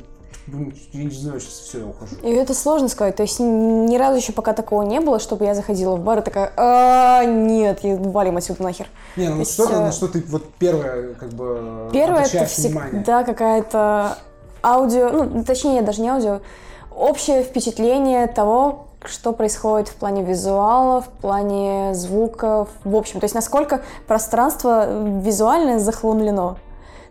блин, 0.47 0.74
я 0.91 1.03
не 1.05 1.09
знаю, 1.11 1.39
сейчас 1.39 1.53
все, 1.53 1.80
я 1.80 1.86
ухожу. 1.86 2.15
И 2.21 2.30
это 2.30 2.53
сложно 2.53 2.89
сказать. 2.89 3.15
То 3.15 3.24
есть 3.24 3.39
ни 3.39 3.95
разу 3.97 4.17
еще 4.17 4.34
пока 4.34 4.53
такого 4.53 4.84
не 4.84 4.99
было, 4.99 5.19
чтобы 5.19 5.45
я 5.45 5.55
заходила 5.55 5.95
в 5.95 6.03
бар 6.03 6.19
и 6.19 6.21
такая, 6.21 6.51
а 6.57 7.24
нет, 7.24 7.80
и 7.84 7.93
валим 7.95 8.38
отсюда 8.38 8.63
нахер. 8.63 8.88
Не, 9.15 9.30
ну 9.30 9.39
есть, 9.39 9.53
что-то, 9.53 9.76
э, 9.76 9.80
на 9.80 9.91
что 9.91 10.07
ты 10.07 10.21
вот 10.28 10.43
первое, 10.59 11.13
как 11.13 11.30
бы, 11.30 11.89
Первое 11.93 12.26
это 12.26 12.45
всегда 12.45 13.24
какая-то 13.24 14.17
аудио, 14.63 15.09
ну 15.11 15.43
точнее 15.43 15.82
даже 15.82 16.01
не 16.01 16.09
аудио, 16.09 16.41
общее 16.96 17.44
впечатление 17.44 18.28
того, 18.28 18.86
что 19.06 19.34
происходит 19.34 19.89
в 19.89 19.96
плане 19.96 20.24
визуала, 20.24 21.02
в 21.02 21.10
плане 21.10 21.94
звуков, 21.94 22.70
в 22.84 22.96
общем. 22.96 23.20
То 23.20 23.26
есть 23.26 23.36
насколько 23.36 23.82
пространство 24.08 24.88
визуально 25.20 25.80
захламлено. 25.80 26.58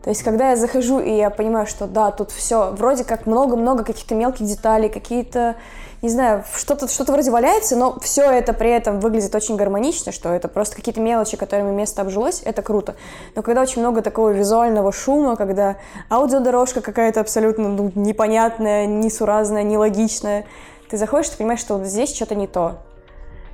То 0.02 0.10
есть, 0.10 0.22
когда 0.24 0.50
я 0.50 0.56
захожу, 0.56 0.98
и 0.98 1.14
я 1.14 1.30
понимаю, 1.30 1.66
что 1.66 1.86
да, 1.86 2.10
тут 2.10 2.32
все 2.32 2.72
вроде 2.72 3.04
как 3.04 3.26
много-много 3.26 3.84
каких-то 3.84 4.16
мелких 4.16 4.46
деталей, 4.46 4.88
какие-то, 4.88 5.54
не 6.02 6.08
знаю, 6.08 6.44
что-то 6.56 6.88
что 6.88 7.04
вроде 7.04 7.30
валяется, 7.30 7.76
но 7.76 7.98
все 8.00 8.28
это 8.28 8.52
при 8.52 8.70
этом 8.70 8.98
выглядит 8.98 9.32
очень 9.36 9.54
гармонично, 9.54 10.10
что 10.10 10.30
это 10.30 10.48
просто 10.48 10.74
какие-то 10.74 11.00
мелочи, 11.00 11.36
которыми 11.36 11.70
место 11.70 12.02
обжилось, 12.02 12.42
это 12.44 12.60
круто. 12.60 12.96
Но 13.36 13.42
когда 13.42 13.62
очень 13.62 13.80
много 13.80 14.02
такого 14.02 14.30
визуального 14.30 14.90
шума, 14.92 15.36
когда 15.36 15.76
аудиодорожка 16.10 16.80
какая-то 16.80 17.20
абсолютно 17.20 17.68
ну, 17.68 17.92
непонятная, 17.94 18.86
несуразная, 18.86 19.62
нелогичная, 19.62 20.44
ты 20.90 20.96
заходишь, 20.96 21.30
ты 21.30 21.38
понимаешь, 21.38 21.60
что 21.60 21.78
вот 21.78 21.86
здесь 21.86 22.12
что-то 22.12 22.34
не 22.34 22.48
то. 22.48 22.78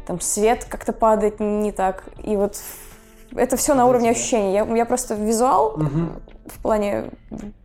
Там 0.07 0.19
свет 0.23 0.65
как-то 0.65 0.95
падает 0.95 1.41
не 1.41 1.71
так. 1.71 2.05
И 2.25 2.35
вот 2.35 2.57
это 3.37 3.59
все 3.59 3.75
на 3.75 3.85
уровне 3.85 4.11
ощущений. 4.11 4.55
Я, 4.55 4.65
я 4.65 4.87
просто 4.87 5.15
визуал 5.15 5.77
в 6.47 6.63
плане, 6.63 7.11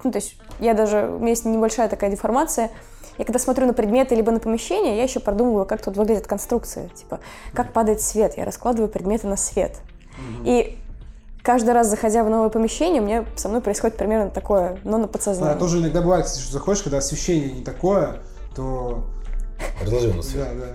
ну, 0.03 0.11
то 0.11 0.17
есть 0.17 0.36
я 0.59 0.73
даже, 0.73 1.07
у 1.07 1.19
меня 1.19 1.29
есть 1.29 1.45
небольшая 1.45 1.88
такая 1.88 2.11
деформация. 2.11 2.69
Я 3.18 3.26
когда 3.26 3.39
смотрю 3.39 3.68
на 3.68 3.74
предметы 3.74 4.16
либо 4.16 4.32
на 4.32 4.39
помещение, 4.39 4.97
я 4.97 5.03
еще 5.03 5.20
продумываю, 5.20 5.66
как 5.66 5.82
тут 5.84 5.97
выглядит 5.97 6.26
конструкция. 6.28 6.89
Типа, 6.89 7.20
как 7.53 7.72
падает 7.74 8.01
свет. 8.01 8.38
Я 8.38 8.45
раскладываю 8.45 8.89
предметы 8.89 9.28
на 9.28 9.38
свет. 9.38 9.78
И 10.45 10.78
каждый 11.43 11.72
раз, 11.74 11.88
заходя 11.88 12.24
в 12.24 12.30
новое 12.30 12.49
помещение, 12.49 13.01
у 13.01 13.05
меня 13.05 13.26
со 13.36 13.49
мной 13.49 13.61
происходит 13.61 13.97
примерно 13.97 14.30
такое, 14.30 14.78
но 14.84 14.97
на 14.97 15.03
Да, 15.03 15.07
подсознании. 15.09 15.59
тоже 15.59 15.80
иногда 15.80 16.01
бывает, 16.01 16.26
кстати, 16.26 16.41
что 16.43 16.53
заходишь, 16.53 16.84
когда 16.84 16.97
освещение 16.99 17.51
не 17.51 17.64
такое, 17.64 18.22
то 18.55 19.03
Разложи 19.82 20.14
на 20.14 20.22
свет. 20.24 20.47
Да, 20.57 20.66
да. 20.66 20.74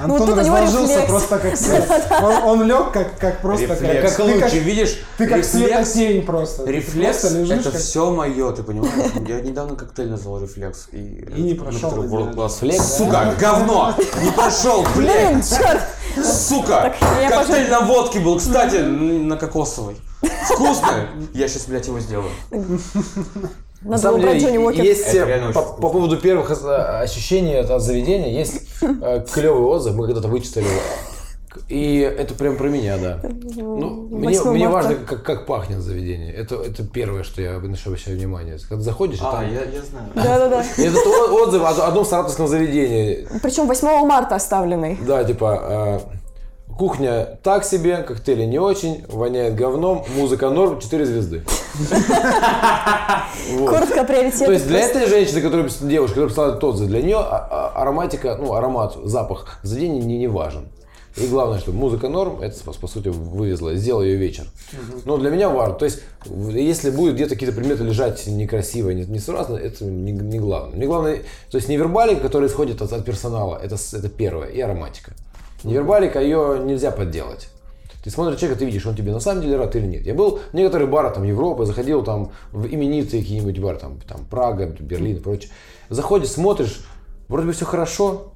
Ну, 0.00 0.04
Антон 0.14 0.28
тут 0.28 0.38
у 0.38 0.40
него 0.42 0.56
разложился 0.56 1.00
просто 1.06 1.38
как 1.38 1.56
свет. 1.58 1.88
Он, 2.22 2.32
он 2.44 2.62
лег 2.66 2.90
как, 2.92 3.18
как 3.18 3.40
просто 3.40 3.68
как, 3.68 3.80
Рефлекс. 3.82 4.18
лучше, 4.18 4.40
как, 4.40 4.52
видишь? 4.52 4.98
ты 5.16 5.26
как 5.26 5.38
рефлекс- 5.38 5.50
светосень 5.50 6.26
просто. 6.26 6.64
Рефлекс 6.70 7.18
просто 7.20 7.38
лежишь 7.38 7.58
это 7.60 7.70
как- 7.72 7.80
все 7.80 8.10
мое, 8.10 8.52
ты 8.52 8.62
понимаешь? 8.62 9.12
Я 9.26 9.40
недавно 9.40 9.76
коктейль 9.76 10.10
назвал 10.10 10.40
рефлекс. 10.42 10.88
И, 10.92 11.24
И 11.36 11.40
не 11.42 11.54
прошел, 11.54 11.90
World. 11.90 12.34
Class. 12.34 12.58
Флекс? 12.58 12.96
Сука, 12.96 13.34
говно! 13.38 13.94
Не 14.22 14.30
прошел, 14.32 14.84
Блин, 14.96 15.06
блядь! 15.38 15.48
черт! 15.48 15.82
Сука! 16.26 16.92
Коктейль 17.28 17.70
на 17.70 17.80
водке 17.80 18.20
был, 18.20 18.38
кстати, 18.38 18.76
на 18.76 19.36
кокосовой. 19.36 19.96
Вкусно! 20.50 21.06
Я 21.32 21.48
сейчас, 21.48 21.66
блядь, 21.66 21.86
его 21.86 22.00
сделаю. 22.00 22.30
На 23.82 23.90
Надо 23.92 24.02
самом 24.02 24.20
было 24.20 24.26
брать 24.28 24.38
деле, 24.40 24.52
Джонни 24.52 24.64
Уокер. 24.64 24.84
есть 24.84 25.06
Это 25.14 25.26
э, 25.26 25.52
по, 25.52 25.62
по 25.62 25.88
поводу 25.88 26.18
первых 26.18 26.50
э, 26.50 27.00
ощущений 27.02 27.54
от, 27.54 27.82
заведения, 27.82 28.28
есть 28.38 28.62
э, 28.82 29.24
клевый 29.32 29.62
отзыв, 29.62 29.94
мы 29.94 30.06
когда-то 30.06 30.28
вычитали. 30.28 30.66
И 31.68 31.98
это 31.98 32.34
прям 32.34 32.56
про 32.56 32.68
меня, 32.68 32.96
да. 32.98 33.18
Ну, 33.22 34.08
мне, 34.10 34.38
8 34.38 34.50
мне 34.52 34.68
важно, 34.68 34.94
как, 34.94 35.22
как 35.24 35.46
пахнет 35.46 35.80
заведение. 35.80 36.32
Это, 36.32 36.56
это 36.56 36.84
первое, 36.84 37.24
что 37.24 37.42
я 37.42 37.52
на 37.52 37.56
обращаю 37.58 38.16
внимание. 38.16 38.58
Когда 38.68 38.84
заходишь, 38.84 39.18
А, 39.20 39.32
там... 39.32 39.52
я, 39.52 39.62
я 39.62 39.82
знаю. 39.82 40.10
Да-да-да. 40.14 40.64
И 40.76 40.86
этот 40.86 41.04
о- 41.06 41.32
отзыв 41.42 41.62
о 41.62 41.86
одном 41.88 42.04
саратовском 42.04 42.46
заведении. 42.46 43.26
Причем 43.42 43.66
8 43.66 44.06
марта 44.06 44.36
оставленный. 44.36 44.96
Да, 45.04 45.24
типа, 45.24 46.00
э, 46.04 46.19
кухня 46.80 47.38
так 47.42 47.64
себе, 47.66 47.98
коктейли 47.98 48.44
не 48.44 48.58
очень, 48.58 49.04
воняет 49.08 49.54
говном, 49.54 50.02
музыка 50.16 50.48
норм, 50.48 50.80
4 50.80 51.04
звезды. 51.04 51.42
Коротко 53.68 54.04
приоритеты. 54.04 54.46
То 54.46 54.52
есть 54.52 54.66
для 54.66 54.80
этой 54.80 55.06
женщины, 55.06 55.42
которая 55.42 55.68
девушка, 55.82 56.14
которая 56.14 56.30
писала 56.30 56.58
отзыв, 56.58 56.88
для 56.88 57.02
нее 57.02 57.18
а- 57.18 57.48
а- 57.50 57.82
ароматика, 57.82 58.38
ну, 58.40 58.54
аромат, 58.54 58.96
запах 59.04 59.58
заведения 59.62 60.00
не, 60.00 60.16
не 60.16 60.26
важен. 60.26 60.68
И 61.18 61.26
главное, 61.26 61.58
что 61.58 61.72
музыка 61.72 62.08
норм, 62.08 62.40
это, 62.40 62.58
по, 62.64 62.72
по 62.72 62.86
сути, 62.86 63.08
вывезла, 63.08 63.74
сделала 63.74 64.02
ее 64.02 64.16
вечер. 64.16 64.46
Но 65.04 65.18
для 65.18 65.28
меня 65.28 65.50
важно. 65.50 65.74
То 65.74 65.84
есть, 65.84 66.00
если 66.24 66.90
будет 66.90 67.16
где-то 67.16 67.34
какие-то 67.34 67.54
предметы 67.54 67.84
лежать 67.84 68.26
некрасиво, 68.26 68.88
не, 68.88 69.04
несуразно, 69.04 69.56
это 69.56 69.84
не, 69.84 70.12
не 70.12 70.38
главное. 70.38 70.78
Не 70.78 70.86
главное, 70.86 71.18
то 71.50 71.58
есть, 71.58 71.68
невербалика, 71.68 72.22
которая 72.22 72.48
исходит 72.48 72.80
от, 72.80 72.90
от 72.94 73.04
персонала, 73.04 73.60
это, 73.62 73.74
это 73.74 74.08
первое, 74.08 74.48
и 74.48 74.60
ароматика. 74.62 75.12
Невербалика, 75.64 76.20
ее 76.20 76.60
нельзя 76.64 76.90
подделать. 76.90 77.48
Ты 78.02 78.10
смотришь 78.10 78.38
человека, 78.40 78.60
ты 78.60 78.64
видишь, 78.64 78.86
он 78.86 78.94
тебе 78.96 79.12
на 79.12 79.20
самом 79.20 79.42
деле 79.42 79.56
рад 79.56 79.76
или 79.76 79.86
нет. 79.86 80.06
Я 80.06 80.14
был 80.14 80.40
в 80.52 80.54
некоторых 80.54 80.88
барах 80.88 81.14
там 81.14 81.24
Европы, 81.24 81.66
заходил 81.66 82.02
там 82.02 82.32
в 82.50 82.66
именитые 82.66 83.22
какие-нибудь 83.22 83.58
бары, 83.58 83.78
там, 83.78 84.00
там 84.08 84.24
Прага, 84.24 84.66
Берлин 84.66 85.16
и 85.16 85.20
прочее. 85.20 85.50
Заходишь, 85.90 86.30
смотришь, 86.30 86.80
вроде 87.28 87.48
бы 87.48 87.52
все 87.52 87.66
хорошо, 87.66 88.32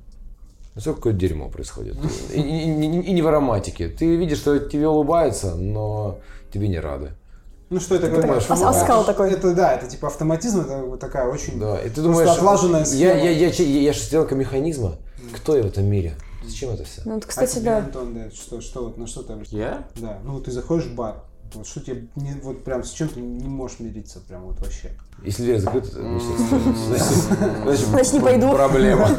но 0.74 0.80
все 0.82 0.92
какое-то 0.92 1.18
дерьмо 1.18 1.48
происходит. 1.48 1.96
И, 2.34 2.40
и- 2.40 2.42
и- 2.42 3.00
и 3.08 3.12
не 3.12 3.22
в 3.22 3.26
ароматике. 3.28 3.88
Ты 3.88 4.16
видишь, 4.16 4.38
что 4.38 4.58
тебе 4.58 4.86
улыбаются, 4.86 5.54
но 5.54 6.18
тебе 6.52 6.68
не 6.68 6.78
рады. 6.78 7.12
Ну 7.70 7.80
что 7.80 7.94
это 7.94 8.08
думаешь, 8.10 8.44
как 8.44 8.58
ос- 8.58 8.62
оскал 8.62 9.04
такой. 9.04 9.32
Это 9.32 9.54
да, 9.54 9.72
это 9.74 9.86
типа 9.86 10.08
автоматизм, 10.08 10.60
это 10.60 10.82
вот 10.82 11.00
такая 11.00 11.26
очень 11.26 11.58
Да, 11.58 11.80
и 11.80 11.88
ты 11.88 12.02
думаешь, 12.02 12.28
отлаженная 12.28 12.80
я, 12.80 12.84
схема. 12.86 13.14
я, 13.14 13.30
я, 13.30 13.48
я, 13.48 13.64
я 13.80 13.92
шестеренка 13.94 14.34
механизма, 14.34 14.96
кто 15.34 15.56
я 15.56 15.62
в 15.62 15.66
этом 15.66 15.86
мире? 15.86 16.12
Зачем 16.46 16.70
это 16.70 16.84
все? 16.84 17.02
Ну, 17.04 17.14
вот, 17.14 17.24
А 17.24 17.28
кстати, 17.28 17.54
тебе, 17.56 17.64
да. 17.64 17.78
Антон, 17.78 18.14
да, 18.14 18.30
что, 18.30 18.60
что 18.60 18.84
вот, 18.84 18.98
на 18.98 19.06
что 19.06 19.22
там? 19.22 19.42
Я? 19.50 19.86
Да, 19.96 20.18
ну 20.24 20.34
вот 20.34 20.44
ты 20.44 20.50
заходишь 20.50 20.86
в 20.86 20.94
бар, 20.94 21.24
вот 21.54 21.66
что 21.66 21.80
тебе, 21.80 22.08
не, 22.16 22.34
вот 22.42 22.64
прям 22.64 22.84
с 22.84 22.90
чем 22.90 23.08
ты 23.08 23.20
не 23.20 23.48
можешь 23.48 23.80
мириться, 23.80 24.20
прям 24.20 24.42
вот 24.44 24.60
вообще. 24.60 24.90
Если 25.22 25.42
дверь 25.42 25.60
закрыта, 25.60 25.98
ну, 25.98 26.20
значит, 26.20 27.86
Значит, 27.88 28.12
не 28.12 28.20
пойду. 28.20 28.52
Проблема. 28.52 29.08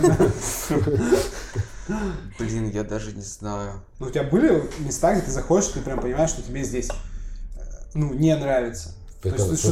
Блин, 2.39 2.69
я 2.71 2.84
даже 2.84 3.13
не 3.13 3.21
знаю. 3.21 3.84
Ну, 3.99 4.07
у 4.07 4.09
тебя 4.09 4.23
были 4.23 4.63
места, 4.80 5.13
где 5.13 5.21
ты 5.21 5.32
заходишь, 5.32 5.67
ты 5.69 5.82
прям 5.82 5.99
понимаешь, 5.99 6.32
что 6.32 6.41
тебе 6.41 6.63
здесь, 6.63 6.89
э, 6.89 7.61
ну, 7.93 8.13
не 8.13 8.36
нравится. 8.36 8.95
То 9.21 9.30
есть, 9.30 9.59
что, 9.59 9.71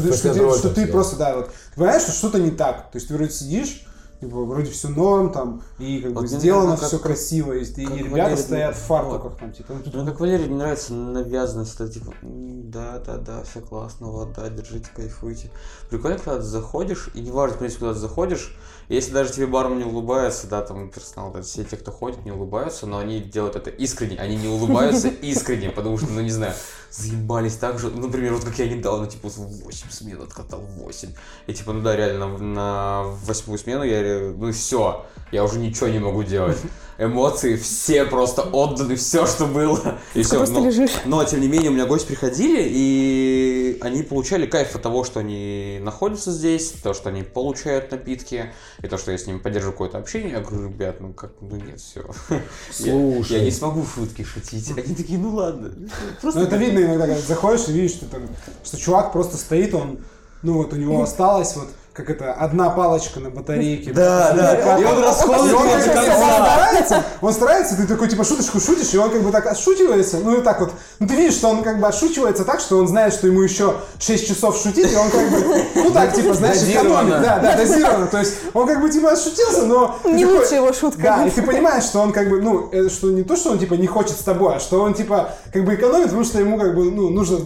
ты- 0.71 0.87
просто, 0.87 1.17
да, 1.17 1.35
вот, 1.35 1.47
ты 1.47 1.75
понимаешь, 1.75 2.03
что 2.03 2.11
что-то 2.11 2.39
не 2.39 2.51
так. 2.51 2.91
То 2.91 2.97
есть 2.97 3.07
ты 3.07 3.15
вроде 3.15 3.31
сидишь, 3.31 3.85
типа, 4.23 4.43
вроде 4.43 4.71
все 4.71 4.89
норм, 4.89 5.31
там, 5.31 5.61
и 5.79 5.99
как 5.99 6.13
бы 6.13 6.21
Вот 6.21 6.29
мне 6.29 6.39
сделано 6.39 6.77
все 6.77 6.91
как- 6.97 7.01
красиво, 7.03 7.53
и, 7.53 7.63
и 7.63 7.85
ребята 7.85 8.09
Валерий 8.11 8.37
стоят 8.37 8.75
в 8.75 8.79
фартуках, 8.79 9.37
там, 9.37 9.51
типа, 9.51 9.73
ну, 9.73 9.91
Ну, 10.03 10.05
как 10.05 10.19
Валерию 10.19 10.49
не 10.49 10.55
нравится 10.55 10.93
навязанность, 10.93 11.75
это 11.75 11.89
типа, 11.89 12.13
«М, 12.21 12.71
да, 12.71 12.99
да, 13.05 13.17
да, 13.17 13.43
все 13.43 13.61
классно, 13.61 14.07
вот, 14.07 14.33
да, 14.33 14.49
держите, 14.49 14.87
кайфуйте. 14.95 15.49
Прикольно, 15.89 16.17
когда 16.17 16.37
ты 16.37 16.43
заходишь, 16.43 17.09
и 17.13 17.21
неважно, 17.21 17.55
в 17.55 17.59
принципе, 17.59 17.79
куда 17.81 17.93
ты 17.93 17.99
заходишь, 17.99 18.55
если 18.89 19.13
даже 19.13 19.31
тебе 19.31 19.47
бармен 19.47 19.77
не 19.79 19.85
улыбается, 19.85 20.47
да, 20.47 20.61
там 20.61 20.89
персонал, 20.89 21.31
да, 21.31 21.41
все 21.41 21.63
те, 21.63 21.77
кто 21.77 21.91
ходит, 21.91 22.25
не 22.25 22.31
улыбаются, 22.31 22.85
но 22.85 22.99
они 22.99 23.19
делают 23.19 23.55
это 23.55 23.69
искренне, 23.69 24.17
они 24.17 24.35
не 24.35 24.47
улыбаются 24.47 25.07
искренне, 25.07 25.69
потому 25.69 25.97
что, 25.97 26.07
ну, 26.11 26.21
не 26.21 26.31
знаю, 26.31 26.53
заебались 26.95 27.55
так 27.55 27.79
же, 27.79 27.89
ну, 27.89 28.07
например, 28.07 28.33
вот 28.33 28.43
как 28.43 28.57
я 28.59 28.67
недавно, 28.67 29.07
типа, 29.07 29.29
в 29.29 29.37
8 29.37 29.89
смен 29.89 30.21
откатал 30.21 30.61
8, 30.61 31.09
и 31.47 31.53
типа, 31.53 31.73
ну 31.73 31.81
да, 31.81 31.95
реально, 31.95 32.37
на, 32.37 33.03
восьмую 33.25 33.57
смену 33.57 33.83
я, 33.83 34.33
ну, 34.37 34.51
все, 34.51 35.05
я 35.31 35.43
уже 35.43 35.57
ничего 35.57 35.87
не 35.87 35.99
могу 35.99 36.23
делать. 36.23 36.57
Эмоции 36.99 37.55
все 37.55 38.05
просто 38.05 38.43
отданы, 38.43 38.95
все, 38.95 39.25
что 39.25 39.47
было. 39.47 39.97
И 40.13 40.21
все. 40.21 40.37
просто 40.37 40.59
но, 40.59 40.65
лежишь. 40.67 40.91
но, 41.05 41.23
тем 41.23 41.41
не 41.41 41.47
менее, 41.47 41.71
у 41.71 41.73
меня 41.73 41.87
гости 41.87 42.07
приходили, 42.07 42.63
и 42.63 43.79
они 43.81 44.03
получали 44.03 44.45
кайф 44.45 44.75
от 44.75 44.81
того, 44.83 45.03
что 45.03 45.19
они 45.19 45.79
находятся 45.81 46.31
здесь, 46.31 46.71
то, 46.83 46.93
что 46.93 47.09
они 47.09 47.23
получают 47.23 47.91
напитки, 47.91 48.53
и 48.81 48.87
то, 48.87 48.99
что 48.99 49.11
я 49.11 49.17
с 49.17 49.25
ними 49.25 49.39
поддерживаю 49.39 49.73
какое-то 49.73 49.97
общение. 49.97 50.33
Я 50.33 50.41
говорю, 50.41 50.69
ребят, 50.69 51.01
ну 51.01 51.13
как, 51.13 51.31
ну 51.41 51.55
нет, 51.55 51.79
все. 51.79 52.05
Слушай. 52.71 53.39
Я, 53.39 53.43
не 53.43 53.51
смогу 53.51 53.83
шутки 53.85 54.23
шутить. 54.23 54.71
Они 54.77 54.93
такие, 54.93 55.17
ну 55.17 55.33
ладно. 55.33 55.73
Просто 56.21 56.41
Ну, 56.41 56.45
это 56.45 56.57
видно 56.57 56.82
иногда, 56.85 57.07
когда 57.07 57.21
заходишь 57.21 57.67
и 57.67 57.73
видишь, 57.73 57.91
что, 57.91 58.05
там, 58.05 58.27
что 58.63 58.77
чувак 58.77 59.11
просто 59.11 59.37
стоит, 59.37 59.73
он, 59.73 59.99
ну, 60.41 60.53
вот 60.57 60.73
у 60.73 60.75
него 60.75 61.01
осталось 61.01 61.55
вот 61.55 61.69
как 61.93 62.09
это, 62.09 62.33
одна 62.33 62.69
палочка 62.71 63.19
на 63.19 63.29
батарейке. 63.29 63.93
Да, 63.93 64.33
да. 64.33 64.79
И 64.79 64.83
он 64.83 65.03
расходует 65.03 65.53
он 65.53 65.69
старается, 65.69 67.03
он 67.21 67.33
старается, 67.33 67.77
ты 67.77 67.87
такой, 67.87 68.09
типа, 68.09 68.23
шуточку 68.23 68.59
шутишь, 68.59 68.93
и 68.93 68.97
он 68.97 69.11
как 69.11 69.21
бы 69.21 69.31
так 69.31 69.45
отшутивается, 69.45 70.17
ну 70.17 70.39
и 70.39 70.41
так 70.41 70.59
вот, 70.59 70.71
ну 70.99 71.07
ты 71.07 71.15
видишь, 71.15 71.35
что 71.35 71.49
он 71.49 71.63
как 71.63 71.79
бы 71.79 71.87
отшучивается 71.87 72.45
так, 72.45 72.59
что 72.59 72.77
он 72.77 72.87
знает, 72.87 73.13
что 73.13 73.27
ему 73.27 73.41
еще 73.41 73.75
6 73.99 74.27
часов 74.27 74.57
шутить, 74.57 74.91
и 74.91 74.95
он 74.95 75.09
как 75.11 75.29
бы, 75.29 75.65
ну 75.75 75.91
так, 75.91 76.13
типа, 76.13 76.33
знаешь, 76.33 76.63
экономит, 76.63 77.21
да, 77.21 77.39
да, 77.39 77.55
дозированно, 77.57 78.07
то 78.07 78.19
есть 78.19 78.33
он 78.53 78.67
как 78.67 78.81
бы, 78.81 78.89
типа, 78.89 79.11
отшутился, 79.11 79.65
но... 79.65 79.99
Не 80.05 80.25
лучшая 80.25 80.61
его 80.61 80.73
шутка. 80.73 81.01
Да, 81.01 81.27
и 81.27 81.29
ты 81.29 81.43
понимаешь, 81.43 81.83
что 81.83 81.99
он 81.99 82.11
как 82.11 82.29
бы, 82.29 82.41
ну, 82.41 82.69
э, 82.71 82.89
что 82.89 83.11
не 83.11 83.23
то, 83.23 83.35
что 83.35 83.51
он 83.51 83.59
типа 83.59 83.75
не 83.75 83.87
хочет 83.87 84.17
с 84.17 84.23
тобой, 84.23 84.55
а 84.55 84.59
что 84.59 84.81
он 84.81 84.93
типа 84.93 85.29
как 85.51 85.63
бы 85.63 85.75
экономит, 85.75 86.05
потому 86.05 86.23
что 86.23 86.39
ему 86.39 86.57
как 86.57 86.75
бы, 86.75 86.91
ну, 86.91 87.09
нужно 87.09 87.39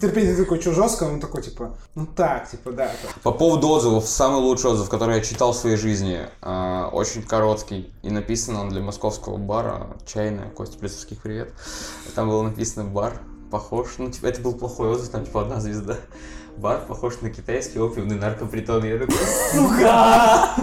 терпеть. 0.00 0.36
Такой, 0.38 0.60
что 0.60 0.72
жестко, 0.72 1.04
он 1.04 1.20
такой 1.20 1.42
типа, 1.42 1.76
ну 1.94 2.06
так, 2.06 2.50
типа, 2.50 2.70
да. 2.72 2.90
По 3.22 3.32
поводу 3.32 3.66
отзывов, 3.88 4.08
самый 4.08 4.40
лучший 4.40 4.70
отзыв, 4.70 4.88
который 4.88 5.16
я 5.16 5.22
читал 5.22 5.52
в 5.52 5.56
своей 5.56 5.76
жизни, 5.76 6.20
а, 6.42 6.90
очень 6.92 7.22
короткий, 7.22 7.90
и 8.02 8.10
написан 8.10 8.56
он 8.56 8.68
для 8.68 8.82
московского 8.82 9.38
бара, 9.38 9.96
чайная, 10.06 10.50
Костя 10.50 10.78
Плесовских, 10.78 11.22
привет. 11.22 11.52
Там 12.14 12.28
было 12.28 12.42
написано 12.42 12.84
бар, 12.84 13.20
похож, 13.50 13.94
ну, 13.98 14.10
типа, 14.10 14.26
это 14.26 14.42
был 14.42 14.54
плохой 14.54 14.90
отзыв, 14.90 15.10
там, 15.10 15.24
типа, 15.24 15.42
одна 15.42 15.60
звезда. 15.60 15.96
Бар 16.58 16.84
похож 16.86 17.20
на 17.22 17.30
китайский 17.30 17.78
опиумный 17.78 18.16
наркопритон. 18.16 18.84
Я 18.84 18.98
такой, 18.98 19.16
сука! 19.52 20.54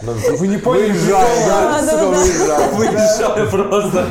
Вы 0.00 0.48
не 0.48 0.58
поняли 0.58 0.92
прикола, 0.92 1.80
Да. 1.86 2.68
Выезжаю 2.72 3.50
просто. 3.50 4.06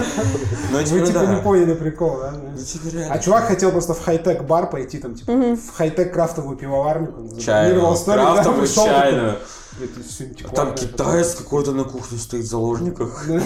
Ну, 0.71 0.77
Вы 0.77 0.83
типа, 0.83 1.05
типа 1.05 1.19
не 1.19 1.41
поняли 1.41 1.73
прикол, 1.73 2.17
да? 2.19 2.31
Ну, 2.31 2.57
типа. 2.57 3.05
А 3.09 3.19
чувак 3.19 3.45
хотел 3.45 3.71
просто 3.71 3.93
в 3.93 4.03
хай-тек 4.03 4.43
бар 4.43 4.69
пойти, 4.69 4.99
там, 4.99 5.15
типа, 5.15 5.31
в 5.31 5.73
хай-тек 5.75 6.13
крафтовую 6.13 6.57
пивоварню. 6.57 7.29
Чайную, 7.39 7.95
крафтовую 8.05 8.67
чайную. 8.67 9.37
«Это 9.79 10.01
всё 10.01 10.23
антикварное, 10.23 10.55
Там 10.55 10.75
китаец 10.75 11.35
какой-то 11.35 11.71
на 11.71 11.83
кухне 11.83 12.17
стоит 12.17 12.45
в 12.45 12.47
заложниках. 12.47 13.25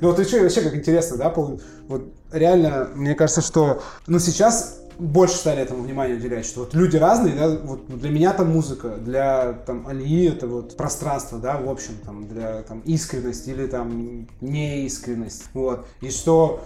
Ну 0.00 0.08
вот 0.08 0.18
еще, 0.18 0.40
вообще 0.40 0.62
как 0.62 0.74
интересно, 0.74 1.18
да, 1.18 1.28
вот 1.36 2.14
реально, 2.32 2.88
мне 2.94 3.14
кажется, 3.14 3.42
что, 3.42 3.82
ну 4.06 4.18
сейчас 4.18 4.76
больше 4.98 5.36
стали 5.36 5.62
этому 5.62 5.82
внимание 5.82 6.16
уделять, 6.16 6.44
что 6.44 6.60
вот 6.60 6.74
люди 6.74 6.96
разные, 6.96 7.34
да, 7.34 7.48
вот 7.48 7.86
для 7.88 8.10
меня 8.10 8.32
там 8.32 8.52
музыка, 8.52 8.96
для 8.96 9.54
там 9.66 9.86
Алии 9.86 10.28
это 10.28 10.46
вот 10.46 10.76
пространство, 10.76 11.38
да, 11.38 11.58
в 11.58 11.68
общем, 11.68 11.94
там, 12.04 12.28
для 12.28 12.62
там 12.62 12.80
искренность 12.80 13.48
или 13.48 13.66
там 13.66 14.26
неискренность, 14.40 15.44
вот, 15.54 15.86
и 16.00 16.10
что 16.10 16.62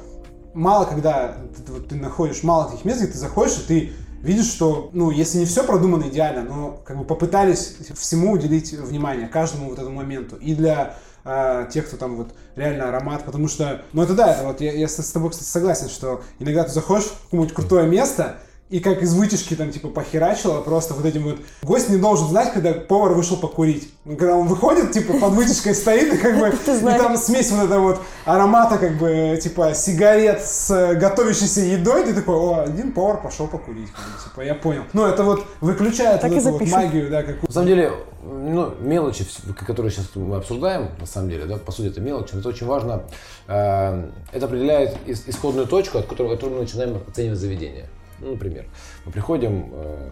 мало 0.54 0.84
когда 0.84 1.36
ты, 1.66 1.72
вот, 1.72 1.88
ты 1.88 1.96
находишь 1.96 2.42
мало 2.42 2.70
таких 2.70 2.84
мест, 2.84 3.00
где 3.00 3.12
ты 3.12 3.18
заходишь, 3.18 3.58
и 3.58 3.66
ты 3.66 3.92
видишь, 4.22 4.46
что, 4.46 4.90
ну, 4.92 5.10
если 5.10 5.38
не 5.38 5.44
все 5.44 5.64
продумано 5.64 6.08
идеально, 6.08 6.42
но 6.42 6.80
как 6.84 6.96
бы 6.96 7.04
попытались 7.04 7.76
всему 7.94 8.32
уделить 8.32 8.72
внимание, 8.72 9.28
каждому 9.28 9.68
вот 9.68 9.78
этому 9.78 9.96
моменту. 9.96 10.36
И 10.36 10.54
для 10.54 10.96
а, 11.24 11.64
тех, 11.66 11.86
кто 11.86 11.96
там 11.96 12.16
вот 12.16 12.34
реально 12.56 12.88
аромат, 12.88 13.24
потому 13.24 13.48
что, 13.48 13.82
ну 13.92 14.02
это 14.02 14.14
да, 14.14 14.34
это 14.34 14.44
вот 14.44 14.60
я, 14.60 14.72
я 14.72 14.88
с 14.88 15.10
тобой, 15.10 15.30
кстати, 15.30 15.48
согласен, 15.48 15.88
что 15.88 16.22
иногда 16.38 16.64
ты 16.64 16.70
заходишь 16.70 17.06
в 17.06 17.24
какое-нибудь 17.24 17.54
крутое 17.54 17.88
место, 17.88 18.36
и 18.70 18.80
как 18.80 19.02
из 19.02 19.14
вытяжки 19.14 19.54
там 19.54 19.70
типа 19.70 19.88
похерачило, 19.88 20.60
просто 20.62 20.94
вот 20.94 21.04
этим 21.04 21.24
вот... 21.24 21.36
Гость 21.62 21.90
не 21.90 21.98
должен 21.98 22.28
знать, 22.28 22.52
когда 22.52 22.72
повар 22.72 23.12
вышел 23.12 23.36
покурить. 23.36 23.92
Когда 24.04 24.36
он 24.36 24.48
выходит, 24.48 24.90
типа 24.92 25.12
под 25.18 25.32
вытяжкой 25.34 25.74
стоит, 25.74 26.14
и 26.14 26.16
как 26.16 26.38
бы... 26.38 26.48
И 26.48 26.98
там 26.98 27.16
смесь 27.18 27.50
вот 27.50 27.66
этого 27.66 27.80
вот 27.80 28.00
аромата, 28.24 28.78
как 28.78 28.96
бы, 28.98 29.38
типа, 29.40 29.74
сигарет 29.74 30.42
с 30.42 30.70
э, 30.70 30.94
готовящейся 30.94 31.60
едой, 31.60 32.04
ты 32.04 32.14
такой, 32.14 32.36
о, 32.36 32.62
один 32.62 32.92
повар 32.92 33.22
пошел 33.22 33.46
покурить, 33.48 33.90
как 33.92 34.04
бы, 34.04 34.30
типа, 34.30 34.40
я 34.40 34.54
понял. 34.54 34.82
Ну, 34.94 35.04
это 35.04 35.24
вот 35.24 35.44
выключает 35.60 36.22
Так 36.22 36.30
вот 36.30 36.36
и 36.36 36.40
эту 36.40 36.50
вот 36.52 36.66
магию, 36.68 37.10
да, 37.10 37.22
как 37.22 37.46
На 37.46 37.52
самом 37.52 37.66
деле, 37.66 37.92
ну, 38.22 38.74
мелочи, 38.80 39.26
которые 39.66 39.92
сейчас 39.92 40.06
мы 40.14 40.36
обсуждаем, 40.36 40.88
на 40.98 41.06
самом 41.06 41.28
деле, 41.28 41.44
да, 41.44 41.58
по 41.58 41.70
сути, 41.70 41.88
это 41.88 42.00
мелочи, 42.00 42.30
но 42.32 42.40
это 42.40 42.48
очень 42.48 42.66
важно. 42.66 43.02
Э, 43.46 44.08
Это 44.32 44.46
определяет 44.46 44.96
ис- 45.06 45.24
исходную 45.26 45.66
точку, 45.66 45.98
от 45.98 46.06
которой, 46.06 46.32
от 46.32 46.38
которой 46.40 46.54
мы 46.54 46.60
начинаем 46.62 46.98
оценивать 47.06 47.38
заведение. 47.38 47.88
Ну, 48.24 48.32
например, 48.32 48.64
мы 49.04 49.12
приходим 49.12 49.68
э, 49.72 50.10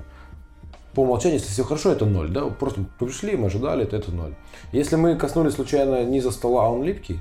по 0.95 1.01
умолчанию, 1.01 1.39
если 1.39 1.51
все 1.51 1.65
хорошо, 1.65 1.93
это 1.93 2.05
ноль, 2.05 2.31
да, 2.31 2.45
просто 2.47 2.81
мы 2.81 2.87
пришли, 2.99 3.37
мы 3.37 3.47
ожидали, 3.47 3.85
то 3.87 3.97
это 3.97 4.13
ноль. 4.13 4.35
Если 4.73 4.97
мы 4.97 5.17
коснулись 5.17 5.55
случайно 5.55 6.05
низа 6.05 6.31
стола, 6.31 6.67
а 6.67 6.69
он 6.69 6.83
липкий, 6.83 7.21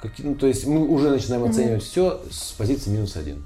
каки- 0.00 0.24
ну, 0.24 0.34
то 0.34 0.48
есть 0.48 0.66
мы 0.66 0.86
уже 0.86 1.10
начинаем 1.10 1.44
оценивать 1.44 1.84
все 1.84 2.20
с 2.30 2.52
позиции 2.52 2.90
минус 2.90 3.16
один. 3.16 3.44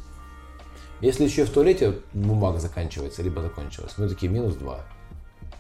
Если 1.03 1.25
еще 1.25 1.45
в 1.45 1.51
туалете 1.51 1.95
бумага 2.15 2.59
заканчивается, 2.59 3.23
либо 3.23 3.43
закончилась, 3.43 3.93
мы 3.99 4.09
такие 4.09 4.33
минус 4.33 4.55
2. 4.55 4.81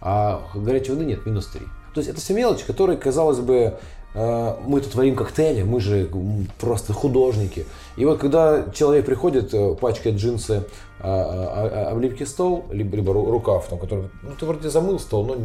А 0.00 0.42
горячей 0.54 0.92
воды 0.92 1.04
нет, 1.04 1.26
минус 1.26 1.46
3. 1.48 1.60
То 1.94 2.00
есть 2.00 2.08
это 2.10 2.20
все 2.20 2.34
мелочи, 2.34 2.64
которые, 2.66 2.96
казалось 2.96 3.38
бы, 3.38 3.78
мы 4.18 4.80
тут 4.80 4.92
творим 4.92 5.14
коктейли, 5.14 5.62
мы 5.62 5.80
же 5.80 6.10
просто 6.58 6.92
художники. 6.92 7.66
И 7.96 8.04
вот 8.04 8.18
когда 8.18 8.64
человек 8.74 9.06
приходит, 9.06 9.54
э, 9.54 9.74
пачкает 9.74 10.16
джинсы, 10.16 10.64
а, 11.00 11.08
а, 11.08 11.88
а, 11.88 11.92
об 11.92 12.00
липкий 12.00 12.26
стол, 12.26 12.64
либо, 12.70 12.96
либо 12.96 13.12
ру- 13.12 13.30
рукав, 13.30 13.68
там, 13.68 13.78
который, 13.78 14.08
ну 14.22 14.34
ты 14.34 14.44
вроде 14.46 14.70
замыл 14.70 14.98
стол, 14.98 15.24
но 15.24 15.36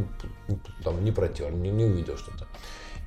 там, 0.84 1.04
не 1.04 1.12
протер, 1.12 1.52
не, 1.52 1.70
не 1.70 1.86
увидел 1.86 2.18
что-то. 2.18 2.48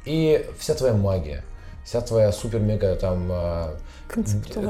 И 0.04 0.46
вся 0.58 0.74
твоя 0.74 0.94
магия, 0.94 1.42
вся 1.84 2.00
твоя 2.00 2.30
супер-мега 2.30 2.94
там 2.94 3.28
а, 3.30 3.76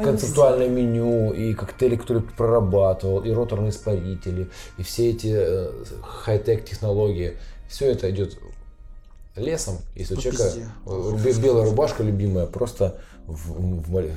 концептуальное 0.03 0.68
меню, 0.68 1.32
и 1.32 1.53
коктейли, 1.53 1.97
которые 1.97 2.22
ты 2.22 2.32
прорабатывал, 2.34 3.20
и 3.20 3.30
роторные 3.30 3.70
испарители, 3.70 4.49
и 4.78 4.82
все 4.82 5.11
эти 5.11 5.32
э, 5.34 5.70
хай-тек 6.03 6.64
технологии, 6.64 7.36
все 7.68 7.90
это 7.90 8.11
идет 8.11 8.38
лесом, 9.37 9.78
если 9.95 10.14
у 10.14 10.20
человека 10.20 10.45
пизде. 10.45 10.68
э, 10.87 11.12
бе- 11.24 11.32
белая 11.32 11.64
рубашка 11.66 12.03
любимая 12.03 12.47
просто 12.47 12.97
в, 13.26 13.53
в, 13.82 13.91
море- 13.91 14.14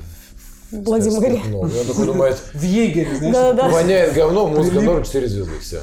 в- 0.70 0.82
Владимире. 0.84 1.40
он 1.54 1.70
такой 1.70 2.06
думает, 2.06 2.38
в 2.54 2.62
Егере, 2.62 3.16
знаешь, 3.16 3.34
Да, 3.34 3.52
да. 3.52 3.68
воняет 3.68 4.14
говном, 4.14 4.54
музыка 4.54 4.80
норм, 4.80 5.04
4 5.04 5.28
звезды, 5.28 5.58
все. 5.60 5.80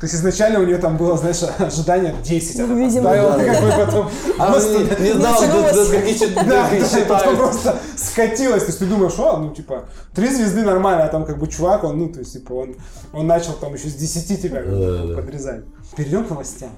То 0.00 0.04
есть 0.04 0.14
изначально 0.14 0.60
у 0.60 0.64
нее 0.64 0.78
там 0.78 0.96
было, 0.96 1.16
знаешь, 1.18 1.38
ожидание 1.58 2.14
10, 2.22 2.60
она 2.60 2.68
Ну, 2.68 2.78
видимо, 2.86 3.04
поставила, 3.10 3.36
да, 3.36 3.44
как 3.44 3.62
бы 3.62 3.84
потом 3.86 4.10
просто- 4.36 5.02
не 5.02 5.12
знал, 5.12 5.40
Началось. 5.42 5.72
до- 5.72 5.84
до 5.84 5.90
каких 5.90 6.18
чит- 6.20 6.34
Да, 6.34 6.70
считают. 6.70 7.36
просто 7.36 7.78
скатилась, 7.96 8.62
то 8.62 8.68
есть 8.68 8.78
ты 8.78 8.86
думаешь, 8.86 9.18
о, 9.18 9.38
ну, 9.38 9.52
типа, 9.52 9.88
три 10.14 10.28
звезды 10.28 10.62
нормально, 10.62 11.04
а 11.04 11.08
там, 11.08 11.24
как 11.26 11.38
бы, 11.38 11.48
чувак, 11.48 11.82
он, 11.82 11.98
ну, 11.98 12.08
то 12.10 12.20
есть, 12.20 12.32
типа, 12.32 12.52
он, 12.52 12.76
он 13.12 13.26
начал 13.26 13.54
там 13.54 13.74
еще 13.74 13.88
с 13.88 13.94
10 13.94 14.36
тебя 14.40 14.60
подрезать. 15.16 15.64
Перейдем 15.96 16.24
к 16.24 16.30
новостям. 16.30 16.70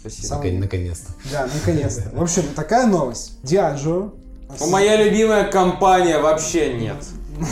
Спасибо. 0.00 0.36
Након- 0.36 0.58
Наконец-то. 0.60 1.12
Да, 1.32 1.48
наконец-то. 1.52 2.10
В 2.16 2.22
общем, 2.22 2.44
такая 2.54 2.86
новость. 2.86 3.32
Диаджо 3.42 4.12
Моя 4.70 4.96
любимая 5.02 5.44
компания 5.50 6.18
вообще 6.20 6.72
нет. 6.74 6.96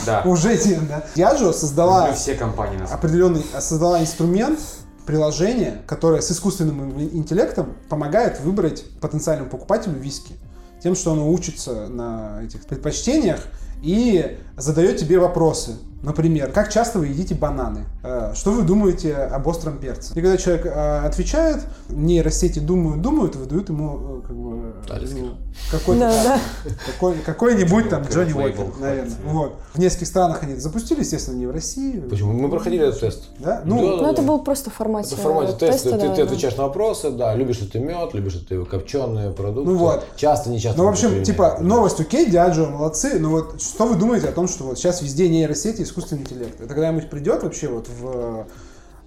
Да. 0.05 0.21
уже 0.25 0.49
нет, 0.49 0.87
да. 0.87 1.03
Диаджо 1.15 1.51
создала 1.53 2.13
все 2.13 2.35
компании 2.35 2.79
определенный, 2.91 3.45
создала 3.59 4.01
инструмент, 4.01 4.59
приложение, 5.05 5.81
которое 5.87 6.21
с 6.21 6.31
искусственным 6.31 6.99
интеллектом 6.99 7.75
помогает 7.89 8.39
выбрать 8.41 8.85
потенциальному 9.01 9.49
покупателю 9.49 9.95
виски. 9.95 10.35
Тем, 10.83 10.95
что 10.95 11.13
оно 11.13 11.31
учится 11.31 11.87
на 11.87 12.43
этих 12.43 12.65
предпочтениях 12.65 13.39
и 13.81 14.37
задает 14.57 14.97
тебе 14.97 15.17
вопросы. 15.17 15.77
Например, 16.03 16.51
как 16.51 16.71
часто 16.71 16.99
вы 16.99 17.07
едите 17.07 17.33
бананы? 17.33 17.85
Э, 18.03 18.31
Что 18.35 18.51
вы 18.51 18.61
думаете 18.63 19.15
об 19.15 19.47
остром 19.47 19.79
перце? 19.79 20.11
И 20.13 20.21
когда 20.21 20.37
человек 20.37 20.65
э, 20.67 20.99
отвечает, 21.05 21.57
нейросети 21.89 22.59
думают, 22.59 23.01
думают, 23.01 23.35
выдают 23.35 23.69
ему 23.69 24.19
э, 24.19 24.27
как 24.27 24.35
бы, 24.35 24.73
ну, 24.87 25.29
какой-то 25.71 25.99
Да, 26.01 26.23
да. 26.23 26.39
какой- 26.85 27.15
какой-нибудь 27.25 27.89
там 27.89 28.03
Джонни 28.03 28.33
Уокер, 28.33 28.67
наверное. 28.79 29.15
Вот. 29.25 29.55
В 29.73 29.79
нескольких 29.79 30.07
странах 30.07 30.43
они 30.43 30.55
запустили, 30.55 30.99
естественно, 30.99 31.35
не 31.35 31.47
в 31.47 31.51
России. 31.51 31.99
Почему? 31.99 32.31
Мы 32.33 32.49
проходили 32.49 32.87
этот 32.87 32.99
тест. 32.99 33.29
Да? 33.39 33.57
Да, 33.57 33.61
Ну, 33.65 33.97
Ну, 33.97 34.11
это 34.11 34.21
был 34.21 34.39
просто 34.43 34.69
в 34.69 34.73
формате, 34.75 35.09
Это 35.13 35.17
в 35.17 35.23
формате 35.23 35.53
теста, 35.59 35.89
ты, 35.91 35.97
да, 35.97 36.09
ты 36.13 36.17
да. 36.17 36.23
отвечаешь 36.23 36.55
на 36.57 36.63
вопросы, 36.63 37.09
да, 37.09 37.33
любишь 37.33 37.59
ли 37.61 37.67
ты 37.67 37.79
мед, 37.79 38.13
любишь 38.13 38.35
ли 38.35 38.41
ты 38.41 38.63
копченые 38.65 39.31
продукты. 39.31 39.71
Ну 39.71 39.77
вот. 39.77 40.05
Часто, 40.15 40.51
не 40.51 40.59
часто. 40.59 40.77
Ну, 40.79 40.85
в 40.85 40.89
общем, 40.91 41.23
типа, 41.23 41.57
новость 41.59 41.99
окей, 41.99 42.29
Диаджо, 42.29 42.67
молодцы, 42.67 43.17
но 43.19 43.29
вот 43.31 43.59
что 43.61 43.85
вы 43.87 43.95
думаете 43.95 44.29
о 44.29 44.31
том, 44.31 44.47
что 44.47 44.63
вот 44.65 44.77
сейчас 44.77 45.01
везде 45.01 45.27
нейросети 45.27 45.86
искусственный 45.87 46.21
интеллект? 46.21 46.59
Это 46.59 46.73
когда-нибудь 46.73 47.09
придет 47.09 47.43
вообще 47.43 47.67
вот 47.69 47.87
в, 47.89 48.45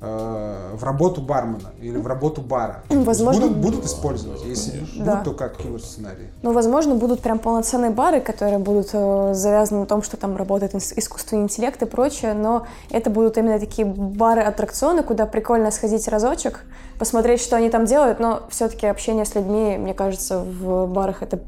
э, 0.00 0.74
в 0.74 0.82
работу 0.84 1.20
бармена 1.20 1.70
или 1.80 1.96
в 1.98 2.06
работу 2.06 2.40
бара? 2.40 2.82
Возможно. 2.88 3.42
Будут, 3.48 3.56
будут 3.58 3.84
использовать? 3.84 4.42
Если 4.44 4.82
Да. 4.98 5.16
будут, 5.16 5.24
то 5.24 5.32
как 5.32 5.60
keyword 5.60 5.80
сценарий? 5.84 6.28
Ну, 6.42 6.52
возможно, 6.52 6.94
будут 6.94 7.20
прям 7.20 7.38
полноценные 7.38 7.90
бары, 7.90 8.20
которые 8.20 8.58
будут 8.58 8.90
э, 8.92 9.34
завязаны 9.34 9.80
на 9.80 9.86
том, 9.86 10.02
что 10.02 10.16
там 10.16 10.36
работает 10.36 10.74
ис- 10.74 10.94
искусственный 10.96 11.42
интеллект 11.42 11.80
и 11.82 11.86
прочее, 11.86 12.34
но 12.34 12.66
это 12.90 13.10
будут 13.10 13.36
именно 13.38 13.58
такие 13.60 13.86
бары-аттракционы, 13.86 15.02
куда 15.02 15.26
прикольно 15.26 15.70
сходить 15.70 16.08
разочек, 16.08 16.60
посмотреть, 16.98 17.40
что 17.40 17.56
они 17.56 17.68
там 17.70 17.84
делают, 17.84 18.20
но 18.20 18.42
все-таки 18.50 18.86
общение 18.86 19.24
с 19.24 19.34
людьми, 19.34 19.76
мне 19.78 19.94
кажется, 19.94 20.40
в 20.40 20.86
барах 20.86 21.22
это 21.22 21.40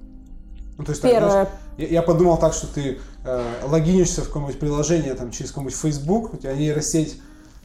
Ну, 0.79 0.85
то 0.85 0.91
есть, 0.93 1.03
так, 1.03 1.11
первое. 1.11 1.31
знаешь, 1.31 1.49
я, 1.79 1.87
я 1.89 2.03
подумал 2.03 2.37
так, 2.39 2.53
что 2.53 2.67
ты 2.67 2.99
э, 3.25 3.67
логинишься 3.67 4.23
в 4.23 4.27
какое-нибудь 4.27 4.59
приложение, 4.59 5.15
там, 5.15 5.31
через 5.31 5.51
какой-нибудь 5.51 5.77
Facebook, 5.77 6.35
у 6.35 6.37
тебя 6.37 6.55
нейросеть 6.55 7.21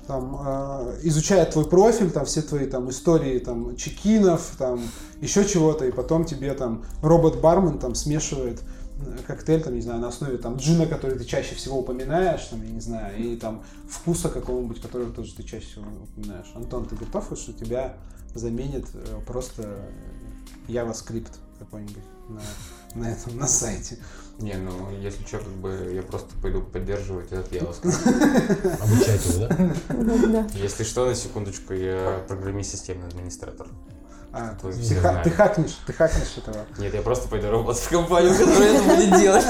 там, 0.08 0.40
э, 0.40 1.00
изучает 1.04 1.52
твой 1.52 1.70
профиль, 1.70 2.10
там, 2.10 2.26
все 2.26 2.42
твои 2.42 2.66
там, 2.66 2.90
истории 2.90 3.40
там, 3.40 3.76
чекинов, 3.76 4.54
там, 4.58 4.82
еще 5.22 5.46
чего-то, 5.46 5.86
и 5.86 5.92
потом 5.92 6.26
тебе 6.26 6.54
там 6.54 6.86
робот-бармен 7.02 7.78
там, 7.78 7.94
смешивает 7.94 8.62
э, 9.00 9.18
коктейль, 9.28 9.62
там, 9.62 9.76
не 9.76 9.82
знаю, 9.82 10.00
на 10.00 10.08
основе 10.08 10.38
там 10.38 10.56
джина, 10.56 10.86
который 10.88 11.20
ты 11.20 11.26
чаще 11.26 11.56
всего 11.56 11.80
упоминаешь, 11.80 12.46
там, 12.46 12.64
я 12.64 12.70
не 12.70 12.80
знаю, 12.80 13.18
и 13.18 13.36
там 13.36 13.64
вкуса 13.90 14.30
какого-нибудь, 14.30 14.82
который 14.82 15.12
тоже 15.12 15.36
ты 15.36 15.44
чаще 15.44 15.66
всего 15.66 15.86
упоминаешь. 16.04 16.52
Антон, 16.56 16.86
ты 16.86 16.96
готов, 16.96 17.38
что 17.38 17.52
тебя 17.52 17.98
заменит 18.34 18.86
э, 18.94 19.20
просто 19.26 19.78
JavaScript 20.70 21.32
какой-нибудь 21.60 22.04
на, 22.30 23.02
на 23.02 23.12
этом, 23.12 23.38
на 23.38 23.48
сайте? 23.48 23.98
Не, 24.40 24.54
ну, 24.54 24.72
если 25.02 25.24
что, 25.26 25.40
как 25.40 25.48
бы 25.48 25.92
я 25.96 26.04
просто 26.04 26.30
пойду 26.42 26.62
поддерживать 26.62 27.32
этот 27.32 27.52
явский. 27.52 27.88
Обучать 28.82 29.26
его, 29.26 29.48
да? 29.48 30.28
Да. 30.28 30.48
Если 30.54 30.84
что, 30.84 31.06
на 31.08 31.16
секундочку, 31.16 31.74
я 31.74 32.24
программист 32.28 32.72
системный 32.72 33.08
администратор. 33.08 33.68
А, 34.32 34.56
ты, 34.62 34.96
ха- 34.96 35.24
ты 35.24 35.32
хакнешь, 35.32 35.78
ты 35.88 35.94
хакнешь 35.94 36.38
этого. 36.38 36.66
Нет, 36.78 36.94
я 36.94 37.02
просто 37.02 37.28
пойду 37.28 37.50
работать 37.50 37.82
в 37.82 37.90
компанию, 37.90 38.32
которая 38.38 38.74
это 38.76 38.84
будет 38.84 39.20
делать. 39.20 39.46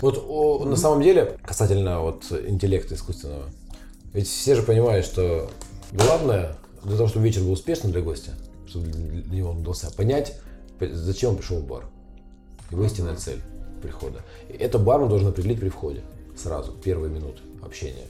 Вот 0.00 0.24
о, 0.26 0.64
на 0.64 0.76
самом 0.76 1.02
деле, 1.02 1.38
касательно 1.44 2.00
вот 2.00 2.24
интеллекта 2.32 2.96
искусственного, 2.96 3.44
ведь 4.12 4.26
все 4.26 4.56
же 4.56 4.62
понимают, 4.62 5.06
что 5.06 5.48
главное 5.92 6.56
для 6.82 6.96
того, 6.96 7.08
чтобы 7.08 7.24
вечер 7.26 7.42
был 7.42 7.52
успешным 7.52 7.92
для 7.92 8.00
гостя, 8.00 8.32
чтобы 8.66 8.86
для 8.86 9.36
него 9.36 9.50
он 9.50 9.58
удался, 9.58 9.92
понять, 9.92 10.40
зачем 10.80 11.30
он 11.30 11.36
пришел 11.36 11.58
в 11.58 11.66
бар. 11.66 11.84
Его 12.72 12.84
истинная 12.84 13.14
цель 13.14 13.40
прихода. 13.82 14.20
Это 14.48 14.78
бармен 14.78 15.08
должен 15.08 15.28
определить 15.28 15.60
при 15.60 15.68
входе. 15.68 16.02
Сразу, 16.36 16.72
первые 16.72 17.12
минуты 17.12 17.40
общения. 17.62 18.06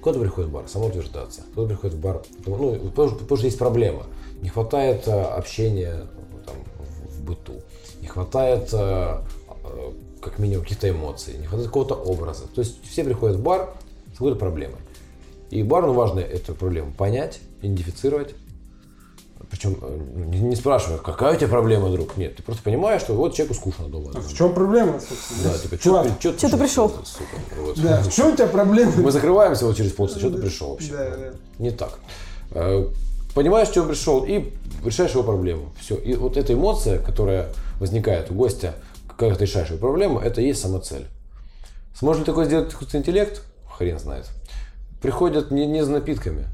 Кто-то 0.00 0.18
приходит 0.18 0.50
в 0.50 0.52
бар, 0.52 0.68
самоутверждаться. 0.68 1.42
Кто-то 1.52 1.68
приходит 1.68 1.96
в 1.96 2.00
бар, 2.00 2.22
потому, 2.38 2.56
ну, 2.56 2.90
потому, 2.90 3.10
потому 3.10 3.36
что 3.36 3.46
есть 3.46 3.58
проблема. 3.58 4.04
Не 4.40 4.48
хватает 4.48 5.06
э, 5.06 5.22
общения 5.22 6.06
ну, 6.32 6.38
там, 6.46 6.54
в, 6.78 7.18
в 7.18 7.24
быту. 7.24 7.60
Не 8.00 8.06
хватает 8.06 8.70
э, 8.72 9.18
э, 9.64 9.92
как 10.22 10.38
минимум 10.38 10.62
каких-то 10.62 10.88
эмоций. 10.88 11.36
Не 11.38 11.46
хватает 11.46 11.68
какого-то 11.68 11.96
образа. 11.96 12.46
То 12.54 12.62
есть 12.62 12.82
все 12.88 13.04
приходят 13.04 13.36
в 13.36 13.42
бар 13.42 13.74
с 14.08 14.12
какой-то 14.12 14.38
проблемой. 14.38 14.78
И 15.50 15.62
бару 15.62 15.92
важно 15.92 16.20
эту 16.20 16.54
проблему 16.54 16.92
понять, 16.96 17.40
идентифицировать. 17.60 18.34
Причем 19.50 19.76
э, 19.80 19.98
не, 20.26 20.40
не 20.40 20.56
спрашивая, 20.56 20.98
какая 20.98 21.34
у 21.34 21.36
тебя 21.36 21.48
проблема, 21.48 21.90
друг. 21.90 22.16
Нет, 22.16 22.36
ты 22.36 22.42
просто 22.42 22.62
понимаешь, 22.62 23.02
что 23.02 23.14
вот 23.14 23.34
человеку 23.34 23.54
скучно 23.54 23.88
дома. 23.88 24.10
А 24.14 24.20
в 24.20 24.34
чем 24.34 24.52
проблема, 24.52 25.00
собственно? 25.00 25.52
Да, 25.52 25.58
типа, 25.58 25.78
Чувак, 25.78 26.06
чё, 26.20 26.32
чё 26.34 26.48
ты 26.48 26.56
пришел? 26.56 26.88
Сука, 27.04 27.24
вот. 27.58 27.80
Да, 27.80 28.02
в 28.02 28.12
чем 28.12 28.32
у 28.32 28.36
тебя 28.36 28.46
проблема? 28.46 28.92
Мы 28.96 29.10
закрываемся 29.10 29.66
вот 29.66 29.76
через 29.76 29.92
полчаса, 29.92 30.18
что 30.20 30.30
ты 30.30 30.38
пришел 30.38 30.70
вообще? 30.70 30.92
Да, 30.92 31.16
да. 31.16 31.32
Не 31.58 31.70
так. 31.70 31.98
Э, 32.52 32.86
Понимаешь, 33.34 33.68
что 33.68 33.82
он 33.82 33.88
пришел, 33.88 34.24
и 34.24 34.52
решаешь 34.84 35.12
его 35.12 35.22
проблему. 35.22 35.72
Все. 35.80 35.94
И 35.94 36.14
вот 36.14 36.36
эта 36.36 36.52
эмоция, 36.52 36.98
которая 36.98 37.52
возникает 37.78 38.30
у 38.30 38.34
гостя, 38.34 38.74
когда 39.16 39.36
ты 39.36 39.44
решаешь 39.44 39.68
его 39.68 39.78
проблему, 39.78 40.18
это 40.18 40.40
и 40.40 40.46
есть 40.46 40.60
сама 40.60 40.80
цель. 40.80 41.06
Сможет 41.96 42.20
ли 42.20 42.26
такое 42.26 42.46
сделать 42.46 42.70
искусственный 42.72 43.02
интеллект? 43.02 43.42
Хрен 43.70 43.98
знает. 43.98 44.26
Приходят 45.00 45.50
не, 45.50 45.66
не 45.66 45.84
за 45.84 45.92
напитками. 45.92 46.46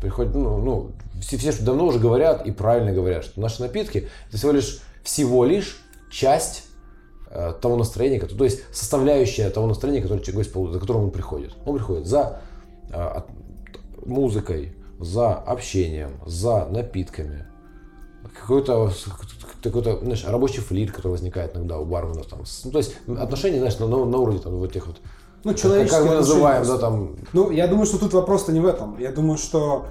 Приходят, 0.00 0.34
ну, 0.34 0.58
ну, 0.58 0.90
все, 1.20 1.36
все 1.38 1.52
же 1.52 1.62
давно 1.62 1.86
уже 1.86 1.98
говорят 1.98 2.46
и 2.46 2.50
правильно 2.50 2.92
говорят, 2.92 3.24
что 3.24 3.40
наши 3.40 3.62
напитки 3.62 4.08
это 4.28 4.36
всего 4.36 4.52
лишь, 4.52 4.80
всего 5.02 5.44
лишь 5.44 5.80
часть 6.10 6.64
э, 7.30 7.52
того 7.60 7.76
настроения, 7.76 8.20
которое- 8.20 8.38
то 8.38 8.44
есть 8.44 8.60
составляющая 8.72 9.50
того 9.50 9.66
настроения, 9.66 10.02
которое 10.02 10.22
гость, 10.32 10.52
за 10.72 10.78
которым 10.78 11.04
он 11.04 11.10
приходит. 11.10 11.54
Он 11.66 11.76
приходит 11.76 12.06
за 12.06 12.40
э, 12.92 13.20
музыкой, 14.04 14.76
за 15.00 15.34
общением, 15.34 16.20
за 16.26 16.66
напитками. 16.66 17.46
Какой-то 18.40 18.92
какой-то, 19.62 19.98
знаешь, 20.00 20.24
рабочий 20.26 20.60
флир, 20.60 20.92
который 20.92 21.08
возникает 21.12 21.56
иногда 21.56 21.78
у 21.78 21.84
барменов. 21.86 22.26
Там, 22.26 22.40
ну, 22.64 22.70
то 22.70 22.78
есть 22.78 22.94
отношения, 23.18 23.58
знаешь, 23.58 23.78
на, 23.78 23.86
на- 23.86 24.04
на 24.04 24.18
уровне 24.18 24.40
там, 24.40 24.54
вот 24.56 24.70
этих 24.70 24.86
вот, 24.86 24.96
Ну, 25.44 25.54
человеческие 25.54 26.00
как 26.00 26.08
мы 26.10 26.14
называем, 26.16 26.62
отношения 26.62 26.80
да, 26.80 26.86
там, 26.86 27.16
Ну, 27.32 27.50
я 27.50 27.66
думаю, 27.66 27.86
что 27.86 27.98
тут 27.98 28.12
вопрос-то 28.14 28.52
не 28.52 28.60
в 28.60 28.66
этом. 28.66 28.98
Я 28.98 29.12
думаю, 29.12 29.36
что 29.38 29.86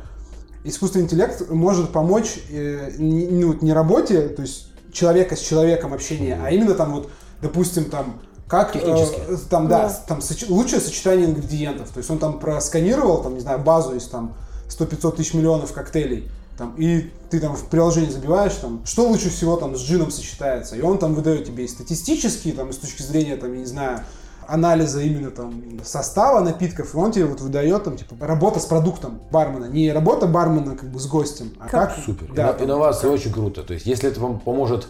искусственный 0.64 1.06
интеллект 1.06 1.50
может 1.50 1.90
помочь 1.92 2.40
э, 2.50 2.92
не, 2.98 3.28
ну, 3.28 3.54
не 3.62 3.72
работе, 3.74 4.30
то 4.30 4.42
есть 4.42 4.68
человека 4.92 5.36
с 5.36 5.40
человеком 5.40 5.94
общения, 5.94 6.40
а 6.44 6.50
именно 6.50 6.74
там 6.74 6.94
вот, 6.94 7.10
допустим, 7.42 7.86
там 7.86 8.20
как 8.48 8.76
э, 8.76 8.80
Технически. 8.80 9.22
там 9.50 9.68
да, 9.68 9.88
Да. 9.88 10.00
там 10.08 10.20
соч- 10.20 10.50
лучшее 10.50 10.82
сочетание 10.82 11.28
ингредиентов. 11.28 11.90
То 11.90 12.00
есть 12.00 12.10
он 12.10 12.18
там 12.20 12.40
просканировал, 12.40 13.22
там 13.24 13.34
не 13.36 13.40
знаю, 13.40 13.60
базу 13.60 13.96
из 13.96 14.06
там 14.06 14.36
100-500 14.70 15.16
тысяч 15.18 15.34
миллионов 15.34 15.72
коктейлей. 15.74 16.30
Там, 16.58 16.76
и 16.78 17.10
ты 17.32 17.40
там 17.40 17.56
в 17.56 17.66
приложении 17.66 18.12
забиваешь, 18.12 18.54
там, 18.54 18.82
что 18.86 19.08
лучше 19.08 19.32
всего 19.32 19.56
там 19.56 19.76
с 19.76 19.82
джином 19.82 20.12
сочетается. 20.12 20.76
И 20.76 20.82
он 20.82 21.00
там 21.00 21.16
выдает 21.16 21.46
тебе 21.46 21.66
и 21.66 21.68
статистические, 21.68 22.54
там, 22.54 22.70
и 22.70 22.74
с 22.74 22.78
точки 22.78 23.02
зрения, 23.02 23.38
там, 23.38 23.52
я 23.54 23.60
не 23.60 23.66
знаю, 23.66 24.02
анализа 24.48 25.02
именно 25.02 25.32
там 25.32 25.64
состава 25.84 26.40
напитков, 26.40 26.94
и 26.94 26.98
он 26.98 27.12
тебе 27.12 27.26
вот 27.26 27.42
выдает 27.42 27.84
там, 27.84 27.98
типа, 27.98 28.16
работа 28.20 28.60
с 28.60 28.66
продуктом 28.66 29.22
бармена. 29.32 29.66
Не 29.66 29.92
работа 29.92 30.28
бармена 30.28 30.76
как 30.76 30.90
бы 30.92 31.00
с 31.00 31.08
гостем, 31.08 31.54
а 31.60 31.68
как... 31.68 31.96
Супер. 32.06 32.34
Да, 32.34 32.50
Инно- 32.50 32.54
там, 32.54 32.68
Инновация 32.68 33.12
очень 33.12 33.32
круто. 33.32 33.64
То 33.64 33.74
есть, 33.74 33.86
если 33.86 34.10
это 34.10 34.20
вам 34.20 34.40
поможет 34.40 34.88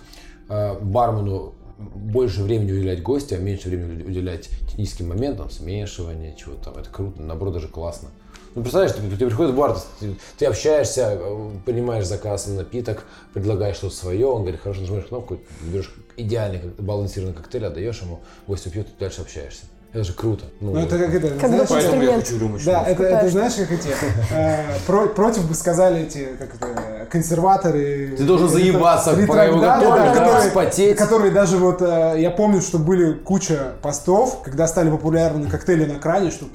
э, 0.49 0.79
бармену 0.79 1.53
больше 1.77 2.43
времени 2.43 2.71
уделять 2.71 3.01
гостю, 3.01 3.35
а 3.35 3.39
меньше 3.39 3.69
времени 3.69 4.03
уделять 4.03 4.49
техническим 4.67 5.09
моментам, 5.09 5.49
смешивания, 5.49 6.35
чего 6.35 6.55
там, 6.55 6.75
это 6.75 6.89
круто, 6.89 7.21
наоборот, 7.21 7.55
даже 7.55 7.67
классно. 7.67 8.09
Ну, 8.55 8.61
представляешь, 8.61 8.95
ты, 8.95 9.01
ты 9.01 9.25
приходишь 9.25 9.53
в 9.53 9.57
бар, 9.57 9.75
ты, 9.99 10.15
ты 10.37 10.45
общаешься, 10.45 11.19
принимаешь 11.65 12.05
заказ 12.05 12.45
на 12.47 12.55
напиток, 12.55 13.05
предлагаешь 13.33 13.77
что-то 13.77 13.95
свое, 13.95 14.27
он 14.27 14.41
говорит, 14.41 14.61
хорошо, 14.61 14.81
нажимаешь 14.81 15.07
кнопку, 15.07 15.39
берешь 15.61 15.91
идеальный 16.17 16.59
балансированный 16.77 17.35
коктейль, 17.35 17.65
отдаешь 17.65 18.01
ему, 18.01 18.19
гость 18.45 18.71
пьет, 18.71 18.87
и 18.87 18.99
дальше 18.99 19.21
общаешься. 19.21 19.65
Это 19.93 20.03
же 20.05 20.13
круто. 20.13 20.45
Ну, 20.59 20.71
Ну, 20.71 20.79
это 20.79 20.97
как 20.97 21.13
это, 21.13 21.27
Как 21.39 21.49
знаешь, 21.49 21.69
Поэтому 21.69 22.01
я 22.01 22.15
Инструмент. 22.15 22.23
хочу 22.27 22.39
рюмочку. 22.39 22.65
Да, 22.65 22.83
это, 22.87 23.03
это 23.03 23.29
знаешь, 23.29 23.53
как 23.53 23.71
эти, 23.71 23.89
э, 24.33 24.63
про- 24.87 25.05
против 25.07 25.47
бы 25.47 25.53
сказали 25.53 26.01
эти, 26.01 26.29
как 26.39 26.55
это, 26.55 27.05
консерваторы. 27.11 28.15
Ты 28.17 28.23
должен 28.23 28.47
ретро- 28.47 28.51
заебаться, 28.53 29.13
пока 29.27 29.43
его 29.43 29.59
готовят, 29.59 29.83
да, 29.97 30.05
да, 30.05 30.13
которые- 30.13 30.47
вспотеть. 30.47 30.97
Которые 30.97 31.31
даже 31.31 31.57
вот, 31.57 31.81
э, 31.81 32.15
я 32.17 32.31
помню, 32.31 32.61
что 32.61 32.79
были 32.79 33.13
куча 33.13 33.73
постов, 33.83 34.41
когда 34.43 34.67
стали 34.67 34.89
популярны 34.89 35.47
коктейли 35.49 35.85
на 35.85 35.99
кране, 35.99 36.31
что 36.31 36.45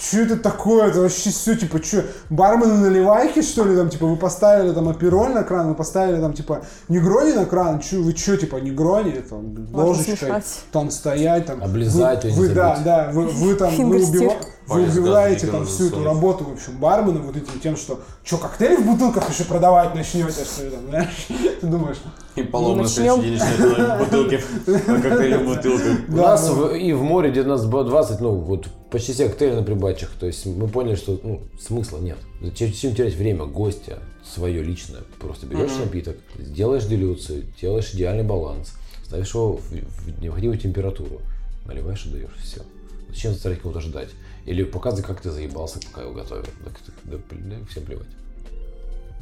что 0.00 0.18
это 0.20 0.36
такое, 0.36 0.88
это 0.88 1.00
вообще 1.00 1.30
все, 1.30 1.54
типа, 1.54 1.82
что, 1.82 2.04
бармены 2.30 2.74
наливайки, 2.78 3.42
что 3.42 3.64
ли, 3.64 3.76
там, 3.76 3.88
типа, 3.88 4.06
вы 4.06 4.16
поставили 4.16 4.72
там 4.72 4.88
апероль 4.88 5.32
на 5.32 5.42
кран, 5.42 5.68
вы 5.68 5.74
поставили 5.74 6.20
там, 6.20 6.32
типа, 6.32 6.62
негрони 6.88 7.32
на 7.32 7.44
кран, 7.44 7.80
чё, 7.80 8.02
вы 8.02 8.14
что, 8.16 8.36
типа, 8.36 8.56
негрони, 8.56 9.22
там, 9.28 9.68
ложечкой, 9.72 10.32
там, 10.72 10.90
стоять, 10.90 11.46
там. 11.46 11.62
Облизать 11.62 12.24
вы, 12.24 12.30
вы, 12.30 12.48
да. 12.50 12.78
Да, 12.86 13.10
вы, 13.12 13.26
вы 13.26 13.54
там, 13.56 13.74
вы, 13.74 13.98
убива- 13.98 14.36
вы 14.68 14.84
убиваете 14.84 15.48
там 15.48 15.66
всю 15.66 15.88
эту 15.88 16.04
работу, 16.04 16.44
в 16.44 16.52
общем, 16.52 16.78
бармена 16.78 17.18
вот 17.18 17.36
этим 17.36 17.58
тем, 17.60 17.76
что, 17.76 18.00
что, 18.22 18.38
коктейли 18.38 18.76
в 18.76 18.86
бутылках 18.86 19.28
еще 19.28 19.42
продавать 19.42 19.92
начнете, 19.94 20.44
что 20.44 20.64
ли, 20.64 20.70
там, 20.70 20.86
знаешь, 20.88 21.26
ты 21.60 21.66
думаешь, 21.66 21.96
И 22.36 22.42
полом 22.44 22.78
на 22.82 22.86
следующий 22.86 23.30
день 23.30 23.98
бутылки. 23.98 24.40
Коктейли 24.64 25.36
в 25.36 25.46
бутылках. 25.46 26.08
У 26.08 26.16
нас 26.16 26.48
и 26.78 26.92
в 26.92 27.02
море 27.02 27.32
где-то 27.32 27.48
нас 27.48 27.66
было 27.66 27.84
20, 27.84 28.20
ну, 28.20 28.36
вот 28.36 28.68
почти 28.90 29.12
все 29.12 29.28
коктейли 29.28 29.56
на 29.56 29.62
прибачах. 29.64 30.10
То 30.20 30.26
есть 30.26 30.46
мы 30.46 30.68
поняли, 30.68 30.94
что 30.94 31.18
ну, 31.24 31.40
смысла 31.60 31.98
нет. 31.98 32.18
Зачем 32.40 32.70
терять 32.72 33.16
время 33.16 33.46
гостя, 33.46 33.98
свое 34.24 34.62
личное? 34.62 35.00
Просто 35.18 35.46
берешь 35.46 35.76
напиток, 35.80 36.18
делаешь 36.38 36.84
делюцию, 36.84 37.46
делаешь 37.60 37.90
идеальный 37.94 38.24
баланс, 38.24 38.74
ставишь 39.04 39.34
его 39.34 39.56
в, 39.56 39.70
в 39.70 40.22
необходимую 40.22 40.60
температуру, 40.60 41.20
наливаешь 41.66 42.06
и 42.06 42.10
даешь. 42.10 42.30
Все. 42.40 42.62
Зачем 43.08 43.32
заставлять 43.32 43.60
кого-то 43.60 43.80
ждать? 43.80 44.10
Или 44.44 44.62
показывай, 44.64 45.06
как 45.06 45.20
ты 45.20 45.30
заебался, 45.30 45.80
пока 45.80 46.02
его 46.02 46.12
готовят. 46.12 46.48
Да, 46.64 46.70
да, 47.04 47.18
да, 47.30 47.56
всем 47.68 47.84
плевать. 47.84 48.06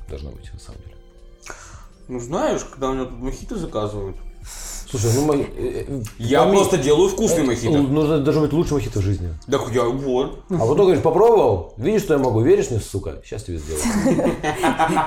Должно 0.08 0.30
быть, 0.30 0.52
на 0.52 0.60
самом 0.60 0.80
деле. 0.82 0.96
Ну 2.08 2.20
знаешь, 2.20 2.62
когда 2.64 2.90
у 2.90 2.94
меня 2.94 3.04
тут 3.04 3.18
мохито 3.18 3.56
заказывают, 3.56 4.16
Слушай, 4.90 5.10
ну 5.14 5.24
мы... 5.24 5.36
э, 5.56 5.84
э, 5.88 6.02
я 6.18 6.42
пойми, 6.42 6.56
просто 6.56 6.78
делаю 6.78 7.08
вкусный 7.08 7.42
э, 7.42 7.46
мохито. 7.46 7.78
Нужно 7.78 8.18
должен 8.18 8.42
быть 8.42 8.52
лучший 8.52 8.74
мохито 8.74 9.00
в 9.00 9.02
жизни. 9.02 9.34
Так 9.50 9.62
я 9.72 9.84
вот. 9.84 10.44
А 10.50 10.58
потом 10.58 10.76
говоришь, 10.76 11.02
попробовал? 11.02 11.74
Видишь, 11.78 12.02
что 12.02 12.14
я 12.14 12.20
могу? 12.20 12.42
Веришь 12.42 12.70
мне, 12.70 12.78
сука? 12.78 13.20
Сейчас 13.24 13.42
тебе 13.42 13.58
сделаю. 13.58 13.82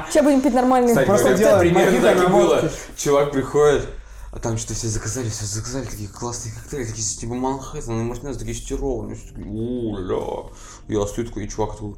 Сейчас 0.10 0.24
будем 0.26 0.42
пить 0.42 0.54
нормальный 0.54 0.94
Просто 1.06 1.36
делаем 1.36 1.60
примерно 1.60 2.02
так 2.02 2.24
и 2.24 2.32
было. 2.32 2.70
Чувак 2.98 3.32
приходит, 3.32 3.88
а 4.32 4.40
там 4.40 4.58
что-то 4.58 4.74
все 4.76 4.88
заказали, 4.88 5.30
все 5.30 5.46
заказали, 5.46 5.86
такие 5.86 6.10
классные 6.10 6.54
коктейли, 6.54 6.86
такие 6.86 7.04
типа 7.06 7.34
Манхэттен, 7.34 8.00
и 8.00 8.04
Мартинес, 8.04 8.38
такие 8.38 8.56
стированные, 8.56 9.16
все 9.16 9.30
такие, 9.30 9.46
о-ля. 9.48 10.50
Я 10.88 11.06
стою 11.08 11.28
такой, 11.28 11.46
и 11.46 11.50
чувак 11.50 11.74
такой, 11.74 11.96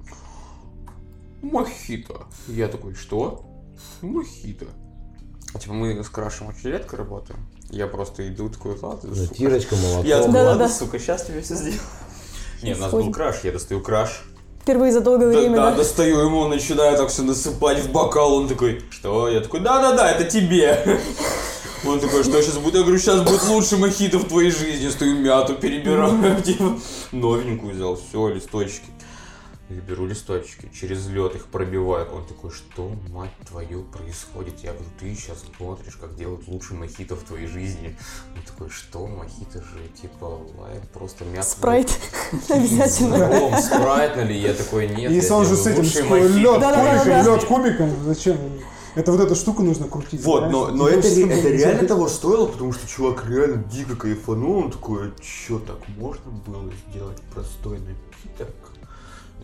мохито. 1.41 2.27
Я 2.47 2.67
такой, 2.67 2.93
что? 2.95 3.45
Мохито. 4.01 4.65
А 5.53 5.59
типа 5.59 5.73
мы 5.73 6.03
с 6.03 6.09
Крашем 6.09 6.47
очень 6.47 6.69
редко 6.69 6.97
работаем. 6.97 7.39
Я 7.71 7.87
просто 7.87 8.27
иду 8.27 8.49
такой, 8.49 8.77
ладно, 8.79 9.01
сука. 9.01 9.15
Затирочка, 9.15 9.75
молоток. 9.75 10.05
Я 10.05 10.17
такой, 10.17 10.33
Да-да-да. 10.33 10.49
ладно, 10.51 10.69
сука, 10.69 10.99
сейчас 10.99 11.23
тебе 11.25 11.41
все 11.41 11.55
сделаю. 11.55 11.79
Нет, 12.61 12.77
у 12.77 12.81
нас 12.81 12.91
был 12.91 13.11
краш, 13.11 13.43
я 13.43 13.51
достаю 13.51 13.81
краш. 13.81 14.23
Впервые 14.61 14.91
за 14.91 15.01
долгое 15.01 15.31
Да, 15.31 15.39
время, 15.39 15.55
да, 15.55 15.71
да? 15.71 15.77
достаю 15.77 16.19
ему, 16.19 16.47
начинаю 16.47 16.97
так 16.97 17.09
все 17.09 17.23
насыпать 17.23 17.79
в 17.79 17.91
бокал, 17.91 18.33
он 18.33 18.47
такой, 18.47 18.81
что? 18.91 19.29
Я 19.29 19.39
такой, 19.39 19.61
да-да-да, 19.61 20.11
это 20.11 20.25
тебе. 20.29 20.99
Он 21.85 21.99
такой, 21.99 22.23
что 22.23 22.41
сейчас 22.41 22.57
будет? 22.57 22.75
Я 22.75 22.81
говорю, 22.81 22.97
сейчас 22.99 23.21
будет 23.21 23.43
лучше 23.47 23.77
мохито 23.77 24.19
в 24.19 24.25
твоей 24.25 24.51
жизни. 24.51 24.89
Стою 24.89 25.17
мяту 25.19 25.55
перебираю, 25.55 26.41
типа, 26.45 26.77
новенькую 27.11 27.73
взял, 27.73 27.95
все, 27.95 28.27
листочки. 28.29 28.85
Я 29.69 29.81
беру 29.81 30.07
листочки, 30.07 30.67
через 30.73 31.07
лед 31.09 31.35
их 31.35 31.45
пробиваю. 31.45 32.11
Он 32.11 32.25
такой, 32.25 32.49
что, 32.49 32.91
мать 33.09 33.29
твою, 33.47 33.83
происходит? 33.83 34.55
Я 34.63 34.71
говорю, 34.71 34.89
ты 34.99 35.13
сейчас 35.13 35.45
смотришь, 35.57 35.95
как 35.95 36.15
делают 36.15 36.47
лучший 36.47 36.75
мохито 36.75 37.15
в 37.15 37.21
твоей 37.21 37.45
жизни. 37.45 37.95
Он 38.35 38.41
такой, 38.41 38.69
что, 38.71 39.05
мохито 39.05 39.59
же, 39.59 39.77
типа, 40.01 40.25
лайм, 40.57 40.81
просто 40.91 41.23
мяту. 41.25 41.47
Спрайт. 41.47 41.91
Обязательно. 42.49 43.61
Спрайт 43.61 44.15
налей? 44.15 44.41
Я 44.41 44.55
такой, 44.55 44.87
нет, 44.87 45.11
Если 45.11 45.29
я 45.29 45.35
он 45.35 45.45
же 45.45 45.55
с 45.55 45.67
этим 45.67 45.83
лучшие 45.83 46.03
с 46.03 46.09
мохито 46.09 46.27
лед 46.29 46.57
в 46.57 46.59
твоей 46.59 46.59
Да-да-да-да. 46.61 47.05
кубиком, 47.05 47.13
жизни». 47.13 47.31
лед 47.31 47.43
кубиком, 47.45 48.05
зачем? 48.05 48.37
Это 48.99 49.13
вот 49.13 49.21
эту 49.21 49.33
штуку 49.33 49.63
нужно 49.63 49.87
крутить. 49.87 50.21
Вот, 50.25 50.39
знаешь, 50.39 50.51
но, 50.51 50.67
но 50.71 50.89
это, 50.89 51.07
ре- 51.07 51.29
это 51.29 51.47
реально 51.49 51.87
того 51.87 52.09
стоило, 52.09 52.47
потому 52.47 52.73
что 52.73 52.85
чувак 52.85 53.25
реально 53.29 53.63
дико 53.63 53.95
кайфанул, 53.95 54.57
он 54.57 54.71
такой, 54.71 55.07
а 55.07 55.11
чё, 55.21 55.59
так 55.59 55.77
можно 55.97 56.29
было 56.31 56.69
сделать 56.89 57.21
простой 57.33 57.79
напиток? 57.79 58.53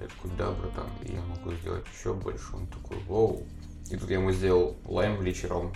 Я 0.02 0.08
такой, 0.08 0.32
да, 0.38 0.52
братан, 0.52 0.88
я 1.04 1.22
могу 1.22 1.56
сделать 1.62 1.86
еще 1.98 2.14
больше. 2.14 2.44
Он 2.54 2.68
такой, 2.68 2.98
вау. 3.08 3.44
И 3.90 3.96
тут 3.96 4.10
я 4.10 4.18
ему 4.18 4.34
сделал 4.34 4.76
лайм, 4.86 5.22
личи, 5.22 5.46
ром. 5.46 5.72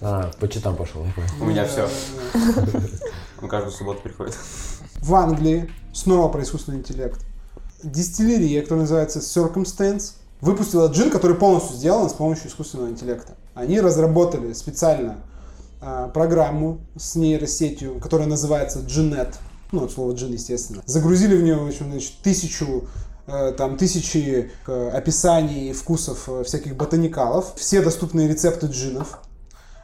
А, 0.00 0.30
по 0.40 0.48
читам 0.48 0.76
пошел, 0.76 1.04
я 1.04 1.12
понял. 1.12 1.28
У 1.42 1.44
меня 1.44 1.66
все. 1.66 1.90
Он 3.42 3.48
каждую 3.50 3.72
субботу 3.72 4.00
приходит. 4.00 4.34
В 5.02 5.14
Англии, 5.14 5.70
снова 5.92 6.30
про 6.32 6.42
искусственный 6.42 6.78
интеллект, 6.78 7.20
дистиллерия, 7.82 8.62
которая 8.62 8.82
называется 8.82 9.18
Circumstance, 9.18 10.14
выпустила 10.40 10.88
джин, 10.88 11.10
который 11.10 11.36
полностью 11.36 11.76
сделан 11.76 12.08
с 12.08 12.12
помощью 12.12 12.48
искусственного 12.48 12.88
интеллекта. 12.90 13.34
Они 13.54 13.80
разработали 13.80 14.52
специально 14.52 15.16
а, 15.80 16.08
программу 16.08 16.78
с 16.96 17.14
нейросетью, 17.16 17.98
которая 18.00 18.28
называется 18.28 18.80
Gnet, 18.80 19.34
ну, 19.72 19.84
от 19.84 19.92
слова 19.92 20.12
джин, 20.12 20.32
естественно. 20.32 20.82
Загрузили 20.86 21.36
в 21.36 21.42
нее, 21.42 21.56
в 21.56 21.66
общем, 21.66 21.90
значит, 21.90 22.12
тысячу 22.22 22.84
э, 23.26 23.52
там 23.56 23.76
тысячи 23.76 24.50
э, 24.66 24.90
описаний 24.94 25.72
вкусов 25.72 26.28
э, 26.28 26.44
всяких 26.44 26.74
ботаникалов, 26.76 27.52
все 27.56 27.82
доступные 27.82 28.28
рецепты 28.28 28.66
джинов, 28.68 29.20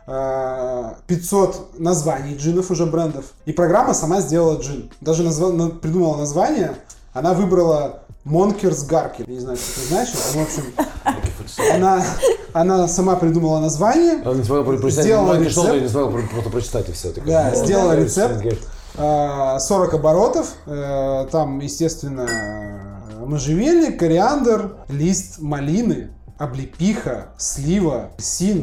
э, 0.07 0.93
500 1.07 1.79
названий 1.79 2.35
джинов 2.37 2.71
уже 2.71 2.87
брендов. 2.87 3.27
И 3.45 3.53
программа 3.53 3.93
сама 3.93 4.21
сделала 4.21 4.59
джин. 4.59 4.91
Даже 5.01 5.23
назва- 5.23 5.53
на- 5.53 5.69
придумала 5.71 6.17
название. 6.17 6.77
Она 7.15 7.33
выбрала 7.33 8.01
Монкерс 8.25 8.85
Гарки. 8.85 9.25
Я 9.27 9.35
не 9.35 9.41
знаю, 9.41 9.57
что 9.57 9.81
это 9.81 9.89
значит. 9.89 10.17
Ну, 10.35 10.41
в 10.41 10.45
общем, 10.45 11.75
она, 11.75 12.05
она 12.53 12.89
сама 12.89 13.15
придумала 13.17 13.61
название. 13.61 14.23
Он 14.25 14.39
не 14.39 14.45
смогла 14.45 14.65
про- 14.65 14.79
прочитать, 14.79 15.05
Сделала 15.05 15.35
шел, 15.49 15.65
рецепт. 15.65 15.83
не 15.83 15.89
смогла 15.89 16.11
про- 16.11 16.29
просто 16.29 16.51
прочитать 16.51 16.89
и 16.89 16.93
все. 16.93 17.13
Такой, 17.13 17.31
Да, 17.31 17.51
«Ну, 17.55 17.65
сделала 17.65 17.95
да, 17.95 18.01
рецепт. 18.03 18.35
говорит, 18.41 18.61
э, 18.97 19.57
40 19.61 19.95
оборотов. 19.95 20.49
э, 20.67 21.27
Там, 21.31 21.61
естественно, 21.61 22.27
э, 22.29 23.25
можжевельник, 23.25 23.99
кориандр, 23.99 24.77
лист 24.89 25.39
малины, 25.39 26.14
облепиха, 26.39 27.29
слива, 27.39 28.11
син. 28.19 28.63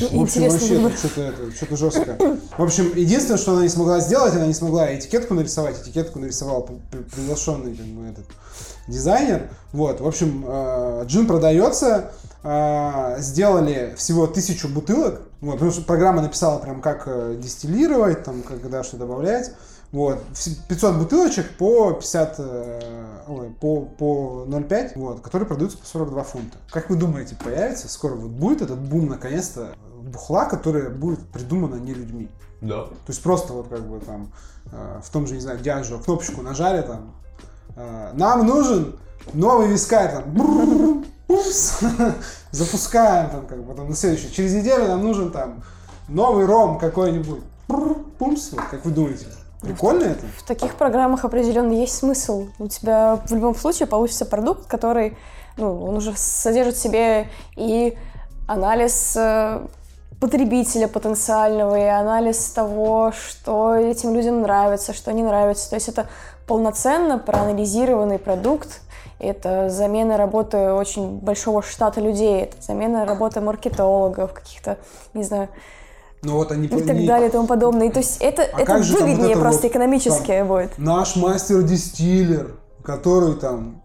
Edition. 0.00 0.18
В 0.18 0.22
общем, 0.22 0.42
вообще 0.50 0.66
что-то 0.96 1.20
это, 1.22 1.52
что-то 1.56 1.76
жесткое. 1.76 2.18
В 2.58 2.62
общем, 2.62 2.92
единственное, 2.94 3.38
что 3.38 3.52
она 3.52 3.62
не 3.62 3.68
смогла 3.68 4.00
сделать, 4.00 4.34
она 4.34 4.46
не 4.46 4.54
смогла 4.54 4.94
этикетку 4.94 5.34
нарисовать. 5.34 5.80
Этикетку 5.82 6.18
нарисовал 6.18 6.62
при- 6.62 6.76
при- 6.90 7.02
приглашенный 7.10 7.74
как 7.74 7.86
бы, 7.86 8.06
этот 8.08 8.24
дизайнер. 8.88 9.48
Вот, 9.72 10.00
в 10.00 10.06
общем, 10.06 10.44
э, 10.46 11.04
джин 11.06 11.26
продается. 11.26 12.12
э, 12.42 13.16
Сделали 13.20 13.94
всего 13.96 14.26
тысячу 14.26 14.68
бутылок. 14.68 15.20
Вот, 15.40 15.52
потому 15.54 15.70
что 15.72 15.82
программа 15.82 16.22
написала 16.22 16.58
прям, 16.58 16.80
как 16.80 17.04
э, 17.06 17.36
дистиллировать, 17.40 18.24
там, 18.24 18.42
когда 18.42 18.82
что 18.82 18.96
добавлять. 18.96 19.52
Вот, 19.92 20.22
вс- 20.32 20.56
500 20.68 20.96
бутылочек 20.98 21.56
по 21.56 21.92
50, 21.92 22.34
э, 22.38 23.22
ой, 23.26 23.50
по, 23.60 23.80
по 23.82 24.44
0,5, 24.46 24.92
вот, 24.94 25.20
которые 25.20 25.48
продаются 25.48 25.78
по 25.78 25.86
42 25.86 26.22
фунта. 26.22 26.58
Как 26.70 26.90
вы 26.90 26.96
думаете, 26.96 27.36
появится? 27.42 27.88
Скоро 27.88 28.14
вот 28.14 28.30
будет 28.30 28.62
этот 28.62 28.78
бум, 28.78 29.08
наконец-то, 29.08 29.74
бухла, 30.00 30.44
которая 30.44 30.90
будет 30.90 31.20
придумана 31.30 31.74
не 31.74 31.92
людьми? 31.92 32.28
Да. 32.60 32.84
То 32.84 32.92
есть 33.08 33.20
просто 33.22 33.52
вот 33.52 33.68
как 33.68 33.80
бы 33.80 33.98
там 34.00 34.32
э, 34.70 35.00
в 35.02 35.10
том 35.10 35.26
же, 35.26 35.34
не 35.34 35.40
знаю, 35.40 35.58
Дианжо 35.58 35.98
кнопочку 35.98 36.42
нажали 36.42 36.82
там, 36.82 37.12
э, 37.74 38.10
нам 38.14 38.46
нужен 38.46 38.96
новый 39.32 39.66
вискарь, 39.66 40.12
там, 40.12 40.32
брррр, 40.32 41.04
упс, 41.26 41.80
запускаем 42.52 43.30
там, 43.30 43.46
как 43.46 43.58
бы, 43.58 43.72
потом 43.72 43.88
на 43.88 43.96
следующий, 43.96 44.32
через 44.32 44.52
неделю 44.54 44.86
нам 44.86 45.02
нужен 45.02 45.32
там 45.32 45.64
новый 46.08 46.46
ром 46.46 46.78
какой-нибудь, 46.78 47.40
пумс, 48.18 48.52
вот, 48.52 48.62
как 48.70 48.84
вы 48.84 48.92
думаете, 48.92 49.26
прикольно 49.60 50.04
это? 50.04 50.26
В 50.38 50.42
таких 50.42 50.74
программах 50.74 51.24
определенно 51.24 51.72
есть 51.72 51.96
смысл. 51.96 52.48
У 52.58 52.68
тебя 52.68 53.20
в 53.26 53.34
любом 53.34 53.54
случае 53.54 53.86
получится 53.86 54.26
продукт, 54.26 54.66
который, 54.66 55.16
ну, 55.56 55.84
он 55.84 55.96
уже 55.96 56.12
содержит 56.16 56.76
в 56.76 56.82
себе 56.82 57.28
и 57.56 57.96
анализ 58.46 59.16
э, 59.16 59.60
потребителя 60.20 60.88
потенциального, 60.88 61.78
и 61.78 61.84
анализ 61.84 62.50
того, 62.50 63.12
что 63.12 63.74
этим 63.74 64.14
людям 64.14 64.42
нравится, 64.42 64.92
что 64.92 65.12
не 65.12 65.22
нравится. 65.22 65.70
То 65.70 65.76
есть 65.76 65.88
это 65.88 66.08
полноценно 66.46 67.18
проанализированный 67.18 68.18
продукт, 68.18 68.80
это 69.18 69.68
замена 69.68 70.16
работы 70.16 70.72
очень 70.72 71.18
большого 71.18 71.62
штата 71.62 72.00
людей, 72.00 72.42
это 72.42 72.56
замена 72.60 73.04
работы 73.06 73.40
маркетологов, 73.40 74.32
каких-то, 74.32 74.78
не 75.14 75.22
знаю, 75.22 75.48
Ну 76.22 76.34
вот 76.34 76.52
они... 76.52 76.66
и 76.66 76.68
так 76.68 76.96
не- 76.96 77.06
далее 77.06 77.28
и 77.28 77.32
тому 77.32 77.46
подобное. 77.46 77.88
И 77.88 77.90
то 77.90 77.98
есть 78.00 78.18
это, 78.20 78.42
А 78.42 78.60
это 78.60 78.66
там 78.66 78.82
вот 78.82 78.90
выгоднее 79.00 79.30
это 79.32 79.40
просто 79.40 79.62
вот 79.62 79.70
экономически 79.70 80.42
будет. 80.46 80.76
Наш 80.78 81.16
мастер-дистиллер, 81.16 82.56
который 82.84 83.34
там 83.36 83.80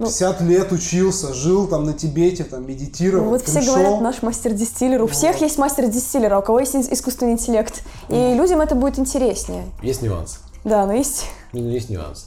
Ну. 0.00 0.06
50 0.06 0.40
лет 0.40 0.72
учился, 0.72 1.32
жил 1.34 1.68
там 1.68 1.84
на 1.84 1.92
Тибете, 1.92 2.42
там 2.44 2.66
медитировал, 2.66 3.28
Вот 3.30 3.42
все 3.42 3.58
пришел. 3.60 3.74
говорят, 3.74 4.00
наш 4.00 4.22
мастер-дистиллер. 4.22 5.02
У 5.02 5.06
всех 5.06 5.40
есть 5.40 5.56
мастер-дистиллер, 5.58 6.32
а 6.32 6.38
у 6.40 6.42
кого 6.42 6.60
есть 6.60 6.74
искусственный 6.74 7.32
интеллект. 7.32 7.82
И 8.08 8.34
людям 8.34 8.60
это 8.60 8.74
будет 8.74 8.98
интереснее. 8.98 9.66
Есть 9.82 10.02
нюанс. 10.02 10.40
Да, 10.64 10.84
но 10.86 10.92
есть... 10.94 11.26
Ну, 11.52 11.68
Есть 11.68 11.90
нюанс. 11.90 12.24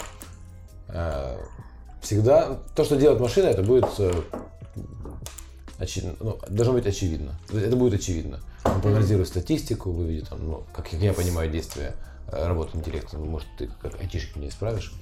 Э, 0.89 1.37
Всегда 2.01 2.57
то, 2.75 2.83
что 2.83 2.95
делает 2.97 3.19
машина, 3.21 3.47
это 3.47 3.63
будет 3.63 3.87
э, 3.97 4.11
очи- 5.79 6.15
ну, 6.19 6.37
должно 6.49 6.73
быть 6.73 6.85
очевидно. 6.85 7.31
Это 7.53 7.75
будет 7.75 7.99
очевидно. 7.99 8.39
Он 8.65 9.25
статистику, 9.25 9.91
выведет, 9.91 10.29
там, 10.29 10.45
ну, 10.45 10.63
как 10.73 10.91
я 10.93 11.13
понимаю, 11.13 11.49
действия 11.51 11.93
э, 12.31 12.47
работы 12.47 12.77
интеллекта. 12.77 13.17
Ну, 13.17 13.25
Может, 13.25 13.47
ты 13.57 13.69
как 13.81 13.99
айтишник 13.99 14.35
меня 14.35 14.49
исправишь. 14.49 14.93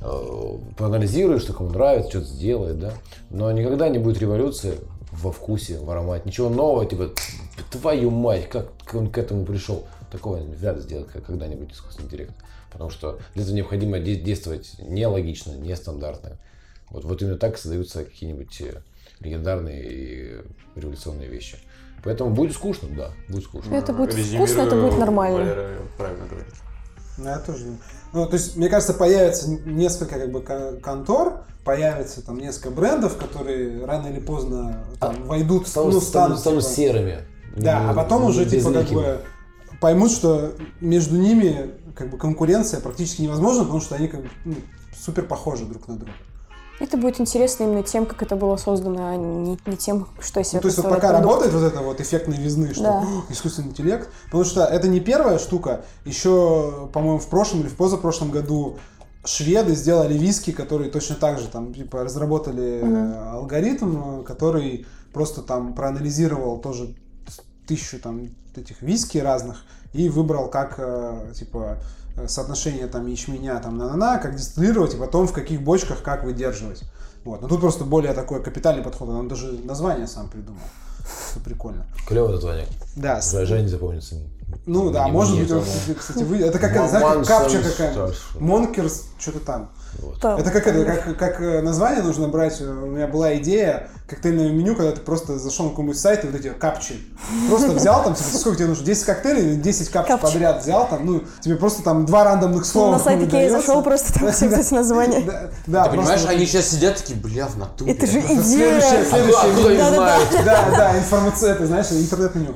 Э, 0.00 0.58
Проанализирует, 0.76 1.42
что 1.42 1.52
кому 1.52 1.70
нравится, 1.70 2.10
что-то 2.10 2.26
сделает, 2.26 2.78
да. 2.78 2.94
Но 3.30 3.50
никогда 3.52 3.88
не 3.88 3.98
будет 3.98 4.18
революции 4.18 4.78
во 5.12 5.30
вкусе, 5.30 5.78
в 5.78 5.90
аромате. 5.90 6.22
Ничего 6.26 6.48
нового, 6.48 6.86
типа, 6.86 7.10
твою 7.70 8.10
мать, 8.10 8.48
как 8.48 8.68
он 8.94 9.10
к 9.10 9.18
этому 9.18 9.44
пришел. 9.44 9.86
Такого 10.10 10.36
вряд 10.38 10.76
ли 10.76 10.82
сделает 10.82 11.08
когда-нибудь 11.10 11.72
искусственный 11.72 12.06
интеллект. 12.06 12.32
Потому 12.70 12.88
что 12.90 13.18
для 13.34 13.42
этого 13.42 13.54
необходимо 13.56 13.98
де- 13.98 14.16
действовать 14.16 14.74
нелогично, 14.78 15.52
нестандартно. 15.52 16.38
Вот, 16.90 17.04
вот 17.04 17.20
именно 17.22 17.36
так 17.36 17.58
создаются 17.58 18.04
какие-нибудь 18.04 18.60
э, 18.62 18.82
легендарные 19.20 19.82
и 19.84 20.40
революционные 20.76 21.28
вещи. 21.28 21.58
Поэтому 22.04 22.30
будет 22.30 22.54
скучно, 22.54 22.88
да, 22.96 23.10
будет 23.28 23.44
скучно. 23.44 23.74
Это 23.74 23.92
будет 23.92 24.14
Резюмирую, 24.14 24.46
вкусно, 24.46 24.62
это 24.62 24.76
будет 24.76 24.98
нормально. 24.98 25.38
Валера 25.38 25.68
правильно 25.96 26.26
говорит. 26.26 26.54
Ну, 27.18 27.24
я 27.28 27.38
тоже. 27.38 27.64
не- 27.64 27.78
Ну, 28.12 28.26
то 28.26 28.34
есть, 28.34 28.56
мне 28.56 28.68
кажется, 28.68 28.94
появится 28.94 29.48
несколько 29.50 30.18
как 30.18 30.30
бы 30.32 30.40
кон- 30.42 30.80
контор, 30.80 31.44
появится 31.64 32.22
там 32.24 32.38
несколько 32.38 32.70
брендов, 32.70 33.16
которые 33.16 33.84
рано 33.86 34.08
или 34.08 34.18
поздно 34.20 34.84
там, 34.98 35.26
войдут, 35.26 35.68
Станут, 35.68 35.94
ну, 35.94 36.00
станут, 36.00 36.38
станут, 36.40 36.62
типа, 36.64 36.74
серыми. 36.74 37.18
Да, 37.56 37.90
а 37.90 37.94
потом 37.94 38.24
уже 38.24 38.46
типа 38.46 38.72
как 38.72 38.88
бы 38.88 39.20
поймут, 39.80 40.10
что 40.10 40.52
между 40.80 41.16
ними 41.16 41.70
как 41.94 42.10
бы 42.10 42.16
конкуренция 42.18 42.80
практически 42.80 43.22
невозможна, 43.22 43.62
потому 43.64 43.80
что 43.80 43.94
они 43.94 44.08
как 44.08 44.22
бы 44.22 44.30
ну, 44.44 44.54
супер 44.98 45.24
похожи 45.24 45.64
друг 45.66 45.86
на 45.88 45.96
друга. 45.96 46.12
Это 46.82 46.96
будет 46.96 47.20
интересно 47.20 47.62
именно 47.62 47.84
тем, 47.84 48.06
как 48.06 48.22
это 48.22 48.34
было 48.34 48.56
создано, 48.56 49.06
а 49.06 49.16
не, 49.16 49.56
не 49.66 49.76
тем, 49.76 50.08
что 50.20 50.40
из 50.40 50.48
себя 50.48 50.58
Ну, 50.58 50.62
то 50.62 50.66
есть 50.66 50.78
вот 50.78 50.88
пока 50.88 51.10
продукт. 51.10 51.24
работает 51.24 51.52
вот 51.54 51.62
это 51.62 51.80
вот 51.80 52.00
эффект 52.00 52.26
новизны, 52.26 52.74
что 52.74 52.82
Да. 52.82 52.98
«О, 53.02 53.24
искусственный 53.32 53.68
интеллект, 53.68 54.08
потому 54.24 54.42
что 54.42 54.64
это 54.64 54.88
не 54.88 54.98
первая 54.98 55.38
штука, 55.38 55.84
еще, 56.04 56.88
по-моему, 56.92 57.20
в 57.20 57.28
прошлом 57.28 57.60
или 57.60 57.68
в 57.68 57.76
позапрошлом 57.76 58.32
году 58.32 58.78
шведы 59.24 59.76
сделали 59.76 60.18
виски, 60.18 60.50
которые 60.50 60.90
точно 60.90 61.14
так 61.14 61.38
же 61.38 61.46
там 61.46 61.72
типа 61.72 62.02
разработали 62.02 62.80
э, 62.82 63.30
алгоритм, 63.30 64.24
который 64.24 64.84
просто 65.12 65.42
там 65.42 65.74
проанализировал 65.74 66.58
тоже 66.58 66.96
тысячу 67.68 68.00
там 68.00 68.28
этих 68.56 68.82
виски 68.82 69.18
разных 69.18 69.64
и 69.92 70.08
выбрал 70.08 70.48
как 70.48 70.74
э, 70.78 71.32
типа 71.32 71.78
соотношение 72.26 72.86
там 72.86 73.06
ячменя 73.06 73.58
там 73.60 73.78
на 73.78 73.96
на 73.96 74.18
как 74.18 74.36
дистиллировать 74.36 74.94
и 74.94 74.98
потом 74.98 75.26
в 75.26 75.32
каких 75.32 75.62
бочках 75.62 76.02
как 76.02 76.24
выдерживать. 76.24 76.82
Вот. 77.24 77.40
Но 77.40 77.48
тут 77.48 77.60
просто 77.60 77.84
более 77.84 78.12
такой 78.14 78.42
капитальный 78.42 78.82
подход. 78.82 79.08
Он 79.08 79.28
даже 79.28 79.52
название 79.64 80.06
сам 80.06 80.28
придумал. 80.28 80.60
Что 81.30 81.40
прикольно. 81.40 81.86
Клевое 82.06 82.34
название. 82.34 82.66
Да. 82.96 83.16
не 83.16 83.68
запомнится. 83.68 84.16
Ну 84.66 84.90
да, 84.90 85.08
может 85.08 85.38
быть, 85.38 85.50
он, 85.50 85.58
это- 85.58 85.94
кстати, 85.98 86.22
вы... 86.24 86.38
Это 86.38 86.58
как, 86.58 86.72
знаешь, 86.88 87.26
капча 87.26 87.62
какая-нибудь. 87.62 88.16
Монкерс, 88.38 89.06
что-то 89.18 89.40
там. 89.40 89.70
Да. 90.20 90.38
Это 90.38 90.50
как, 90.50 90.66
это, 90.66 90.84
как, 90.84 91.18
как 91.18 91.40
э, 91.40 91.62
название 91.62 92.02
нужно 92.02 92.28
брать. 92.28 92.60
У 92.60 92.64
меня 92.64 93.06
была 93.06 93.36
идея 93.36 93.88
коктейльного 94.06 94.48
меню, 94.48 94.76
когда 94.76 94.92
ты 94.92 95.00
просто 95.00 95.38
зашел 95.38 95.64
на 95.66 95.70
какой-нибудь 95.70 95.98
сайт 95.98 96.24
и 96.24 96.28
вот 96.28 96.36
эти 96.38 96.48
капчи. 96.50 96.94
Просто 97.48 97.72
взял 97.72 98.02
там, 98.04 98.14
типа, 98.14 98.28
сколько 98.38 98.58
тебе 98.58 98.68
нужно? 98.68 98.84
10 98.84 99.04
коктейлей 99.04 99.42
или 99.42 99.54
10 99.56 99.88
капч 99.88 100.08
Капчи. 100.08 100.26
подряд 100.26 100.62
взял 100.62 100.88
там, 100.88 101.06
ну, 101.06 101.22
тебе 101.40 101.56
просто 101.56 101.82
там 101.82 102.06
два 102.06 102.24
рандомных 102.24 102.64
слова 102.64 102.92
на 102.92 102.98
сайт 102.98 103.18
Икеи 103.18 103.26
выдается. 103.48 103.58
зашел, 103.60 103.82
просто 103.82 104.12
там 104.18 104.30
все 104.32 104.48
вот 104.48 104.58
эти 104.58 104.74
названия. 104.74 105.20
Да, 105.22 105.50
да, 105.66 105.84
Ты 105.84 105.90
понимаешь, 105.96 106.24
они 106.26 106.46
сейчас 106.46 106.68
сидят 106.68 106.96
такие, 106.96 107.18
бля, 107.18 107.46
в 107.46 107.56
натуре. 107.56 107.92
Это 107.92 108.06
же 108.06 108.20
Следующее, 108.20 108.42
идея! 108.42 109.04
следующее 109.04 109.94
знают? 109.94 110.28
Да, 110.44 110.64
да, 110.76 110.98
информация, 110.98 111.52
это, 111.52 111.66
знаешь, 111.66 111.86
интернет-меню. 111.90 112.54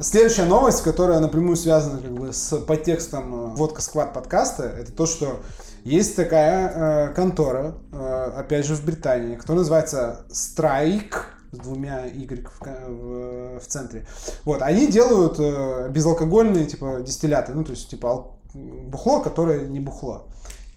Следующая 0.00 0.44
новость, 0.44 0.82
которая 0.82 1.20
напрямую 1.20 1.56
связана 1.56 2.00
как 2.00 2.10
бы 2.12 2.32
с 2.32 2.56
подтекстом 2.56 3.52
э, 3.52 3.56
водка 3.56 3.82
сквад 3.82 4.14
подкаста, 4.14 4.62
это 4.62 4.90
то, 4.92 5.04
что 5.04 5.40
есть 5.84 6.16
такая 6.16 7.08
э, 7.10 7.14
контора, 7.14 7.74
э, 7.92 8.32
опять 8.36 8.66
же 8.66 8.74
в 8.74 8.84
Британии, 8.84 9.36
которая 9.36 9.60
называется 9.60 10.26
Strike 10.30 11.14
с 11.52 11.56
двумя 11.58 12.04
Y 12.06 12.46
в, 12.48 12.60
в- 12.66 13.60
в 13.60 13.66
центре. 13.66 14.06
Вот, 14.44 14.62
они 14.62 14.86
делают 14.86 15.36
э, 15.38 15.88
безалкогольные 15.90 16.66
типа 16.66 17.00
дистилляты, 17.04 17.52
ну 17.54 17.64
то 17.64 17.72
есть 17.72 17.88
типа 17.90 18.08
ал- 18.10 18.38
бухло, 18.54 19.20
которое 19.20 19.66
не 19.66 19.80
бухло. 19.80 20.26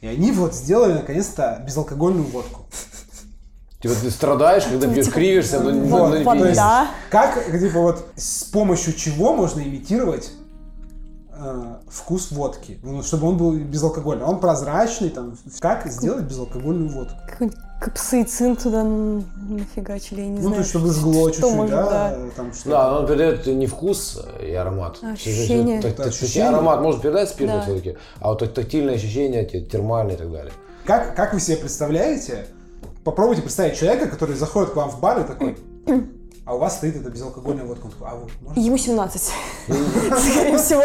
И 0.02 0.08
они 0.08 0.32
вот 0.32 0.54
сделали 0.54 0.94
наконец-то 0.94 1.64
безалкогольную 1.66 2.26
водку. 2.28 2.66
Типа 3.82 3.96
ты 4.02 4.10
страдаешь, 4.12 4.64
когда 4.64 4.88
пьешь, 4.88 5.10
кривишься, 5.12 5.60
но 5.60 5.70
не 5.72 5.90
но 5.90 5.98
не 6.20 6.24
пьешь. 6.46 6.56
Да. 6.56 6.88
как, 7.10 7.46
типа, 7.52 7.80
вот 7.80 8.06
с 8.16 8.46
помощью 8.46 8.94
чего 8.94 9.34
можно 9.34 9.60
имитировать 9.62 10.32
э, 11.44 11.64
вкус 11.90 12.32
водки, 12.32 12.80
ну, 12.84 13.04
чтобы 13.04 13.28
он 13.28 13.38
был 13.38 13.54
безалкогольный. 13.54 14.26
Он 14.26 14.40
прозрачный, 14.40 15.10
там, 15.10 15.38
как 15.60 15.88
сделать 15.88 16.24
безалкогольную 16.24 16.90
водку? 16.90 17.16
Какой-нибудь 17.30 17.60
Капсаицин 17.82 18.56
туда 18.56 18.84
нафигачили, 18.84 20.22
я 20.22 20.28
не 20.28 20.36
ну, 20.36 20.42
знаю. 20.42 20.54
то 20.54 20.60
есть, 20.60 20.70
чтобы 20.70 20.94
жгло 20.94 21.14
что 21.14 21.42
чуть-чуть, 21.42 21.56
может, 21.56 21.76
да, 21.76 21.90
да. 22.16 22.18
там, 22.36 22.54
что 22.54 22.70
Да, 22.70 23.00
он 23.00 23.08
передает 23.08 23.46
не 23.46 23.68
вкус 23.68 24.24
и 24.42 24.54
аромат. 24.54 25.00
Ощущение. 25.04 25.82
Так- 25.82 25.96
так- 25.98 26.08
Ощущение. 26.08 26.48
Аромат 26.50 26.82
может 26.82 27.02
передать 27.02 27.28
спирту 27.30 27.56
Да. 27.56 27.62
все-таки, 27.64 27.98
а 28.22 28.30
вот 28.30 28.40
так- 28.40 28.54
тактильные 28.54 28.96
ощущения, 28.96 29.44
те- 29.46 29.62
термальные 29.62 30.16
и 30.16 30.18
так 30.18 30.32
далее. 30.32 30.54
Как, 30.86 31.14
как 31.16 31.34
вы 31.34 31.42
себе 31.42 31.58
представляете, 31.58 32.46
попробуйте 33.04 33.42
представить 33.42 33.78
человека, 33.78 34.08
который 34.08 34.36
заходит 34.36 34.70
к 34.70 34.76
вам 34.78 34.90
в 34.90 35.02
бар 35.02 35.20
и 35.20 35.24
такой, 35.26 35.58
а 36.46 36.56
у 36.56 36.60
вас 36.60 36.78
стоит 36.78 36.96
эта 36.96 37.10
безалкогольная 37.10 37.66
водка. 37.66 37.88
А 38.02 38.16
вы 38.16 38.30
можете? 38.42 38.62
Ему 38.62 38.78
17. 38.78 39.22
Скорее 39.66 40.58
всего. 40.58 40.84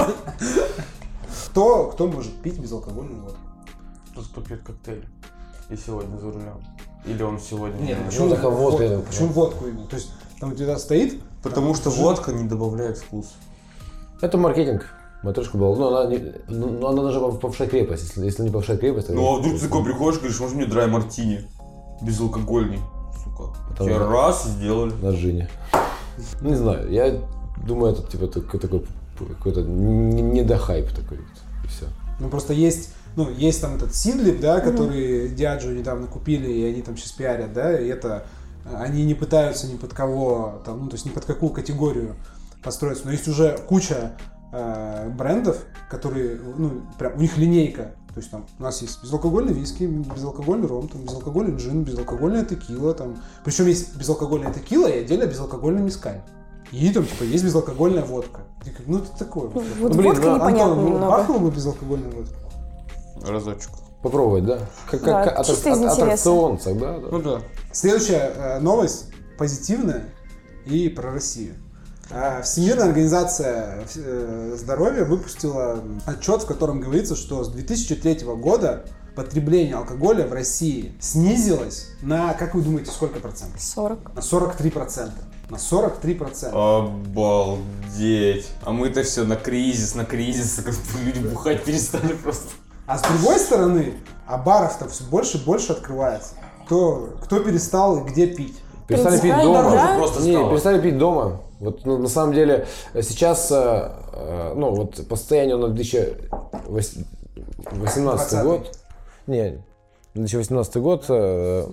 Кто, 1.46 1.86
кто 1.86 2.06
может 2.06 2.32
пить 2.42 2.58
безалкогольную 2.58 3.22
водку? 3.22 3.38
Тот, 4.14 4.26
кто 4.26 4.40
пьет 4.40 4.62
коктейль. 4.62 5.06
И 5.70 5.76
сегодня 5.76 6.16
за 6.16 6.26
рулем. 6.30 6.64
Или 7.04 7.22
он 7.22 7.40
сегодня... 7.40 7.80
Нет, 7.80 7.98
не 7.98 8.04
почему, 8.06 8.26
Ну, 8.26 8.34
такая 8.34 8.50
водка, 8.50 9.00
почему 9.06 9.28
водку 9.28 9.66
именно? 9.66 9.86
То 9.86 9.96
есть 9.96 10.10
там 10.40 10.52
у 10.52 10.54
тебя 10.54 10.78
стоит, 10.78 11.20
Потому 11.42 11.74
что 11.74 11.90
Жир. 11.90 12.00
водка 12.02 12.32
не 12.32 12.48
добавляет 12.48 12.98
вкус. 12.98 13.34
Это 14.20 14.38
маркетинг. 14.38 14.86
Матрешка 15.22 15.56
была. 15.56 15.76
Ну, 15.76 15.88
она, 15.88 16.10
не, 16.10 16.32
ну, 16.48 16.68
ну, 16.68 16.86
она 16.86 17.02
должна 17.02 17.28
повышать 17.38 17.70
крепость. 17.70 18.04
Если, 18.04 18.24
если 18.24 18.42
не 18.44 18.50
повышать 18.50 18.80
крепость. 18.80 19.08
Ну 19.08 19.34
а 19.34 19.38
вдруг 19.38 19.54
ты 19.54 19.66
такой 19.66 19.84
приходишь, 19.84 20.18
говоришь, 20.20 20.40
можно 20.40 20.56
мне 20.56 20.66
драй 20.66 20.86
мартини? 20.86 21.48
Безалкогольный. 22.02 22.80
Сука. 23.36 23.54
Тебе 23.78 23.98
раз 23.98 24.46
и 24.46 24.48
сделали. 24.50 24.92
На 25.02 25.10
джине. 25.10 25.48
Не 26.40 26.54
знаю, 26.54 26.90
я 26.90 27.20
думаю, 27.66 27.92
это 27.92 28.02
типа 28.02 28.26
такой, 28.26 28.60
такой 28.60 28.86
какой-то 29.18 29.62
не- 29.62 30.22
недохайп 30.22 30.90
такой. 30.92 31.18
И 31.64 31.68
все. 31.68 31.86
Ну, 32.20 32.28
просто 32.28 32.52
есть, 32.52 32.90
ну, 33.16 33.30
есть 33.30 33.60
там 33.60 33.76
этот 33.76 33.94
Синдлип, 33.94 34.40
да, 34.40 34.60
который 34.60 35.28
Диаджо 35.28 35.70
недавно 35.72 36.06
купили, 36.06 36.50
и 36.50 36.64
они 36.64 36.82
там 36.82 36.96
сейчас 36.96 37.12
пиарят, 37.12 37.52
да, 37.52 37.78
и 37.78 37.88
это, 37.88 38.24
они 38.74 39.04
не 39.04 39.14
пытаются 39.14 39.66
ни 39.68 39.76
под 39.76 39.92
кого, 39.94 40.62
там, 40.64 40.80
ну, 40.82 40.88
то 40.88 40.94
есть 40.94 41.06
ни 41.06 41.10
под 41.10 41.24
какую 41.24 41.52
категорию 41.52 42.16
построиться, 42.62 43.04
но 43.06 43.12
есть 43.12 43.28
уже 43.28 43.56
куча 43.68 44.16
э, 44.52 45.10
брендов, 45.16 45.64
которые, 45.90 46.40
ну, 46.56 46.82
прям, 46.98 47.16
у 47.16 47.20
них 47.20 47.36
линейка, 47.38 47.92
то 48.18 48.20
есть 48.20 48.30
там 48.32 48.46
у 48.58 48.62
нас 48.64 48.82
есть 48.82 49.00
безалкогольный 49.00 49.52
виски, 49.52 49.84
безалкогольный 49.84 50.66
ром, 50.66 50.88
там, 50.88 51.02
безалкогольный 51.02 51.56
джин, 51.56 51.84
безалкогольная 51.84 52.44
текила, 52.44 52.92
там, 52.92 53.16
причем 53.44 53.66
есть 53.66 53.94
безалкогольная 53.96 54.52
текила 54.52 54.88
и 54.88 55.04
отдельно 55.04 55.26
безалкогольный 55.26 55.82
мискаль. 55.82 56.20
И 56.72 56.90
там, 56.92 57.06
типа, 57.06 57.22
есть 57.22 57.44
безалкогольная 57.44 58.04
водка. 58.04 58.40
И 58.66 58.70
Ну, 58.86 58.98
это 58.98 59.16
такое. 59.16 59.46
Вот 59.46 59.64
Ну, 59.78 59.88
блин, 59.90 60.10
водка 60.10 60.26
ну, 60.26 60.34
непонятно 60.34 60.64
Антон, 60.64 60.84
ну, 60.84 60.90
немного. 60.90 61.10
бахнул 61.10 61.38
бы 61.38 61.50
безалкогольную 61.52 62.12
водку? 62.12 62.34
Разочек. 63.24 63.70
Попробовать, 64.02 64.44
да? 64.44 64.58
Как, 64.90 65.04
Да, 65.04 65.24
как 65.24 65.40
из 65.40 65.50
интереса. 65.50 65.92
аттракцион, 65.92 66.58
да, 66.64 66.98
да. 66.98 67.08
Ну 67.12 67.22
да. 67.22 67.40
Следующая 67.72 68.32
э, 68.34 68.58
новость 68.58 69.12
позитивная 69.38 70.06
и 70.66 70.88
про 70.88 71.12
Россию. 71.12 71.54
А, 72.10 72.40
Всемирная 72.42 72.86
организация 72.86 73.84
э, 73.94 74.56
здоровья 74.58 75.04
выпустила 75.04 75.82
отчет, 76.06 76.42
в 76.42 76.46
котором 76.46 76.80
говорится, 76.80 77.16
что 77.16 77.44
с 77.44 77.48
2003 77.48 78.24
года 78.36 78.84
потребление 79.14 79.74
алкоголя 79.76 80.26
в 80.26 80.32
России 80.32 80.94
снизилось 81.00 81.88
на, 82.00 82.32
как 82.34 82.54
вы 82.54 82.62
думаете, 82.62 82.90
сколько 82.90 83.20
процентов? 83.20 83.60
40. 83.60 84.14
На 84.14 84.22
43 84.22 84.70
процента. 84.70 85.18
На 85.50 85.58
43 85.58 86.14
процента. 86.14 86.78
Обалдеть. 86.78 88.48
А 88.62 88.70
мы-то 88.70 89.02
все 89.02 89.24
на 89.24 89.36
кризис, 89.36 89.94
на 89.94 90.04
кризис. 90.04 90.60
Люди 91.02 91.18
бухать 91.18 91.64
перестали 91.64 92.14
просто. 92.14 92.48
А 92.86 92.96
с 92.96 93.02
другой 93.02 93.38
стороны, 93.38 93.94
а 94.26 94.38
баров-то 94.38 94.88
все 94.88 95.04
больше 95.04 95.36
и 95.36 95.44
больше 95.44 95.72
открывается. 95.72 96.34
Кто, 96.64 97.16
кто 97.22 97.40
перестал 97.40 97.98
и 97.98 98.10
где 98.10 98.26
пить? 98.26 98.56
Перестали 98.88 99.20
пить 99.20 99.36
дома. 99.42 99.70
да? 99.70 99.96
Просто 99.98 100.22
Не, 100.22 100.32
стало. 100.32 100.50
перестали 100.50 100.80
пить 100.80 100.98
дома. 100.98 101.40
Вот 101.60 101.84
ну, 101.84 101.98
на 101.98 102.08
самом 102.08 102.32
деле 102.34 102.66
сейчас, 102.94 103.50
э, 103.52 103.90
э, 104.12 104.52
ну 104.56 104.74
вот 104.74 105.06
по 105.08 105.16
состоянию 105.16 105.58
на 105.58 105.68
2018 105.68 107.04
20-й. 107.70 108.42
год, 108.44 108.78
не, 109.26 109.62
2018 110.14 110.76
год 110.76 111.04
э, 111.08 111.66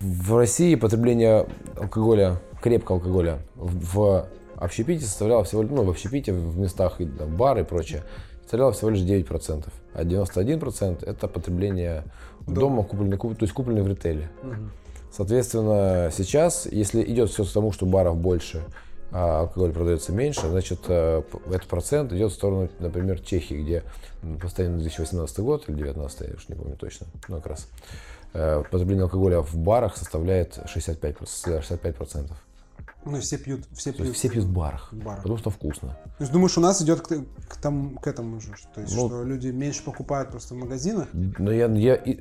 в 0.00 0.36
России 0.36 0.74
потребление 0.74 1.46
алкоголя, 1.80 2.36
крепкого 2.62 2.98
алкоголя 2.98 3.38
в, 3.54 3.94
в 3.94 4.26
общепите 4.56 5.04
составляло 5.04 5.44
всего, 5.44 5.62
ну 5.62 5.84
в 5.84 5.90
общепите, 5.90 6.32
в 6.32 6.58
местах, 6.58 7.00
и, 7.00 7.06
там, 7.06 7.34
бары 7.36 7.62
и 7.62 7.64
прочее, 7.64 8.02
составляло 8.42 8.72
всего 8.72 8.90
лишь 8.90 9.00
9%. 9.00 9.64
А 9.94 10.02
91% 10.04 11.08
это 11.08 11.28
потребление 11.28 12.04
дома, 12.46 12.82
купленное, 12.82 13.16
куп- 13.16 13.36
то 13.36 13.44
есть 13.44 13.54
купленное 13.54 13.82
в 13.82 13.88
ритейле. 13.88 14.28
Соответственно, 15.16 16.10
сейчас, 16.12 16.66
если 16.66 17.02
идет 17.04 17.30
все 17.30 17.44
к 17.44 17.48
тому, 17.50 17.70
что 17.72 17.86
баров 17.86 18.16
больше, 18.16 18.64
а 19.12 19.40
алкоголь 19.42 19.72
продается 19.72 20.12
меньше, 20.12 20.48
значит, 20.48 20.80
э, 20.88 21.22
этот 21.46 21.68
процент 21.68 22.12
идет 22.12 22.32
в 22.32 22.34
сторону, 22.34 22.68
например, 22.80 23.20
Чехии, 23.20 23.54
где 23.54 23.84
постоянно 24.40 24.78
2018 24.78 25.38
год 25.40 25.68
или 25.68 25.76
2019, 25.76 26.20
я 26.28 26.34
уж 26.34 26.48
не 26.48 26.56
помню 26.56 26.76
точно, 26.76 27.06
ну 27.28 27.36
как 27.36 27.46
раз, 27.46 27.68
э, 28.32 28.64
потребление 28.68 29.04
алкоголя 29.04 29.40
в 29.40 29.56
барах 29.56 29.96
составляет 29.96 30.58
65%. 30.66 31.28
65%. 31.62 32.32
Ну, 33.04 33.20
все 33.20 33.38
пьют, 33.38 33.66
все 33.72 33.92
То 33.92 33.98
пьют. 33.98 34.08
есть 34.08 34.18
все 34.18 34.28
пьют 34.30 34.46
в 34.46 34.52
барах, 34.52 34.88
барах. 34.92 35.18
потому 35.22 35.36
что 35.38 35.50
вкусно. 35.50 35.90
То 36.18 36.22
есть 36.24 36.32
думаешь, 36.32 36.58
у 36.58 36.60
нас 36.60 36.82
идет 36.82 37.02
к, 37.02 37.08
к 37.48 37.56
тому, 37.58 37.98
к 38.00 38.06
этому 38.08 38.40
же, 38.40 38.48
то 38.74 38.80
есть, 38.80 38.96
Ну, 38.96 39.06
что 39.08 39.22
люди 39.22 39.48
меньше 39.48 39.84
покупают 39.84 40.30
просто 40.30 40.54
в 40.54 40.56
магазинах? 40.56 41.06
Но 41.12 41.52
я, 41.52 41.66
я 41.66 41.94
и- 41.94 42.18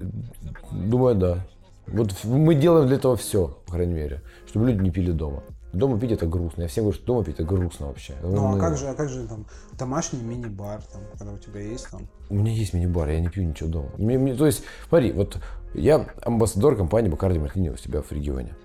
думаю, 0.71 1.15
да. 1.15 1.47
Вот 1.87 2.13
мы 2.23 2.55
делаем 2.55 2.87
для 2.87 2.95
этого 2.97 3.15
все, 3.15 3.57
по 3.65 3.73
крайней 3.73 3.93
мере, 3.93 4.21
чтобы 4.47 4.67
люди 4.69 4.81
не 4.81 4.91
пили 4.91 5.11
дома. 5.11 5.43
Дома 5.73 5.99
пить 5.99 6.11
это 6.11 6.27
грустно. 6.27 6.61
Я 6.61 6.67
всем 6.67 6.83
говорю, 6.83 6.95
что 6.97 7.05
дома 7.07 7.23
пить 7.23 7.35
это 7.35 7.43
грустно 7.45 7.87
вообще. 7.87 8.13
Ну, 8.21 8.45
а 8.45 8.51
Ну, 8.51 8.59
как 8.59 8.77
же, 8.77 8.87
а 8.87 8.93
как 8.93 9.09
же 9.09 9.27
там 9.27 9.45
домашний 9.77 10.21
мини-бар, 10.21 10.81
там, 10.83 11.01
когда 11.17 11.33
у 11.33 11.37
тебя 11.37 11.61
есть 11.61 11.89
там? 11.89 12.07
У 12.29 12.35
меня 12.35 12.51
есть 12.51 12.73
мини-бар, 12.73 13.09
я 13.09 13.19
не 13.19 13.27
пью 13.29 13.43
ничего 13.43 13.69
дома. 13.69 13.89
Мне- 13.97 14.19
мне- 14.19 14.35
то 14.35 14.45
есть, 14.45 14.63
смотри, 14.87 15.11
вот 15.11 15.37
я 15.73 16.07
амбассадор 16.21 16.75
компании 16.77 17.09
Бакарди 17.09 17.39
Мартини 17.39 17.69
у 17.69 17.77
себя 17.77 18.01
в 18.03 18.11
регионе. 18.11 18.55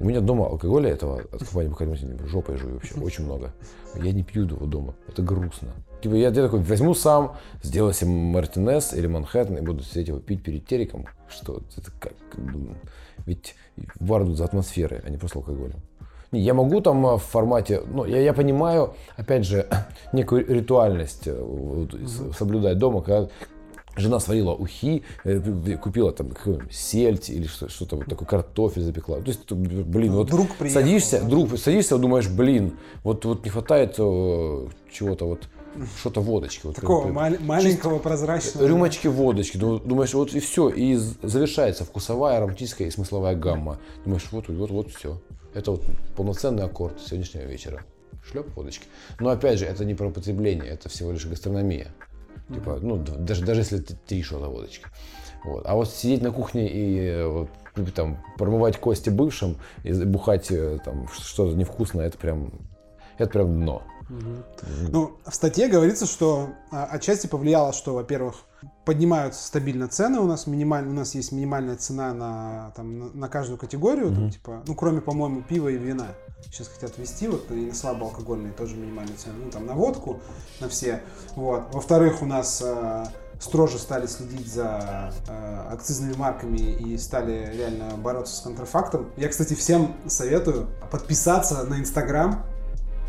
У 0.00 0.06
меня 0.06 0.22
дома 0.22 0.46
алкоголя 0.46 0.88
этого 0.88 1.20
от 1.30 1.44
компании 1.44 1.68
Бакарди 1.68 1.90
Мартини 1.90 2.26
жопой 2.26 2.56
жую 2.56 2.74
вообще, 2.74 2.94
очень 2.94 3.24
много. 3.26 3.52
Я 3.94 4.12
не 4.12 4.22
пью 4.22 4.44
его 4.46 4.64
дома, 4.64 4.94
это 5.06 5.20
грустно. 5.20 5.68
Типа 6.00 6.14
я, 6.14 6.28
я 6.28 6.42
такой 6.42 6.60
возьму 6.60 6.94
сам, 6.94 7.36
сделаю 7.62 7.92
себе 7.92 8.10
Мартинес 8.10 8.94
или 8.94 9.06
Манхэттен 9.06 9.58
и 9.58 9.60
буду 9.60 9.82
сидеть 9.82 10.08
его 10.08 10.18
пить 10.18 10.42
перед 10.42 10.66
телеком. 10.66 11.04
Что 11.28 11.62
это 11.76 11.92
как? 12.00 12.14
Думаю, 12.34 12.76
Ведь 13.26 13.54
в 13.76 14.06
бар 14.06 14.22
идут 14.22 14.38
за 14.38 14.46
атмосферой, 14.46 15.02
а 15.04 15.10
не 15.10 15.18
просто 15.18 15.38
алкоголем. 15.38 15.82
Не, 16.32 16.40
Я 16.40 16.54
могу 16.54 16.80
там 16.80 17.04
а, 17.04 17.18
в 17.18 17.22
формате, 17.22 17.82
ну, 17.86 18.06
я, 18.06 18.20
я 18.20 18.32
понимаю, 18.32 18.94
опять 19.16 19.44
же, 19.44 19.66
некую 20.14 20.46
ритуальность 20.46 21.26
э, 21.26 21.38
вот, 21.38 21.94
соблюдать 22.34 22.78
дома, 22.78 23.02
когда 23.02 23.28
жена 23.96 24.20
сварила 24.20 24.52
ухи, 24.52 25.02
э, 25.24 25.76
купила 25.76 26.12
там 26.12 26.30
сельдь 26.70 27.30
или 27.30 27.46
что- 27.46 27.68
что-то 27.68 27.96
вот 27.96 28.06
такое, 28.06 28.26
картофель 28.26 28.82
запекла. 28.82 29.16
То 29.20 29.28
есть, 29.28 29.50
блин, 29.50 30.12
вот 30.12 30.28
Друг 30.30 30.54
приехал, 30.56 30.80
садишься, 30.80 31.20
да? 31.20 31.28
друг, 31.28 31.58
садишься, 31.58 31.98
думаешь, 31.98 32.28
блин, 32.28 32.72
вот, 33.04 33.24
вот 33.24 33.44
не 33.44 33.50
хватает 33.50 33.94
э, 33.98 34.66
чего-то 34.92 35.26
вот, 35.26 35.48
что-то 35.98 36.20
водочки. 36.20 36.66
Вот, 36.66 36.76
Такого 36.76 37.02
как 37.02 37.08
бы. 37.08 37.14
мал- 37.14 37.36
маленького 37.40 37.98
прозрачного. 37.98 38.66
Рюмочки 38.66 39.06
водочки, 39.06 39.56
Ду- 39.56 39.78
думаешь, 39.78 40.14
вот 40.14 40.34
и 40.34 40.40
все, 40.40 40.68
и 40.68 40.96
завершается 41.22 41.84
вкусовая, 41.84 42.38
ароматическая 42.38 42.88
и 42.88 42.90
смысловая 42.90 43.34
гамма. 43.36 43.78
Думаешь, 44.04 44.26
вот, 44.32 44.48
вот, 44.48 44.70
вот 44.70 44.90
все. 44.90 45.20
Это 45.54 45.72
вот 45.72 45.82
полноценный 46.16 46.64
аккорд 46.64 47.00
сегодняшнего 47.00 47.42
вечера. 47.42 47.84
Шлеп 48.30 48.54
водочки. 48.54 48.84
Но 49.18 49.30
опять 49.30 49.58
же, 49.58 49.64
это 49.66 49.84
не 49.84 49.94
про 49.94 50.08
употребление, 50.08 50.66
это 50.70 50.88
всего 50.88 51.10
лишь 51.12 51.26
гастрономия. 51.26 51.88
Типа, 52.54 52.78
ну, 52.80 52.96
даже, 52.96 53.44
даже 53.44 53.60
если 53.60 53.78
три 53.78 54.22
шота 54.22 54.48
водочки. 54.48 54.86
Вот. 55.44 55.64
А 55.66 55.74
вот 55.74 55.88
сидеть 55.88 56.22
на 56.22 56.32
кухне 56.32 56.68
и 56.68 56.98
э, 56.98 57.26
вот, 57.26 57.48
ну, 57.76 57.86
там, 57.86 58.18
промывать 58.36 58.78
кости 58.78 59.08
бывшим 59.08 59.56
и 59.84 59.92
бухать 60.04 60.50
э, 60.50 60.78
там 60.84 61.08
что-то 61.08 61.56
невкусное, 61.56 62.06
это 62.06 62.18
прям, 62.18 62.52
это 63.18 63.30
прям 63.30 63.60
дно. 63.60 63.82
Ну, 64.90 65.16
в 65.24 65.34
статье 65.34 65.68
говорится, 65.68 66.04
что 66.06 66.48
а, 66.72 66.86
отчасти 66.86 67.28
повлияло, 67.28 67.72
что, 67.72 67.94
во-первых, 67.94 68.34
поднимаются 68.84 69.46
стабильно 69.46 69.86
цены 69.86 70.18
у 70.18 70.26
нас, 70.26 70.48
минималь- 70.48 70.88
у 70.88 70.92
нас 70.92 71.14
есть 71.14 71.30
минимальная 71.30 71.76
цена 71.76 72.12
на, 72.12 72.72
там, 72.74 72.98
на, 72.98 73.10
на 73.12 73.28
каждую 73.28 73.56
категорию, 73.56 74.12
там, 74.12 74.30
типа, 74.30 74.62
ну, 74.66 74.74
кроме, 74.74 75.00
по-моему, 75.00 75.42
пива 75.42 75.68
и 75.68 75.76
вина. 75.76 76.08
Сейчас 76.44 76.68
хотят 76.68 76.98
ввести, 76.98 77.28
вот, 77.28 77.50
и 77.50 77.66
на 77.66 77.74
слабоалкогольные 77.74 78.52
тоже 78.52 78.76
минимальные 78.76 79.16
цены, 79.16 79.34
ну, 79.44 79.50
там, 79.50 79.66
на 79.66 79.74
водку, 79.74 80.20
на 80.60 80.68
все, 80.68 81.02
вот. 81.36 81.72
Во-вторых, 81.72 82.22
у 82.22 82.26
нас 82.26 82.60
а, 82.64 83.06
строже 83.38 83.78
стали 83.78 84.06
следить 84.06 84.52
за 84.52 85.12
а, 85.28 85.68
акцизными 85.72 86.14
марками 86.16 86.58
и 86.58 86.98
стали 86.98 87.50
реально 87.54 87.96
бороться 87.96 88.36
с 88.36 88.40
контрафактом. 88.40 89.10
Я, 89.16 89.28
кстати, 89.28 89.54
всем 89.54 89.96
советую 90.06 90.68
подписаться 90.90 91.62
на 91.64 91.78
Инстаграм, 91.78 92.44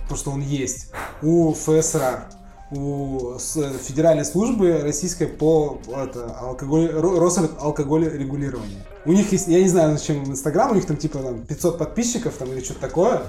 потому 0.03 0.17
что 0.17 0.31
он 0.31 0.41
есть, 0.41 0.91
у 1.21 1.53
ФСР, 1.53 2.25
у 2.71 3.37
Федеральной 3.37 4.23
службы 4.25 4.79
российской 4.81 5.27
по 5.27 5.79
это, 5.95 6.33
алкоголь, 6.39 6.89
Ро- 6.89 7.19
Росалкогольрегулирования. 7.19 8.85
У 9.05 9.11
них 9.11 9.31
есть, 9.31 9.47
я 9.47 9.61
не 9.61 9.67
знаю, 9.67 9.97
зачем 9.97 10.23
Инстаграм, 10.25 10.71
у 10.71 10.75
них 10.75 10.85
там 10.85 10.97
типа 10.97 11.19
там 11.19 11.41
500 11.45 11.77
подписчиков 11.77 12.33
там 12.37 12.51
или 12.51 12.61
что-то 12.63 12.81
такое, 12.81 13.23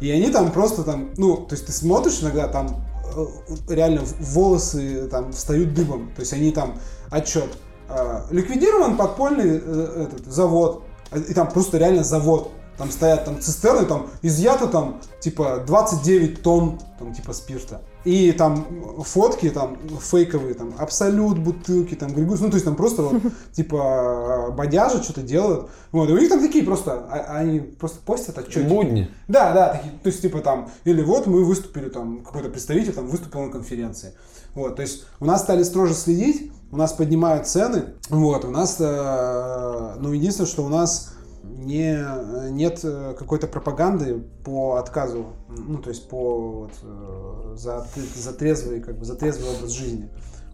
и 0.00 0.10
они 0.10 0.30
там 0.30 0.52
просто 0.52 0.82
там, 0.82 1.10
ну, 1.16 1.36
то 1.36 1.54
есть 1.54 1.66
ты 1.66 1.72
смотришь 1.72 2.22
иногда 2.22 2.48
там 2.48 2.84
э, 3.16 3.26
реально 3.68 4.02
волосы 4.20 5.08
там 5.08 5.32
встают 5.32 5.74
дыбом, 5.74 6.10
то 6.14 6.20
есть 6.20 6.32
они 6.32 6.50
там 6.52 6.78
отчет. 7.10 7.48
э, 7.88 8.20
Ликвидирован 8.30 8.96
подпольный 8.96 9.60
э, 9.62 10.06
этот 10.08 10.26
завод, 10.26 10.82
и 11.14 11.34
там 11.34 11.48
просто 11.50 11.78
реально 11.78 12.04
завод. 12.04 12.50
Там 12.78 12.90
стоят 12.90 13.24
там 13.24 13.40
цистерны, 13.40 13.86
там 13.86 14.10
изъято 14.20 14.66
там 14.66 15.00
типа 15.20 15.64
29 15.66 16.42
тонн 16.42 16.78
там 16.98 17.14
типа 17.14 17.32
спирта. 17.32 17.80
И 18.06 18.30
там 18.30 18.64
фотки 19.04 19.50
там 19.50 19.78
фейковые, 20.00 20.54
там 20.54 20.72
абсолют, 20.78 21.38
бутылки, 21.38 21.96
там 21.96 22.14
григус, 22.14 22.38
ну 22.38 22.50
то 22.50 22.54
есть 22.54 22.64
там 22.64 22.76
просто 22.76 23.02
вот 23.02 23.20
типа 23.52 24.54
бодяжат, 24.56 25.02
что-то 25.02 25.22
делают. 25.22 25.68
Вот, 25.90 26.08
и 26.08 26.12
у 26.12 26.16
них 26.16 26.28
там 26.28 26.40
такие 26.40 26.64
просто, 26.64 27.04
а- 27.10 27.38
они 27.38 27.58
просто 27.58 27.98
постят 28.06 28.38
отчетики. 28.38 28.68
Будни. 28.68 29.10
Да, 29.26 29.52
да, 29.52 29.68
такие, 29.74 29.92
то 30.00 30.06
есть 30.06 30.22
типа 30.22 30.38
там, 30.38 30.70
или 30.84 31.02
вот 31.02 31.26
мы 31.26 31.44
выступили 31.44 31.88
там, 31.88 32.22
какой-то 32.22 32.48
представитель 32.48 32.92
там 32.92 33.08
выступил 33.08 33.40
на 33.40 33.50
конференции. 33.50 34.14
Вот, 34.54 34.76
то 34.76 34.82
есть 34.82 35.04
у 35.18 35.24
нас 35.24 35.42
стали 35.42 35.64
строже 35.64 35.94
следить, 35.94 36.52
у 36.70 36.76
нас 36.76 36.92
поднимают 36.92 37.48
цены, 37.48 37.94
вот, 38.08 38.44
у 38.44 38.50
нас, 38.50 38.76
э, 38.78 39.96
ну, 39.98 40.12
единственное, 40.12 40.48
что 40.48 40.64
у 40.64 40.68
нас 40.68 41.15
не, 41.56 42.50
нет 42.50 42.80
э, 42.84 43.14
какой-то 43.18 43.46
пропаганды 43.46 44.20
по 44.44 44.76
отказу, 44.76 45.26
ну, 45.48 45.78
то 45.78 45.88
есть 45.88 46.08
по 46.08 46.50
вот, 46.60 46.72
э, 46.82 47.54
за, 47.56 47.86
за 48.14 48.32
трезвый, 48.34 48.80
как 48.80 48.98
бы, 48.98 49.04
за 49.04 49.16
трезвый 49.16 49.56
образ 49.56 49.70
жизни. 49.70 50.10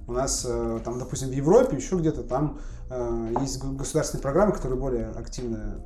У 0.07 0.13
нас 0.13 0.47
э, 0.49 0.81
там, 0.85 0.99
допустим, 0.99 1.29
в 1.29 1.33
Европе, 1.33 1.77
еще 1.77 1.97
где-то 1.97 2.23
там 2.23 2.59
есть 3.41 3.65
государственные 3.65 4.21
программы, 4.21 4.53
которые 4.53 4.79
более 4.79 5.07
активно 5.13 5.83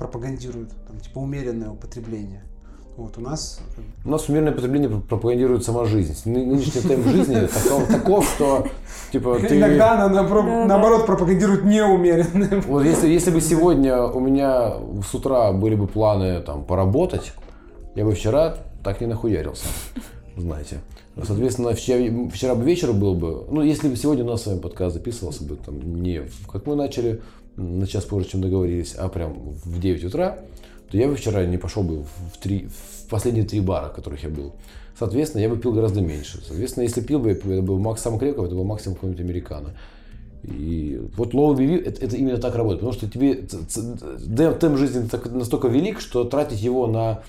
пропагандируют, 0.00 0.72
там, 0.88 0.98
типа, 0.98 1.18
умеренное 1.20 1.70
употребление. 1.70 2.42
Вот, 3.00 3.16
у 3.16 3.22
нас 3.22 3.60
У 4.04 4.10
нас 4.10 4.28
умеренное 4.28 4.52
потребление 4.52 4.90
пропагандирует 4.90 5.64
сама 5.64 5.86
жизнь. 5.86 6.14
Ны- 6.26 6.44
Нынешний 6.44 6.82
темп 6.82 7.06
жизни 7.06 7.34
таков, 7.64 7.88
таков, 7.88 8.28
что 8.28 8.66
типа 9.10 9.38
ты... 9.40 9.56
Иногда 9.56 10.04
она 10.04 10.66
наоборот 10.66 11.06
пропагандирует 11.06 11.64
неумеренное. 11.64 12.60
Вот 12.68 12.84
если, 12.84 13.08
если 13.08 13.30
бы 13.30 13.40
сегодня 13.40 14.02
у 14.02 14.20
меня 14.20 14.74
с 15.02 15.14
утра 15.14 15.50
были 15.52 15.76
бы 15.76 15.86
планы 15.86 16.42
там 16.42 16.62
поработать, 16.62 17.32
я 17.94 18.04
бы 18.04 18.12
вчера 18.12 18.56
так 18.84 19.00
не 19.00 19.06
нахуярился, 19.06 19.64
знаете. 20.36 20.80
Соответственно, 21.24 21.72
вчера, 21.72 22.28
вчера 22.30 22.54
бы 22.54 22.64
вечер 22.64 22.92
был 22.92 23.14
бы, 23.14 23.46
ну, 23.50 23.62
если 23.62 23.88
бы 23.88 23.96
сегодня 23.96 24.24
у 24.24 24.28
нас 24.28 24.42
с 24.42 24.46
вами 24.46 24.58
подкаст 24.58 24.94
записывался 24.94 25.42
бы 25.44 25.56
там 25.56 26.02
не 26.02 26.24
как 26.52 26.66
мы 26.66 26.76
начали, 26.76 27.22
на 27.56 27.86
час 27.86 28.04
позже, 28.04 28.28
чем 28.28 28.42
договорились, 28.42 28.94
а 28.94 29.08
прям 29.08 29.38
в 29.64 29.80
9 29.80 30.04
утра, 30.04 30.38
то 30.90 30.96
я 30.96 31.08
бы 31.08 31.16
вчера 31.16 31.44
не 31.46 31.56
пошел 31.56 31.82
бы 31.82 32.02
в, 32.02 32.38
три, 32.40 32.68
в 32.68 33.08
последние 33.08 33.44
три 33.44 33.60
бара, 33.60 33.88
в 33.88 33.94
которых 33.94 34.22
я 34.22 34.28
был. 34.28 34.54
Соответственно, 34.98 35.42
я 35.42 35.48
бы 35.48 35.56
пил 35.56 35.72
гораздо 35.72 36.00
меньше. 36.00 36.40
Соответственно, 36.44 36.84
если 36.84 37.00
пил 37.00 37.20
бы, 37.20 37.30
это 37.30 37.62
был 37.62 37.78
макс 37.78 38.02
самого 38.02 38.20
крепкого, 38.20 38.46
это 38.46 38.54
был 38.54 38.64
максимум 38.64 38.96
какого-нибудь 38.96 39.24
американо. 39.24 39.74
И 40.42 41.00
вот 41.16 41.34
low 41.34 41.54
BV 41.54 41.84
это, 41.84 42.04
это 42.04 42.16
именно 42.16 42.38
так 42.38 42.54
работает, 42.54 42.80
потому 42.80 42.92
что 42.92 43.10
тебе 43.10 43.46
темп 44.58 44.78
жизни 44.78 45.08
настолько 45.28 45.68
велик, 45.68 46.00
что 46.00 46.24
тратить 46.24 46.60
его 46.60 46.86
на 46.86 47.22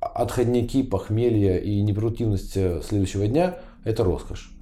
отходники, 0.00 0.82
похмелье 0.82 1.62
и 1.62 1.80
непродуктивность 1.82 2.56
э, 2.56 2.80
следующего 2.86 3.26
дня– 3.26 3.58
это 3.84 4.04
роскошь. 4.04 4.52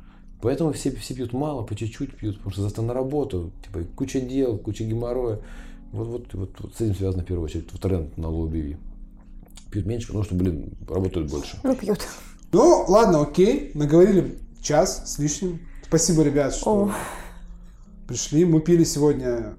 Поэтому 0.40 0.72
все, 0.72 0.90
все 0.90 1.14
пьют 1.14 1.32
мало, 1.32 1.62
по 1.62 1.74
чуть-чуть 1.74 2.16
пьют, 2.16 2.36
потому 2.36 2.52
что 2.52 2.62
завтра 2.62 2.82
на 2.82 2.94
работу, 2.94 3.52
типа 3.64 3.84
куча 3.96 4.20
дел, 4.20 4.58
куча 4.58 4.84
геморроя. 4.84 5.38
Вот, 5.92 6.08
вот, 6.08 6.34
вот, 6.34 6.50
вот 6.60 6.74
с 6.74 6.80
этим 6.80 6.94
связано 6.94 7.22
в 7.22 7.26
первую 7.26 7.44
очередь 7.44 7.68
тренд 7.68 8.16
на 8.16 8.26
low 8.26 8.48
BV. 8.48 8.78
Пьют 9.70 9.86
меньше, 9.86 10.08
потому 10.08 10.24
что, 10.24 10.34
блин, 10.34 10.72
работают 10.88 11.30
больше. 11.30 11.58
Ну, 11.62 11.76
пьют. 11.76 12.00
Ну, 12.52 12.84
ладно, 12.88 13.22
окей. 13.22 13.70
Наговорили 13.74 14.38
час 14.62 15.02
с 15.12 15.18
лишним. 15.18 15.60
Спасибо, 15.86 16.22
ребят, 16.22 16.54
что 16.54 16.84
О. 16.84 16.94
пришли. 18.06 18.44
Мы 18.44 18.60
пили 18.60 18.84
сегодня 18.84 19.54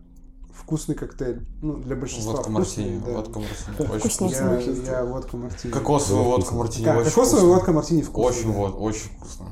вкусный 0.54 0.96
коктейль. 0.96 1.46
Ну, 1.62 1.78
для 1.78 1.96
большинства 1.96 2.34
Водка 2.34 2.50
мартини. 2.52 3.02
да. 3.06 3.12
Водка 3.14 3.40
мартини. 3.40 3.92
Очень 3.96 4.10
вкусно. 4.10 4.60
Я, 4.60 4.92
я 5.00 5.06
водка 5.06 5.38
мартини. 5.38 5.72
Кокосовая 5.72 6.24
водка 6.24 6.56
мартини. 6.56 6.86
Как, 6.86 6.98
очень 6.98 7.10
кокосовая 7.10 7.26
вкусно. 7.42 7.48
водка 7.54 7.72
мартини 7.74 8.02
вкусная. 8.02 8.32
Очень 8.32 8.54
да. 8.54 8.58
вот, 8.58 8.76
очень 8.80 9.10
вкусно. 9.18 9.46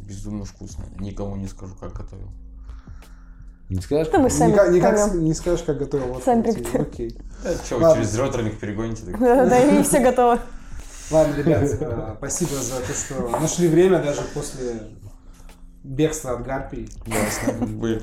Безумно 0.00 0.44
вкусно. 0.44 0.84
Никому 1.00 1.36
не 1.36 1.48
скажу, 1.48 1.74
как 1.80 1.92
готовил. 1.94 2.28
Не 3.68 3.80
скажешь? 3.80 4.08
Да 4.10 4.18
мы 4.18 4.30
сами 4.30 4.52
Никак, 4.52 4.70
никак 4.70 5.14
не 5.14 5.34
скажешь, 5.34 5.64
как 5.64 5.78
готовил 5.78 6.20
Сами 6.24 6.42
приготовим. 6.42 6.82
Окей. 6.82 7.18
Че, 7.68 7.76
вы 7.76 7.82
Ладно. 7.82 8.02
через 8.02 8.18
роторник 8.18 8.58
перегоните? 8.58 9.04
так? 9.04 9.18
Да, 9.20 9.58
и 9.58 9.82
все 9.82 10.00
готово. 10.00 10.40
Ладно, 11.10 11.34
ребят, 11.36 11.62
э, 11.62 12.14
спасибо 12.18 12.56
за 12.56 12.80
то, 12.80 12.92
что 12.92 13.28
нашли 13.40 13.68
время 13.68 14.02
даже 14.02 14.20
после 14.34 14.80
бегства 15.82 16.32
от 16.32 16.44
Гарпий. 16.44 16.90
Да, 17.06 17.16
с 17.30 17.46
нами 17.46 17.72
были 17.72 17.96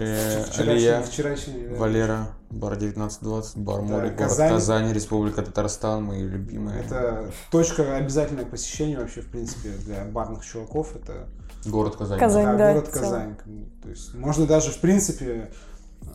Алия, 0.57 1.03
да. 1.03 1.75
Валера, 1.77 2.27
бар 2.49 2.73
1920, 2.73 3.57
бар 3.57 3.75
Да, 3.77 3.81
Море, 3.83 4.09
город 4.09 4.17
Казань. 4.17 4.49
Казань, 4.49 4.93
Республика 4.93 5.43
Татарстан, 5.43 6.03
мои 6.03 6.23
любимые. 6.23 6.79
Это 6.79 7.31
точка 7.51 7.95
обязательного 7.95 8.47
посещения 8.47 8.97
вообще, 8.97 9.21
в 9.21 9.27
принципе, 9.27 9.69
для 9.85 10.05
барных 10.05 10.43
чуваков. 10.43 10.95
Это 10.95 11.27
Город 11.65 11.95
Казань. 11.95 12.19
Казань. 12.19 12.45
да, 12.45 12.57
да, 12.57 12.73
город. 12.73 12.89
Казань. 12.89 13.35
То 13.81 13.89
есть 13.89 14.13
можно 14.13 14.45
даже, 14.45 14.71
в 14.71 14.77
принципе, 14.79 15.51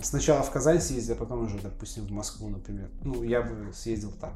сначала 0.03 0.42
в 0.42 0.51
Казань 0.51 0.80
съездить, 0.80 1.16
а 1.16 1.18
потом 1.18 1.44
уже, 1.44 1.59
допустим, 1.59 2.07
в 2.07 2.11
Москву, 2.11 2.48
например. 2.48 2.88
Ну, 3.03 3.22
я 3.22 3.42
бы 3.42 3.72
съездил 3.74 4.12
так. 4.20 4.32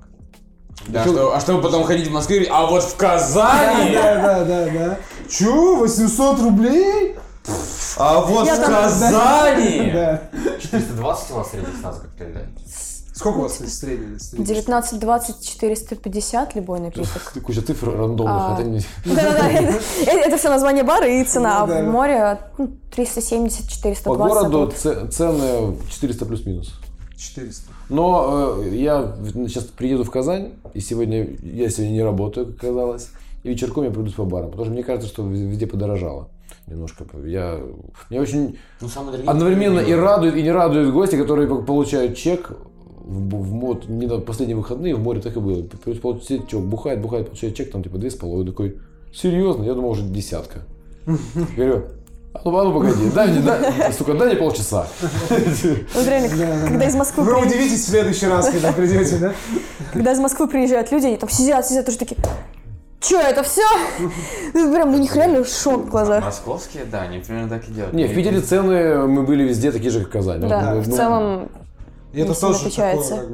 Да, 0.88 1.04
что, 1.04 1.34
а 1.36 1.40
чтобы 1.40 1.62
потом 1.62 1.84
ходить 1.84 2.08
в 2.08 2.10
и 2.10 2.12
говорить, 2.12 2.48
а 2.50 2.66
вот 2.66 2.82
в 2.82 2.96
Казани, 2.96 3.94
Да, 3.94 4.14
да, 4.14 4.44
да, 4.44 4.70
да. 4.70 4.98
Чё, 5.28 5.76
800 5.76 6.40
рублей? 6.40 7.16
а 7.96 8.20
вот 8.20 8.46
Я 8.46 8.54
в 8.56 8.58
там- 8.58 8.70
Казани. 8.72 9.90
Да. 9.92 10.30
420 10.60 11.30
у 11.30 11.34
вас 11.34 11.50
средний 11.50 11.76
стас 11.78 12.00
коктейль, 12.00 12.32
да? 12.34 12.40
Сколько 13.14 13.38
у 13.38 13.42
вас 13.42 13.58
средний? 13.58 14.18
средний? 14.18 14.44
19, 14.44 14.98
20, 14.98 15.48
450 15.48 16.56
любой 16.56 16.80
напиток. 16.80 17.30
Ты 17.32 17.40
куча 17.40 17.62
цифр 17.62 17.90
рандомных, 17.96 18.34
А. 18.36 18.54
это 18.58 18.68
не... 18.68 18.80
Да-да-да, 19.04 19.50
это 19.50 20.36
все 20.36 20.48
название 20.48 20.82
бара 20.82 21.06
и 21.06 21.22
цена. 21.24 21.62
А 21.62 21.66
Ну, 21.66 21.72
да. 21.72 21.82
в 21.84 21.86
море 21.86 22.38
ну, 22.58 22.70
370, 22.94 23.68
420. 23.68 24.04
По 24.04 24.14
городу 24.16 24.72
цены 25.10 25.76
400 25.90 26.26
плюс-минус. 26.26 26.74
400. 27.16 27.70
Но 27.88 28.56
э, 28.64 28.68
я 28.74 29.14
сейчас 29.46 29.64
приеду 29.64 30.02
в 30.02 30.10
Казань, 30.10 30.54
и 30.74 30.80
сегодня 30.80 31.28
я 31.42 31.70
сегодня 31.70 31.92
не 31.92 32.02
работаю, 32.02 32.46
как 32.46 32.56
оказалось, 32.64 33.10
и 33.44 33.50
вечерком 33.50 33.84
я 33.84 33.90
пройдусь 33.90 34.14
по 34.14 34.24
барам, 34.24 34.50
потому 34.50 34.64
что 34.64 34.72
мне 34.74 34.82
кажется, 34.82 35.08
что 35.08 35.22
везде 35.24 35.66
подорожало 35.68 36.28
немножко. 36.66 37.04
Я, 37.24 37.60
меня 38.10 38.20
очень 38.22 38.58
Ну, 38.80 38.88
одновременно 39.26 39.80
и 39.80 39.92
радует, 39.92 40.34
и 40.34 40.42
не 40.42 40.50
радует 40.50 40.92
гости, 40.92 41.14
которые 41.16 41.46
по- 41.46 41.62
получают 41.62 42.16
чек 42.16 42.50
в, 43.04 43.42
в 43.42 43.52
мод, 43.52 43.88
не 43.88 44.06
на 44.06 44.18
последние 44.18 44.56
выходные, 44.56 44.94
в 44.94 45.00
море 45.00 45.20
так 45.20 45.36
и 45.36 45.40
было. 45.40 45.64
Все, 46.20 46.42
что, 46.46 46.58
бухает, 46.60 47.00
бухает, 47.00 47.26
получает 47.26 47.54
чек, 47.54 47.70
там 47.70 47.82
типа 47.82 47.98
две 47.98 48.10
с 48.10 48.14
половиной. 48.14 48.50
Такой, 48.50 48.78
серьезно? 49.12 49.64
Я 49.64 49.74
думал, 49.74 49.90
уже 49.90 50.02
десятка. 50.02 50.60
Говорю, 51.56 51.84
а 52.32 52.40
ну, 52.44 52.58
а 52.58 52.64
ну 52.64 52.72
погоди, 52.72 53.10
дай 53.14 53.28
мне, 53.28 53.40
дай, 53.40 53.92
сука, 53.92 54.14
дай 54.14 54.28
мне 54.28 54.36
полчаса. 54.36 54.88
Вот 55.30 56.06
реально, 56.06 56.66
когда 56.66 56.88
из 56.88 56.94
Москвы 56.94 57.22
Вы 57.22 57.30
приезжают- 57.30 57.54
удивитесь 57.54 57.84
в 57.84 57.88
следующий 57.88 58.26
раз, 58.26 58.50
когда 58.50 58.72
придете, 58.72 59.16
да? 59.18 59.34
когда 59.92 60.12
из 60.12 60.18
Москвы 60.18 60.48
приезжают 60.48 60.90
люди, 60.90 61.06
они 61.06 61.16
там 61.16 61.28
сидят, 61.28 61.66
сидят, 61.66 61.86
тоже 61.86 61.98
такие, 61.98 62.18
Че, 63.00 63.20
это 63.20 63.42
все? 63.42 63.62
Прям 64.52 64.94
у 64.94 64.98
них 64.98 65.14
реально 65.14 65.44
шок 65.44 65.84
в 65.84 65.90
глазах. 65.90 66.24
Московские, 66.24 66.84
да, 66.90 67.02
они 67.02 67.18
примерно 67.18 67.50
так 67.50 67.68
и 67.68 67.72
делают. 67.72 67.94
Не, 67.94 68.06
в 68.06 68.14
Питере 68.14 68.40
цены 68.40 69.06
мы 69.06 69.22
были 69.22 69.44
везде 69.44 69.70
такие 69.70 69.90
же, 69.90 70.00
как 70.00 70.10
Казань. 70.12 70.40
Ну, 70.40 70.48
Да, 70.48 70.74
ну, 70.74 70.80
в 70.80 70.88
ну, 70.88 70.96
целом 70.96 71.48
И 72.14 72.20
это 72.20 72.38
тоже 72.40 72.58
отличается. 72.58 73.16
такое, 73.16 73.24
как 73.26 73.32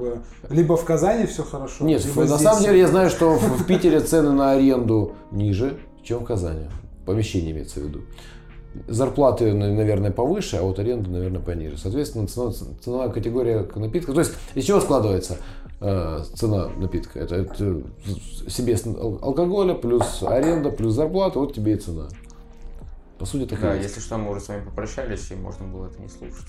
бы, 0.51 0.55
либо 0.55 0.76
в 0.76 0.85
Казани 0.85 1.26
все 1.26 1.43
хорошо, 1.45 1.85
Нет, 1.85 2.05
либо 2.05 2.20
на 2.22 2.26
здесь. 2.26 2.41
самом 2.41 2.62
деле 2.62 2.78
я 2.78 2.87
знаю, 2.89 3.11
что 3.11 3.35
в 3.37 3.43
в 3.62 3.66
Питере 3.66 4.01
цены 4.01 4.33
на 4.33 4.53
аренду 4.53 5.12
ниже, 5.31 5.78
чем 6.03 6.20
в 6.20 6.24
Казани. 6.24 6.66
Помещение 7.07 7.53
имеется 7.53 7.81
в 7.81 7.85
виду. 7.85 8.01
Зарплаты, 8.87 9.53
на- 9.53 9.72
наверное, 9.74 10.12
повыше, 10.12 10.57
а 10.57 10.62
вот 10.62 10.78
аренда, 10.78 11.11
наверное, 11.11 11.41
пониже. 11.41 11.76
Соответственно, 11.76 12.26
цена- 12.28 12.53
ценовая 12.83 13.09
категория 13.09 13.66
напитка. 13.74 14.12
То 14.12 14.20
есть 14.20 14.33
из 14.55 14.64
чего 14.64 14.81
складывается 14.81 15.39
э, 15.81 16.20
цена 16.35 16.68
напитка? 16.76 17.18
Это, 17.18 17.35
это 17.37 17.83
себе 18.49 18.76
алкоголя 19.22 19.74
плюс 19.74 20.22
аренда 20.22 20.70
плюс 20.70 20.95
зарплата, 20.95 21.39
вот 21.41 21.53
тебе 21.55 21.72
и 21.74 21.76
цена. 21.76 22.09
По 23.21 23.27
сути, 23.27 23.45
так 23.45 23.59
и 23.59 23.62
Да, 23.62 23.75
есть. 23.75 23.91
если 23.91 24.01
что, 24.01 24.16
мы 24.16 24.31
уже 24.31 24.41
с 24.41 24.49
вами 24.49 24.64
попрощались, 24.64 25.31
и 25.31 25.35
можно 25.35 25.66
было 25.66 25.89
это 25.89 26.01
не 26.01 26.09
слушать. 26.09 26.47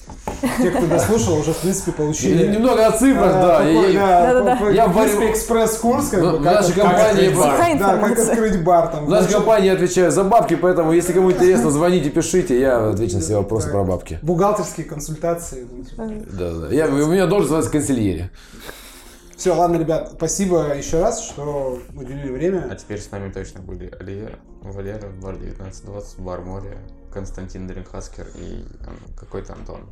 Те, 0.58 0.72
кто 0.72 0.88
дослушал, 0.88 1.38
уже, 1.38 1.52
в 1.52 1.58
принципе, 1.58 1.92
получили... 1.92 2.48
Немного 2.48 2.88
о 2.88 2.92
цифрах, 2.98 3.36
э, 3.36 3.94
да. 3.94 4.70
Я- 4.70 4.88
в 4.88 4.98
экспресс-курс, 5.32 6.08
как 6.08 6.22
Ну, 6.22 6.38
бы, 6.38 6.44
как 6.46 6.62
открыть 6.62 6.78
бар. 6.78 6.88
бар. 6.88 7.52
Какая 7.58 7.78
Да, 7.78 7.86
как 7.88 7.96
информация? 7.98 8.32
открыть 8.32 8.64
бар 8.64 8.88
там. 8.88 9.06
В 9.06 9.10
нашей 9.10 9.22
Значит, 9.24 9.36
компании 9.38 9.70
отвечаю 9.70 10.12
за 10.12 10.24
бабки, 10.24 10.56
поэтому 10.56 10.94
если 10.94 11.12
кому 11.12 11.30
интересно, 11.34 11.72
звоните, 11.72 12.10
пишите, 12.10 12.58
я 12.58 12.88
отвечу 12.92 13.16
на 13.16 13.22
все 13.22 13.36
вопросы 13.36 13.70
про 13.70 13.84
бабки. 13.84 14.20
Бухгалтерские 14.22 14.86
консультации. 14.86 15.68
ну, 15.70 15.84
типа. 15.84 16.08
Да, 16.32 16.52
да. 16.54 16.68
Я, 16.74 16.88
у 16.88 16.92
меня 17.08 17.26
должен 17.28 17.50
называться 17.50 17.70
консильери. 17.70 18.30
Все, 19.42 19.56
ладно, 19.56 19.78
ребят, 19.78 20.12
спасибо 20.18 20.76
еще 20.76 21.02
раз, 21.02 21.26
что 21.26 21.82
уделили 21.96 22.30
А 22.30 22.32
время. 22.32 22.76
теперь 22.76 23.02
с 23.02 23.10
нами 23.10 23.32
точно 23.32 23.60
были 23.60 23.92
Алия, 24.00 24.34
Валера, 24.62 25.08
бар 25.20 25.34
1920, 25.34 26.20
бар 26.20 26.42
Море, 26.42 26.78
Константин 27.12 27.66
Дринхаскер 27.66 28.28
и 28.36 28.64
какой-то 29.20 29.54
Антон. 29.54 29.89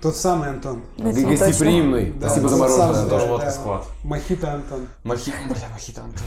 Тот 0.00 0.14
самый 0.14 0.50
Антон. 0.50 0.84
Гостеприимный. 0.96 2.12
Да, 2.12 2.28
Спасибо 2.28 2.48
за 2.48 2.56
мороженое. 2.56 3.08
тоже 3.08 3.24
да, 3.24 3.32
водка 3.32 3.46
да. 3.46 3.52
склад. 3.52 3.84
Мохито 4.04 4.52
Антон. 4.52 4.86
Махи... 5.02 5.32
Бля, 5.48 5.68
Махита 5.72 6.02
Антон. 6.02 6.26